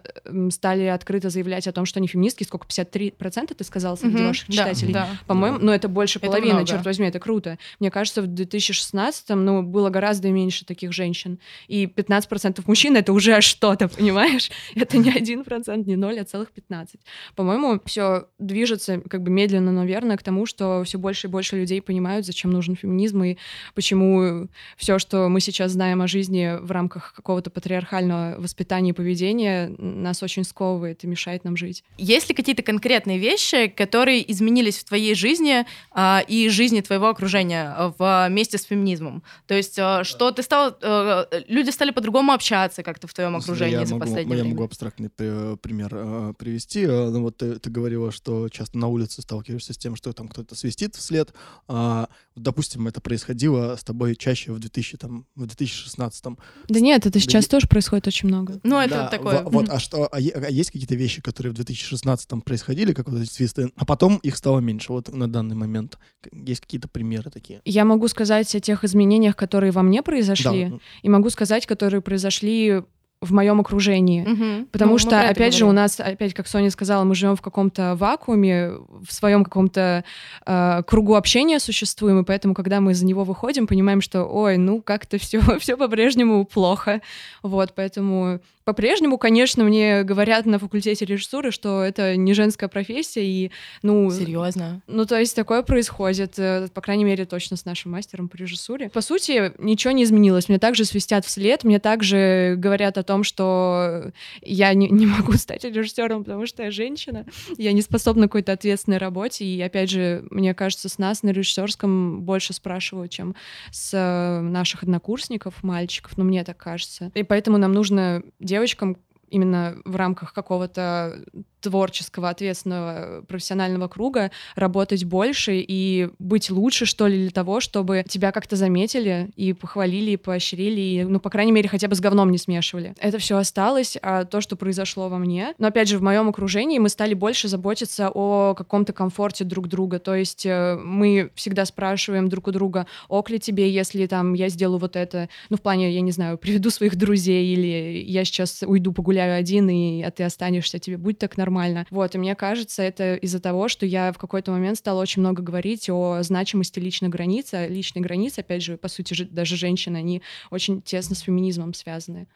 стали 0.52 0.86
открыто 0.86 1.30
заявлять 1.30 1.67
о 1.67 1.71
том, 1.71 1.86
что 1.86 1.99
они 1.99 2.08
феминистки. 2.08 2.43
Сколько, 2.43 2.67
53% 2.67 3.54
ты 3.54 3.63
сказала 3.63 3.95
среди 3.95 4.17
mm-hmm. 4.17 4.28
ваших 4.28 4.47
читателей? 4.49 4.93
Да, 4.93 5.08
да. 5.12 5.17
По-моему, 5.28 5.60
ну 5.60 5.71
это 5.71 5.88
больше 5.88 6.19
это 6.19 6.28
половины, 6.28 6.56
много. 6.56 6.67
черт 6.67 6.86
возьми, 6.86 7.08
это 7.08 7.19
круто. 7.19 7.58
Мне 7.80 7.91
кажется, 7.91 8.21
в 8.21 8.26
2016-м 8.26 9.45
ну, 9.45 9.63
было 9.63 9.89
гораздо 9.89 10.30
меньше 10.30 10.65
таких 10.65 10.93
женщин. 10.93 11.39
И 11.67 11.86
15% 11.86 12.63
мужчин— 12.65 12.95
это 12.97 13.13
уже 13.13 13.34
аж 13.34 13.53
что-то, 13.54 13.88
понимаешь? 13.88 14.50
Это 14.76 14.98
не 14.98 15.12
один 15.12 15.44
процент, 15.44 15.88
не 15.88 15.96
ноль, 15.96 16.20
а 16.20 16.26
целых 16.26 16.52
15. 16.52 17.00
По-моему, 17.36 17.80
все 17.86 18.26
движется 18.39 19.00
как 19.10 19.22
бы 19.22 19.30
медленно, 19.30 19.72
но 19.72 19.86
верно 19.86 20.18
к 20.18 20.24
тому, 20.24 20.46
что 20.46 20.84
все 20.84 20.98
больше 20.98 21.28
и 21.28 21.30
больше 21.30 21.56
людей 21.56 21.82
понимают, 21.82 22.26
зачем 22.26 22.52
нужен 22.52 22.76
феминизм 22.76 23.24
и 23.24 23.38
почему 23.76 24.48
все, 24.78 25.00
что 25.00 25.30
мы 25.30 25.39
сейчас 25.39 25.72
знаем 25.72 26.02
о 26.02 26.08
жизни 26.08 26.58
в 26.60 26.72
рамках 26.72 27.13
какого-то 27.13 27.50
патриархального 27.50 28.36
воспитания 28.39 28.89
и 28.89 28.94
поведения, 28.94 29.74
нас 29.78 30.24
очень 30.24 30.44
сковывает 30.44 31.04
и 31.04 31.08
мешает 31.08 31.44
нам 31.44 31.56
жить. 31.56 31.84
Есть 31.98 32.30
ли 32.30 32.36
какие-то 32.36 32.63
конкретные 32.63 33.20
вещи, 33.20 33.68
которые 33.68 34.30
изменились 34.32 34.80
в 34.80 34.86
твоей 34.86 35.16
жизни 35.16 35.66
а, 35.92 36.24
и 36.28 36.50
жизни 36.50 36.82
твоего 36.82 37.08
окружения 37.08 37.94
вместе 37.98 38.58
с 38.58 38.63
феминизмом? 38.63 39.24
То 39.48 39.54
есть, 39.54 39.78
а, 39.78 40.04
что 40.04 40.32
ты 40.32 40.42
стал, 40.42 40.76
а, 40.82 41.28
люди 41.48 41.70
стали 41.70 41.92
по-другому 41.92 42.32
общаться 42.34 42.82
как-то 42.84 43.08
в 43.08 43.13
твоем 43.13 43.36
окружении? 43.43 43.73
я 43.73 43.86
за 43.86 43.93
могу, 43.95 44.06
последнее 44.06 44.38
Я 44.38 44.43
время? 44.43 44.56
могу 44.56 44.63
абстрактный 44.65 45.10
при- 45.10 45.56
пример 45.58 45.89
э, 45.93 46.34
привести. 46.38 46.82
Э, 46.84 47.10
Ну 47.10 47.21
вот 47.23 47.38
ты, 47.38 47.60
ты 47.60 47.69
говорила, 47.69 48.12
что 48.12 48.49
часто 48.49 48.77
на 48.77 48.88
улице 48.88 49.21
сталкиваешься 49.21 49.73
с 49.73 49.77
тем, 49.77 49.95
что 49.95 50.12
там 50.13 50.27
кто-то 50.27 50.56
свистит 50.56 50.95
вслед. 50.95 51.34
А, 51.67 52.08
допустим, 52.36 52.88
это 52.88 53.01
происходило 53.01 53.75
с 53.75 53.84
тобой 53.84 54.15
чаще 54.15 54.51
в 54.51 54.60
2000, 54.60 54.97
там, 54.97 55.25
в 55.36 55.45
2016 55.45 56.38
Да 56.69 56.79
нет, 56.79 57.06
это 57.06 57.19
сейчас 57.19 57.45
не- 57.45 57.49
тоже 57.49 57.67
происходит 57.67 58.08
очень 58.08 58.27
много. 58.29 58.60
Ну, 58.63 58.79
это 58.79 58.95
Да, 58.95 59.08
такое... 59.08 59.43
во- 59.43 59.49
вот, 59.49 59.69
а 59.69 59.79
что, 59.79 60.06
а, 60.06 60.10
а 60.17 60.19
есть 60.19 60.71
какие-то 60.71 60.95
вещи, 60.95 61.21
которые 61.21 61.51
в 61.51 61.56
2016 61.56 62.43
происходили, 62.43 62.93
как 62.93 63.08
вот 63.10 63.21
эти 63.21 63.29
свисты, 63.32 63.71
а 63.75 63.86
потом 63.86 64.17
их 64.17 64.36
стало 64.38 64.60
меньше, 64.60 64.91
вот 64.93 65.13
на 65.13 65.28
данный 65.32 65.55
момент? 65.55 65.97
Есть 66.32 66.61
какие-то 66.61 66.88
примеры 66.88 67.30
такие? 67.32 67.61
Я 67.65 67.86
могу 67.86 68.07
сказать 68.07 68.53
о 68.55 68.59
тех 68.59 68.84
изменениях, 68.84 69.36
которые 69.36 69.72
во 69.72 69.84
мне 69.84 70.01
произошли, 70.03 70.70
Да, 70.70 70.78
и 71.01 71.09
могу 71.09 71.30
сказать, 71.30 71.65
которые 71.65 72.01
произошли 72.01 72.84
в 73.24 73.32
моем 73.32 73.59
окружении. 73.59 74.21
Мгм. 74.21 74.67
Потому 74.71 74.93
Ну, 74.93 74.97
что, 74.97 75.19
опять 75.30 75.53
же, 75.53 75.65
у 75.65 75.71
нас, 75.71 75.99
опять, 75.99 76.34
как 76.34 76.47
Соня 76.47 76.69
сказала, 76.69 77.03
мы 77.03 77.15
живем 77.15 77.36
в 77.36 77.41
каком-то 77.41 77.95
вакууме, 77.95 78.71
в 79.07 79.11
своем 79.11 79.43
каком-то 79.43 80.03
э, 80.45 80.84
кругу 80.86 81.15
общения 81.15 81.59
существуем, 81.59 82.19
и 82.19 82.24
поэтому, 82.24 82.53
когда 82.53 82.82
мы 82.82 82.91
из 82.91 83.03
него 83.03 83.24
выходим, 83.24 83.67
понимаем, 83.67 84.01
что, 84.01 84.24
ой, 84.26 84.57
ну 84.57 84.82
как-то 84.82 85.17
все, 85.17 85.41
все 85.59 85.78
по-прежнему 85.78 86.45
плохо. 86.45 87.01
Вот, 87.41 87.74
поэтому 87.76 88.39
по-прежнему, 88.64 89.18
конечно, 89.18 89.64
мне 89.64 90.03
говорят 90.03 90.45
на 90.45 90.59
факультете 90.59 91.05
режиссуры, 91.05 91.51
что 91.51 91.82
это 91.82 92.16
не 92.16 92.34
женская 92.34 92.68
профессия, 92.68 93.26
и, 93.26 93.51
ну, 93.82 94.09
Серьезно? 94.11 94.82
ну, 94.88 95.05
то 95.05 95.20
есть 95.20 95.36
такое 95.36 95.64
происходит, 95.64 96.38
э, 96.38 96.68
по 96.74 96.82
крайней 96.82 97.03
мере, 97.03 97.26
точно 97.26 97.57
с 97.57 97.66
нашим 97.66 97.91
мастером 97.91 98.30
по 98.30 98.36
режиссуре. 98.38 98.89
По 98.89 99.01
сути, 99.01 99.53
ничего 99.57 99.91
не 99.91 100.03
изменилось. 100.03 100.49
Мне 100.49 100.59
также 100.59 100.86
свистят 100.86 101.26
вслед, 101.26 101.64
мне 101.64 101.80
также 101.80 102.55
говорят 102.57 102.97
о 102.97 103.03
том, 103.03 103.24
что 103.24 104.11
я 104.41 104.74
не, 104.74 104.89
не 104.89 105.05
могу 105.05 105.34
стать 105.34 105.64
режиссером, 105.64 106.24
потому 106.24 106.45
что 106.45 106.64
я 106.64 106.72
женщина, 106.72 107.26
я 107.57 107.74
не 107.74 107.82
способна 107.82 108.28
к 108.28 108.32
какой-то 108.32 108.53
ответственной 108.53 108.97
работе. 108.97 109.45
И 109.45 109.61
опять 109.61 109.89
же, 109.89 110.26
мне 110.32 110.53
кажется, 110.53 110.89
с 110.89 110.97
нас 110.97 111.24
на 111.24 111.30
режиссерском 111.30 112.22
больше 112.22 112.53
спрашивают, 112.53 113.11
чем 113.11 113.36
с 113.72 113.91
э, 113.93 114.41
наших 114.41 114.84
однокурсников, 114.84 115.64
мальчиков, 115.64 116.18
ну, 116.18 116.24
мне 116.24 116.43
так 116.43 116.57
кажется. 116.57 117.11
И 117.14 117.24
поэтому 117.24 117.57
нам 117.57 117.74
нужно 117.74 118.24
девочкам 118.54 118.97
именно 119.30 119.82
в 119.84 119.95
рамках 119.95 120.32
какого-то 120.32 121.26
творческого, 121.64 122.30
ответственного, 122.30 123.24
профессионального 123.28 123.88
круга 123.88 124.32
работать 124.55 125.05
больше 125.05 125.64
и 125.68 126.09
быть 126.20 126.51
лучше, 126.51 126.86
что 126.86 127.07
ли, 127.07 127.24
для 127.24 127.32
того, 127.32 127.59
чтобы 127.59 128.03
тебя 128.07 128.32
как-то 128.32 128.55
заметили 128.55 129.30
и 129.36 129.53
похвалили, 129.53 130.11
и 130.11 130.18
поощрили, 130.18 130.82
и, 130.82 131.03
ну, 131.03 131.20
по 131.20 131.30
крайней 131.30 131.51
мере, 131.51 131.70
хотя 131.70 131.88
бы 131.88 131.95
с 131.95 131.99
говном 131.99 132.32
не 132.32 132.38
смешивали. 132.38 132.93
Это 132.99 133.18
все 133.18 133.38
осталось, 133.38 133.97
а 134.01 134.26
то, 134.26 134.41
что 134.41 134.55
произошло 134.55 135.09
во 135.09 135.18
мне. 135.18 135.53
Но, 135.57 135.68
опять 135.68 135.88
же, 135.88 135.97
в 135.97 136.03
моем 136.03 136.30
окружении 136.30 136.80
мы 136.80 136.89
стали 136.89 137.14
больше 137.14 137.47
заботиться 137.47 138.09
о 138.14 138.53
каком-то 138.55 138.91
комфорте 138.93 139.45
друг 139.45 139.68
друга. 139.68 139.99
То 139.99 140.16
есть 140.16 140.45
э, 140.45 140.76
мы 140.76 141.32
всегда 141.36 141.66
спрашиваем 141.66 142.28
друг 142.28 142.47
у 142.47 142.51
друга, 142.51 142.88
ок 143.07 143.30
ли 143.30 143.39
тебе, 143.39 143.72
если 143.72 144.05
там 144.07 144.34
я 144.34 144.49
сделаю 144.49 144.80
вот 144.80 144.95
это, 144.95 145.30
ну, 145.49 145.57
в 145.57 145.61
плане, 145.61 145.91
я 145.93 146.01
не 146.01 146.11
знаю, 146.11 146.38
приведу 146.38 146.70
своих 146.70 146.97
друзей, 146.97 147.53
или 147.53 148.03
я 148.05 148.26
сейчас 148.26 148.64
уйду 148.66 148.91
погуляю 148.91 149.38
один, 149.38 149.70
и, 149.70 150.03
а 150.03 150.11
ты 150.11 150.24
останешься, 150.24 150.80
тебе 150.80 150.97
будет 150.97 151.20
так 151.20 151.38
нормально. 151.38 151.53
Вот, 151.89 152.16
и 152.16 152.18
мне 152.18 152.36
кажется, 152.36 152.82
это 152.82 153.16
из-за 153.16 153.39
того, 153.39 153.68
что 153.68 153.86
я 153.86 154.12
в 154.12 154.18
какой-то 154.18 154.51
момент 154.51 154.78
стала 154.78 155.01
очень 155.01 155.22
много 155.22 155.41
говорить 155.41 155.89
о 155.89 156.22
значимости 156.22 156.80
личной 156.80 157.10
границы. 157.10 157.56
А 157.56 157.68
личные 157.68 158.04
границы, 158.04 158.39
опять 158.39 158.64
же, 158.64 158.78
по 158.78 158.88
сути, 158.88 159.14
же- 159.14 159.26
даже 159.26 159.56
женщины, 159.56 159.97
они 159.97 160.22
очень 160.51 160.82
тесно 160.82 161.16
с 161.16 161.20
феминизмом 161.20 161.74
связаны. 161.74 162.28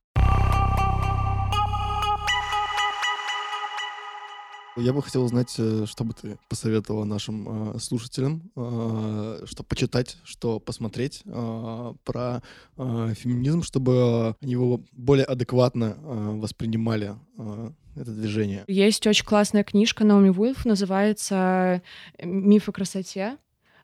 Я 4.78 4.94
бы 4.94 5.02
хотел 5.02 5.24
узнать, 5.24 5.56
э, 5.58 5.86
что 5.88 6.04
бы 6.04 6.14
ты 6.14 6.38
посоветовала 6.50 7.04
нашим 7.04 7.76
э, 7.76 7.80
слушателям, 7.80 8.52
э, 8.56 9.44
что 9.46 9.64
почитать, 9.64 10.18
что 10.24 10.60
посмотреть 10.60 11.22
э, 11.26 11.94
про 12.04 12.44
э, 12.78 13.14
феминизм, 13.16 13.64
чтобы 13.64 14.36
его 14.40 14.82
более 14.92 15.26
адекватно 15.26 15.98
э, 15.98 16.40
воспринимали, 16.40 17.16
э, 17.40 17.72
это 17.96 18.12
движение. 18.12 18.64
Есть 18.68 19.08
очень 19.08 19.26
классная 19.26 19.64
книжка 19.64 20.04
Наоми 20.04 20.30
Вульф, 20.30 20.66
называется 20.66 21.82
«Миф 22.22 22.70
о 22.70 22.72
красоте». 22.72 23.38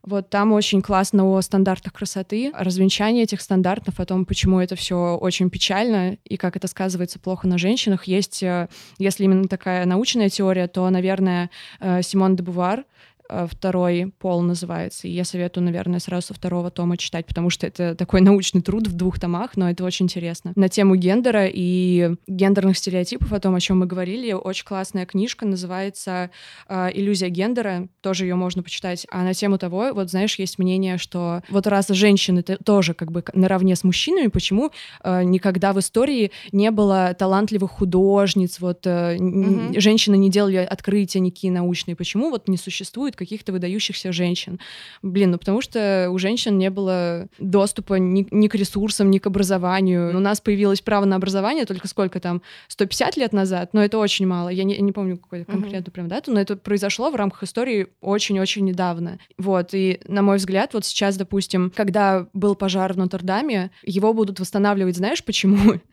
Вот 0.05 0.29
там 0.29 0.51
очень 0.51 0.81
классно 0.81 1.25
о 1.25 1.39
стандартах 1.41 1.93
красоты, 1.93 2.49
о 2.49 2.65
развенчании 2.65 3.23
этих 3.23 3.39
стандартов, 3.39 4.01
о 4.01 4.05
том, 4.05 4.25
почему 4.25 4.59
это 4.59 4.75
все 4.75 5.15
очень 5.15 5.49
печально 5.49 6.17
и 6.25 6.35
как 6.35 6.57
это 6.57 6.67
сказывается 6.67 7.19
плохо 7.19 7.47
на 7.47 7.57
женщинах. 7.57 8.03
Есть, 8.03 8.43
э, 8.43 8.67
если 8.97 9.23
именно 9.23 9.47
такая 9.47 9.85
научная 9.85 10.27
теория, 10.27 10.67
то, 10.67 10.89
наверное, 10.89 11.49
э, 11.79 12.01
Симон 12.01 12.35
де 12.35 12.43
Бувар 12.43 12.83
второй 13.29 14.13
пол 14.19 14.41
называется. 14.41 15.07
И 15.07 15.11
я 15.11 15.23
советую, 15.23 15.63
наверное, 15.63 15.99
сразу 15.99 16.27
со 16.27 16.33
второго 16.33 16.69
тома 16.71 16.97
читать, 16.97 17.25
потому 17.25 17.49
что 17.49 17.67
это 17.67 17.95
такой 17.95 18.21
научный 18.21 18.61
труд 18.61 18.87
в 18.87 18.95
двух 18.95 19.19
томах, 19.19 19.55
но 19.55 19.69
это 19.69 19.83
очень 19.83 20.05
интересно. 20.05 20.53
На 20.55 20.69
тему 20.69 20.95
гендера 20.95 21.47
и 21.47 22.15
гендерных 22.27 22.77
стереотипов, 22.77 23.31
о 23.33 23.39
том, 23.39 23.55
о 23.55 23.59
чем 23.59 23.79
мы 23.79 23.85
говорили, 23.85 24.31
очень 24.33 24.65
классная 24.65 25.05
книжка, 25.05 25.45
называется 25.45 26.29
э, 26.67 26.89
«Иллюзия 26.93 27.29
гендера», 27.29 27.87
тоже 28.01 28.25
ее 28.25 28.35
можно 28.35 28.63
почитать. 28.63 29.07
А 29.11 29.23
на 29.23 29.33
тему 29.33 29.57
того, 29.57 29.91
вот 29.93 30.09
знаешь, 30.09 30.37
есть 30.39 30.59
мнение, 30.59 30.97
что 30.97 31.41
вот 31.49 31.67
раз 31.67 31.87
женщины 31.89 32.43
тоже 32.43 32.93
как 32.93 33.11
бы 33.11 33.23
наравне 33.33 33.75
с 33.75 33.83
мужчинами, 33.83 34.27
почему 34.27 34.71
э, 35.03 35.23
никогда 35.23 35.73
в 35.73 35.79
истории 35.79 36.31
не 36.51 36.71
было 36.71 37.13
талантливых 37.17 37.71
художниц, 37.71 38.59
вот 38.59 38.85
э, 38.85 39.17
Мгм. 39.19 39.79
женщины 39.79 40.15
не 40.15 40.29
делали 40.29 40.57
открытия 40.57 41.19
никакие 41.19 41.51
научные, 41.51 41.95
почему 41.95 42.29
вот 42.29 42.47
не 42.47 42.57
существует 42.57 43.12
каких-то 43.15 43.51
выдающихся 43.51 44.11
женщин? 44.11 44.59
Блин, 45.01 45.31
ну 45.31 45.37
потому 45.37 45.61
что 45.61 46.09
у 46.11 46.17
женщин 46.17 46.57
не 46.57 46.69
было 46.69 47.27
доступа 47.39 47.95
ни, 47.95 48.27
ни 48.31 48.47
к 48.47 48.55
ресурсам, 48.55 49.09
ни 49.11 49.17
к 49.19 49.27
образованию. 49.27 50.15
У 50.15 50.19
нас 50.19 50.41
появилось 50.41 50.81
право 50.81 51.05
на 51.05 51.15
образование 51.15 51.65
только 51.65 51.87
сколько 51.87 52.19
там, 52.19 52.41
150 52.67 53.17
лет 53.17 53.33
назад, 53.33 53.73
но 53.73 53.83
это 53.83 53.97
очень 53.97 54.27
мало. 54.27 54.49
Я 54.49 54.63
не, 54.63 54.77
не 54.77 54.91
помню 54.91 55.17
какую 55.17 55.45
конкретную 55.45 55.91
прям 55.91 56.07
дату, 56.07 56.31
но 56.31 56.39
это 56.39 56.55
произошло 56.55 57.09
в 57.09 57.15
рамках 57.15 57.43
истории 57.43 57.87
очень-очень 58.01 58.65
недавно. 58.65 59.19
Вот, 59.37 59.73
и 59.73 59.99
на 60.07 60.21
мой 60.21 60.37
взгляд, 60.37 60.73
вот 60.73 60.85
сейчас, 60.85 61.17
допустим, 61.17 61.71
когда 61.75 62.27
был 62.33 62.55
пожар 62.55 62.93
в 62.93 62.97
Нотр-Даме, 62.97 63.71
его 63.83 64.13
будут 64.13 64.39
восстанавливать, 64.39 64.97
знаешь 64.97 65.23
почему? 65.23 65.79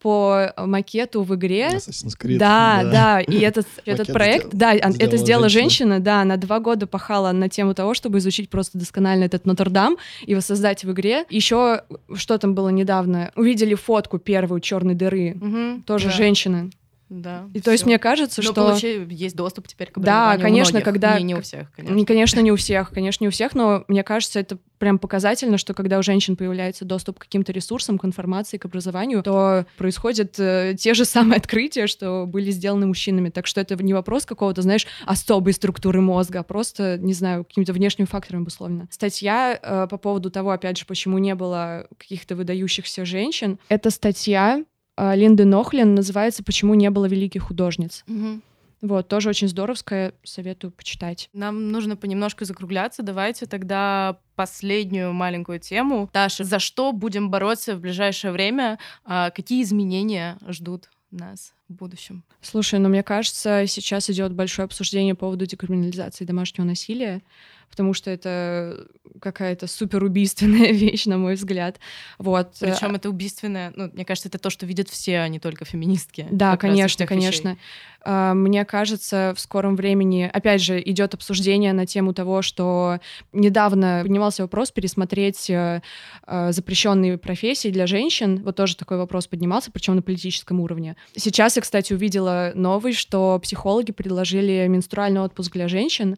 По 0.00 0.52
макету 0.56 1.22
в 1.22 1.34
игре, 1.34 1.68
Assassin's 1.74 2.14
Creed. 2.20 2.38
да, 2.38 2.82
да, 2.84 3.20
и 3.20 3.38
этот, 3.40 3.66
этот 3.84 4.12
проект, 4.12 4.46
сделала- 4.52 4.80
да, 4.80 4.94
это 4.98 5.16
сделала 5.16 5.48
женщина. 5.48 5.94
женщина, 5.96 6.00
да, 6.00 6.20
она 6.22 6.36
два 6.36 6.60
года 6.60 6.86
пахала 6.86 7.32
на 7.32 7.48
тему 7.48 7.74
того, 7.74 7.94
чтобы 7.94 8.18
изучить 8.18 8.50
просто 8.50 8.78
досконально 8.78 9.24
этот 9.24 9.46
Нотр-Дам 9.46 9.96
и 10.24 10.34
воссоздать 10.34 10.84
в 10.84 10.92
игре. 10.92 11.24
Еще, 11.30 11.82
что 12.14 12.38
там 12.38 12.54
было 12.54 12.68
недавно, 12.68 13.32
увидели 13.36 13.74
фотку 13.74 14.18
первую 14.18 14.60
черной 14.60 14.94
дыры, 14.94 15.34
Мгм. 15.34 15.82
тоже 15.82 16.06
Да. 16.06 16.12
женщина. 16.12 16.70
Да. 17.08 17.48
И 17.54 17.60
то 17.60 17.70
есть 17.70 17.86
мне 17.86 17.98
кажется, 17.98 18.42
Но 18.42 18.50
что... 18.50 18.72
получи- 18.72 19.06
есть 19.10 19.36
доступ 19.36 19.68
теперь 19.68 19.90
к 19.90 19.98
Да, 20.00 20.32
образованию 20.32 20.38
у 20.40 20.42
конечно, 20.42 20.72
многих. 20.72 20.84
когда- 20.84 21.18
Не, 21.18 21.24
не 21.24 21.34
у 21.36 21.40
всех, 21.40 21.70
конечно. 21.72 21.94
Не, 21.94 22.04
конечно, 22.04 22.40
не 22.40 22.50
у 22.52 22.56
всех, 22.56 22.90
конечно, 22.90 23.22
не 23.24 23.28
у 23.28 23.30
всех, 23.30 23.54
но 23.54 23.84
мне 23.86 24.02
кажется, 24.02 24.40
это 24.40 24.58
прям 24.78 24.98
показательно, 24.98 25.56
что 25.56 25.72
когда 25.72 25.98
у 25.98 26.02
женщин 26.02 26.36
появляется 26.36 26.84
доступ 26.84 27.18
к 27.18 27.22
каким-то 27.22 27.52
ресурсам, 27.52 27.98
к 27.98 28.04
информации, 28.04 28.58
к 28.58 28.64
образованию, 28.64 29.22
то 29.22 29.66
происходят 29.78 30.38
э, 30.38 30.74
те 30.78 30.94
же 30.94 31.04
самые 31.04 31.36
открытия, 31.38 31.86
что 31.86 32.24
были 32.26 32.50
сделаны 32.50 32.86
мужчинами. 32.86 33.30
Так 33.30 33.46
что 33.46 33.60
это 33.60 33.76
не 33.82 33.94
вопрос 33.94 34.26
какого-то, 34.26 34.62
знаешь, 34.62 34.86
особой 35.06 35.52
структуры 35.52 36.00
мозга, 36.00 36.40
а 36.40 36.42
просто, 36.42 36.98
не 36.98 37.14
знаю, 37.14 37.44
какими-то 37.44 37.72
внешними 37.72 38.06
факторами 38.06 38.42
обусловлено. 38.42 38.86
Статья 38.90 39.58
э, 39.62 39.86
по 39.88 39.96
поводу 39.96 40.30
того, 40.30 40.50
опять 40.50 40.76
же, 40.78 40.84
почему 40.86 41.18
не 41.18 41.34
было 41.34 41.86
каких-то 41.96 42.34
выдающихся 42.36 43.04
женщин. 43.04 43.58
Это 43.68 43.90
статья 43.90 44.64
Линды 44.96 45.44
Нохлин, 45.44 45.94
называется 45.94 46.42
«Почему 46.42 46.74
не 46.74 46.90
было 46.90 47.06
великих 47.06 47.44
художниц». 47.44 48.04
Мгм. 48.06 48.42
Вот, 48.82 49.08
тоже 49.08 49.30
очень 49.30 49.48
здоровская, 49.48 50.12
советую 50.22 50.70
почитать. 50.70 51.30
Нам 51.32 51.72
нужно 51.72 51.96
понемножку 51.96 52.44
закругляться. 52.44 53.02
Давайте 53.02 53.46
тогда 53.46 54.18
последнюю 54.34 55.12
маленькую 55.12 55.60
тему. 55.60 56.10
Таша, 56.12 56.44
за 56.44 56.58
что 56.58 56.92
будем 56.92 57.30
бороться 57.30 57.74
в 57.74 57.80
ближайшее 57.80 58.32
время? 58.32 58.78
А 59.04 59.30
какие 59.30 59.62
изменения 59.62 60.36
ждут 60.46 60.90
нас 61.10 61.54
в 61.68 61.74
будущем? 61.74 62.22
Слушай, 62.42 62.78
ну 62.78 62.90
мне 62.90 63.02
кажется, 63.02 63.64
сейчас 63.66 64.10
идет 64.10 64.34
большое 64.34 64.66
обсуждение 64.66 65.14
по 65.14 65.20
поводу 65.20 65.46
декриминализации 65.46 66.24
домашнего 66.24 66.66
насилия, 66.66 67.22
потому 67.70 67.94
что 67.94 68.10
это 68.10 68.86
какая-то 69.20 69.66
супер 69.66 70.02
убийственная 70.04 70.72
вещь, 70.72 71.06
на 71.06 71.18
мой 71.18 71.34
взгляд. 71.34 71.78
Вот. 72.18 72.56
Причем 72.60 72.94
это 72.94 73.08
убийственное, 73.10 73.72
ну, 73.76 73.90
мне 73.92 74.04
кажется, 74.04 74.28
это 74.28 74.38
то, 74.38 74.50
что 74.50 74.66
видят 74.66 74.88
все, 74.88 75.18
а 75.18 75.28
не 75.28 75.38
только 75.38 75.64
феминистки. 75.64 76.26
Да, 76.30 76.56
конечно, 76.56 77.06
конечно. 77.06 77.50
Вещей. 77.50 77.60
А, 78.08 78.34
мне 78.34 78.64
кажется, 78.64 79.34
в 79.36 79.40
скором 79.40 79.74
времени, 79.74 80.30
опять 80.32 80.62
же, 80.62 80.80
идет 80.80 81.14
обсуждение 81.14 81.72
на 81.72 81.86
тему 81.86 82.14
того, 82.14 82.40
что 82.40 83.00
недавно 83.32 84.00
поднимался 84.02 84.42
вопрос 84.42 84.70
пересмотреть 84.70 85.50
э, 85.50 85.82
э, 86.24 86.52
запрещенные 86.52 87.18
профессии 87.18 87.68
для 87.68 87.88
женщин. 87.88 88.42
Вот 88.44 88.54
тоже 88.54 88.76
такой 88.76 88.98
вопрос 88.98 89.26
поднимался, 89.26 89.72
причем 89.72 89.96
на 89.96 90.02
политическом 90.02 90.60
уровне. 90.60 90.94
Сейчас 91.16 91.56
я, 91.56 91.62
кстати, 91.62 91.94
увидела 91.94 92.52
новость, 92.54 92.98
что 92.98 93.40
психологи 93.42 93.90
предложили 93.90 94.66
менструальный 94.68 95.20
отпуск 95.20 95.52
для 95.54 95.66
женщин. 95.66 96.16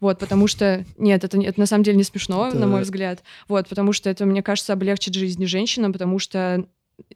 Вот, 0.00 0.18
потому 0.18 0.46
что... 0.46 0.84
Нет, 0.96 1.24
это, 1.24 1.40
это 1.40 1.58
на 1.58 1.66
самом 1.66 1.84
деле 1.84 1.96
не 1.96 2.04
смешно, 2.04 2.48
это... 2.48 2.58
на 2.58 2.66
мой 2.66 2.82
взгляд. 2.82 3.22
Вот, 3.48 3.68
потому 3.68 3.92
что 3.92 4.10
это, 4.10 4.26
мне 4.26 4.42
кажется, 4.42 4.72
облегчит 4.72 5.14
жизнь 5.14 5.44
женщинам, 5.46 5.92
потому 5.92 6.18
что 6.18 6.64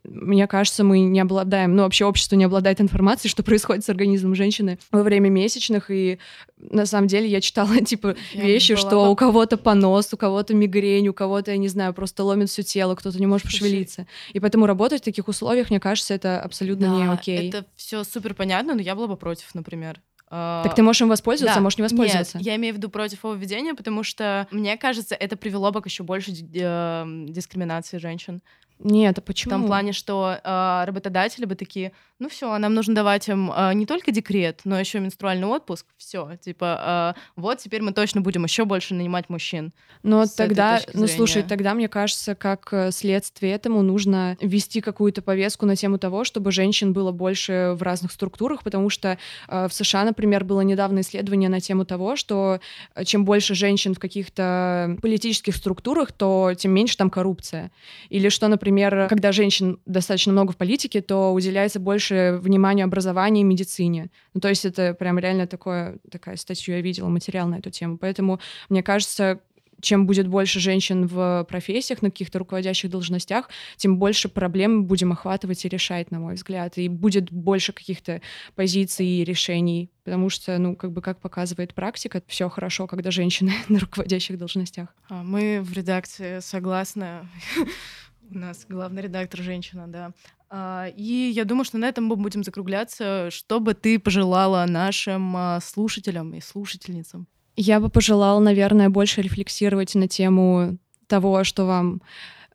мне 0.05 0.47
кажется, 0.47 0.85
мы 0.85 1.01
не 1.01 1.21
обладаем, 1.21 1.75
ну, 1.75 1.83
вообще 1.83 2.05
общество 2.05 2.37
не 2.37 2.45
обладает 2.45 2.81
информацией, 2.81 3.31
что 3.31 3.43
происходит 3.43 3.85
с 3.85 3.89
организмом 3.89 4.35
женщины 4.35 4.79
во 4.93 5.03
время 5.03 5.29
месячных, 5.29 5.91
и 5.91 6.19
на 6.57 6.87
самом 6.87 7.09
деле 7.09 7.29
я 7.29 7.41
читала, 7.41 7.81
типа, 7.85 8.17
я 8.33 8.45
вещи, 8.45 8.77
что 8.77 9.11
у 9.11 9.17
кого-то 9.17 9.57
понос, 9.57 10.13
у 10.13 10.17
кого-то 10.17 10.55
мигрень, 10.55 11.09
у 11.09 11.13
кого-то, 11.13 11.51
я 11.51 11.57
не 11.57 11.69
знаю, 11.69 11.95
просто 11.95 12.23
ломит 12.23 12.49
все 12.49 12.63
тело, 12.63 12.95
кто-то 12.95 13.19
не 13.19 13.27
может 13.27 13.47
пошевелиться. 13.47 14.07
И 14.33 14.41
поэтому 14.41 14.67
работать 14.67 15.03
в 15.03 15.05
таких 15.05 15.29
условиях, 15.29 15.71
мне 15.71 15.81
кажется, 15.81 16.15
это 16.15 16.41
абсолютно 16.41 16.89
да, 16.89 16.95
не 16.95 17.13
окей. 17.13 17.49
это 17.49 17.67
все 17.75 18.05
супер 18.05 18.35
понятно, 18.35 18.75
но 18.75 18.81
я 18.81 18.95
была 18.95 19.09
бы 19.09 19.17
против, 19.17 19.55
например. 19.55 20.01
А, 20.35 20.63
так 20.63 20.75
ты 20.75 20.83
можешь 20.83 21.03
им 21.03 21.11
воспользоваться, 21.11 21.57
да. 21.57 21.61
а 21.61 21.63
можешь 21.63 21.77
не 21.77 21.83
воспользоваться. 21.83 22.39
Нет, 22.39 22.47
я 22.47 22.57
имею 22.57 22.73
в 22.73 22.79
виду 22.79 22.89
против 22.89 23.23
его 23.23 23.35
введения, 23.35 23.75
потому 23.75 24.03
что, 24.03 24.49
мне 24.51 24.79
кажется, 24.79 25.15
это 25.15 25.37
привело 25.37 25.71
бы 25.73 25.83
к 25.83 25.87
еще 25.87 26.05
больше 26.05 26.33
э, 26.33 27.05
дискриминации 27.29 27.99
женщин. 27.99 28.41
Нет, 28.83 29.19
а 29.19 29.21
почему? 29.21 29.55
В 29.55 29.59
том 29.59 29.67
плане, 29.67 29.93
что 29.93 30.39
э, 30.43 30.85
работодатели 30.85 31.45
бы 31.45 31.55
такие, 31.55 31.93
ну 32.19 32.29
все, 32.29 32.57
нам 32.59 32.75
нужно 32.75 32.95
давать 32.95 33.29
им 33.29 33.51
э, 33.51 33.75
не 33.75 33.87
только 33.87 34.13
декрет, 34.13 34.61
но 34.65 34.79
еще 34.79 35.01
менструальный 35.01 35.47
отпуск. 35.47 35.87
Все, 35.97 36.37
типа, 36.41 37.15
э, 37.17 37.21
вот 37.37 37.59
теперь 37.59 37.83
мы 37.83 37.93
точно 37.93 38.21
будем 38.21 38.45
еще 38.45 38.65
больше 38.65 38.95
нанимать 38.95 39.29
мужчин. 39.29 39.73
Но 40.03 40.25
тогда, 40.27 40.81
ну 40.95 41.07
слушай, 41.09 41.43
тогда 41.43 41.75
мне 41.75 41.89
кажется, 41.89 42.35
как 42.35 42.69
э, 42.73 42.91
следствие 42.93 43.53
этому 43.53 43.83
нужно 43.83 44.37
ввести 44.41 44.81
какую-то 44.81 45.23
повестку 45.23 45.67
на 45.67 45.77
тему 45.77 45.99
того, 45.99 46.25
чтобы 46.25 46.53
женщин 46.53 46.93
было 46.93 47.13
больше 47.13 47.75
в 47.77 47.83
разных 47.83 48.13
структурах, 48.13 48.63
потому 48.63 48.89
что 48.89 49.19
э, 49.49 49.69
в 49.69 49.73
США, 49.73 50.05
например, 50.05 50.45
было 50.45 50.61
недавно 50.61 51.01
исследование 51.01 51.49
на 51.49 51.61
тему 51.61 51.85
того, 51.85 52.17
что 52.17 52.61
э, 52.95 53.05
чем 53.05 53.25
больше 53.25 53.55
женщин 53.55 53.95
в 53.95 53.99
каких-то 53.99 54.97
политических 55.03 55.57
структурах, 55.57 56.13
то 56.13 56.53
тем 56.57 56.73
меньше 56.73 56.97
там 56.97 57.11
коррупция. 57.11 57.73
Или 58.11 58.29
что, 58.29 58.49
например, 58.49 58.72
например, 58.73 59.09
когда 59.09 59.33
женщин 59.33 59.79
достаточно 59.87 60.33
много 60.33 60.53
в 60.53 60.57
политике, 60.57 61.03
то 61.03 61.33
уделяется 61.33 61.79
больше 61.79 62.39
внимания 62.41 62.85
образованию 62.85 63.43
и 63.43 63.45
медицине. 63.45 64.11
Ну, 64.35 64.41
то 64.41 64.49
есть 64.49 64.65
это 64.65 64.95
прям 64.95 65.19
реально 65.19 65.47
такое, 65.47 65.99
такая 66.11 66.37
статью 66.37 66.75
я 66.75 66.81
видела, 66.81 67.09
материал 67.09 67.47
на 67.49 67.57
эту 67.57 67.71
тему. 67.71 67.99
Поэтому, 67.99 68.41
мне 68.69 68.83
кажется, 68.83 69.41
чем 69.83 70.07
будет 70.07 70.29
больше 70.29 70.61
женщин 70.61 71.07
в 71.07 71.45
профессиях, 71.49 72.03
на 72.03 72.11
каких-то 72.11 72.39
руководящих 72.39 72.91
должностях, 72.91 73.51
тем 73.77 73.99
больше 73.99 74.29
проблем 74.29 74.85
будем 74.87 75.13
охватывать 75.13 75.65
и 75.65 75.69
решать, 75.69 76.11
на 76.11 76.21
мой 76.21 76.35
взгляд. 76.35 76.79
И 76.79 76.89
будет 76.89 77.31
больше 77.31 77.73
каких-то 77.73 78.23
позиций 78.55 79.07
и 79.07 79.25
решений. 79.25 79.91
Потому 80.05 80.31
что, 80.31 80.57
ну, 80.59 80.77
как 80.77 80.93
бы, 80.93 81.03
как 81.03 81.21
показывает 81.21 81.75
практика, 81.75 82.23
все 82.27 82.49
хорошо, 82.49 82.87
когда 82.87 83.11
женщины 83.11 83.53
на 83.69 83.81
руководящих 83.81 84.39
должностях. 84.39 84.89
А, 85.09 85.23
мы 85.23 85.61
в 85.61 85.73
редакции 85.73 86.39
согласны 86.41 87.29
у 88.35 88.39
нас 88.39 88.67
главный 88.69 89.03
редактор 89.03 89.41
женщина, 89.41 89.87
да. 89.89 90.13
А, 90.51 90.87
и 90.97 91.31
я 91.35 91.45
думаю, 91.45 91.65
что 91.65 91.79
на 91.79 91.89
этом 91.89 92.05
мы 92.05 92.17
будем 92.17 92.45
закругляться. 92.45 93.29
Что 93.31 93.61
бы 93.61 93.75
ты 93.75 93.99
пожелала 93.99 94.65
нашим 94.67 95.37
а, 95.37 95.61
слушателям 95.61 96.35
и 96.35 96.41
слушательницам? 96.41 97.27
Я 97.57 97.81
бы 97.81 97.89
пожелала, 97.89 98.41
наверное, 98.41 98.91
больше 98.91 99.23
рефлексировать 99.23 99.95
на 99.95 100.09
тему 100.09 100.79
того, 101.07 101.45
что 101.45 101.67
вам 101.67 102.01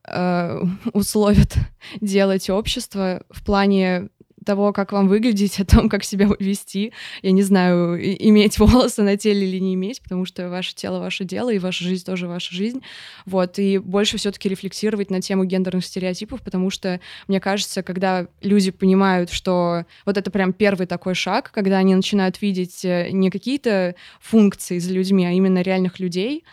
э, 0.07 0.61
условит 0.93 1.55
делать 2.01 2.49
общество 2.49 3.23
в 3.29 3.43
плане 3.43 4.09
того, 4.47 4.71
как 4.71 4.93
вам 4.93 5.09
выглядеть, 5.09 5.59
о 5.59 5.65
том, 5.65 5.89
как 5.89 6.05
себя 6.05 6.29
вести. 6.39 6.93
Я 7.21 7.31
не 7.31 7.43
знаю, 7.43 7.99
иметь 8.01 8.57
волосы 8.59 9.03
на 9.03 9.17
теле 9.17 9.45
или 9.45 9.59
не 9.59 9.73
иметь, 9.73 10.01
потому 10.01 10.23
что 10.23 10.49
ваше 10.49 10.73
тело— 10.73 10.99
ваше 11.01 11.25
дело, 11.25 11.51
и 11.51 11.59
ваша 11.59 11.83
жизнь 11.83 12.05
тоже 12.05 12.29
ваша 12.29 12.55
жизнь. 12.55 12.81
Вот, 13.25 13.59
и 13.59 13.77
больше 13.77 14.17
все 14.17 14.31
таки 14.31 14.47
рефлексировать 14.47 15.11
на 15.11 15.21
тему 15.21 15.43
гендерных 15.43 15.85
стереотипов, 15.85 16.41
потому 16.41 16.69
что, 16.69 17.01
мне 17.27 17.41
кажется, 17.41 17.83
когда 17.83 18.27
люди 18.41 18.71
понимают, 18.71 19.31
что 19.31 19.83
вот 20.05 20.17
это 20.17 20.31
прям 20.31 20.53
первый 20.53 20.87
такой 20.87 21.13
шаг, 21.13 21.51
когда 21.51 21.79
они 21.79 21.93
начинают 21.93 22.41
видеть 22.41 22.85
э, 22.85 23.09
не 23.11 23.29
какие-то 23.29 23.95
функции 24.21 24.79
за 24.79 24.93
людьми, 24.93 25.25
а 25.25 25.31
именно 25.31 25.61
реальных 25.61 25.99
людей, 25.99 26.45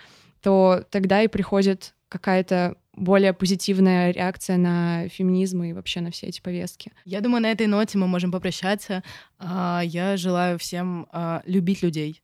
то 0.43 0.83
тогда 0.91 1.23
и 1.23 1.29
приходит 1.29 1.95
какая-то 2.09 2.75
более 2.97 3.33
позитивная 3.33 4.11
реакция 4.13 4.57
на 4.57 5.09
феминизм 5.09 5.63
и 5.63 5.73
вообще 5.73 6.01
на 6.01 6.11
все 6.11 6.27
эти 6.27 6.41
повестки. 6.41 6.93
Я 7.05 7.21
думаю, 7.21 7.43
на 7.43 7.51
этой 7.51 7.67
ноте 7.67 7.99
мы 7.99 8.07
можем 8.07 8.31
попрощаться. 8.31 9.03
А, 9.39 9.83
я 9.85 10.17
желаю 10.17 10.59
всем 10.59 11.07
а, 11.13 11.43
любить 11.47 11.83
людей. 11.83 12.23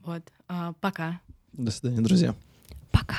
Вот. 0.00 0.22
А, 0.48 0.72
пока. 0.80 1.20
До 1.52 1.70
свидания, 1.70 2.00
друзья. 2.00 2.34
Пока. 2.92 3.16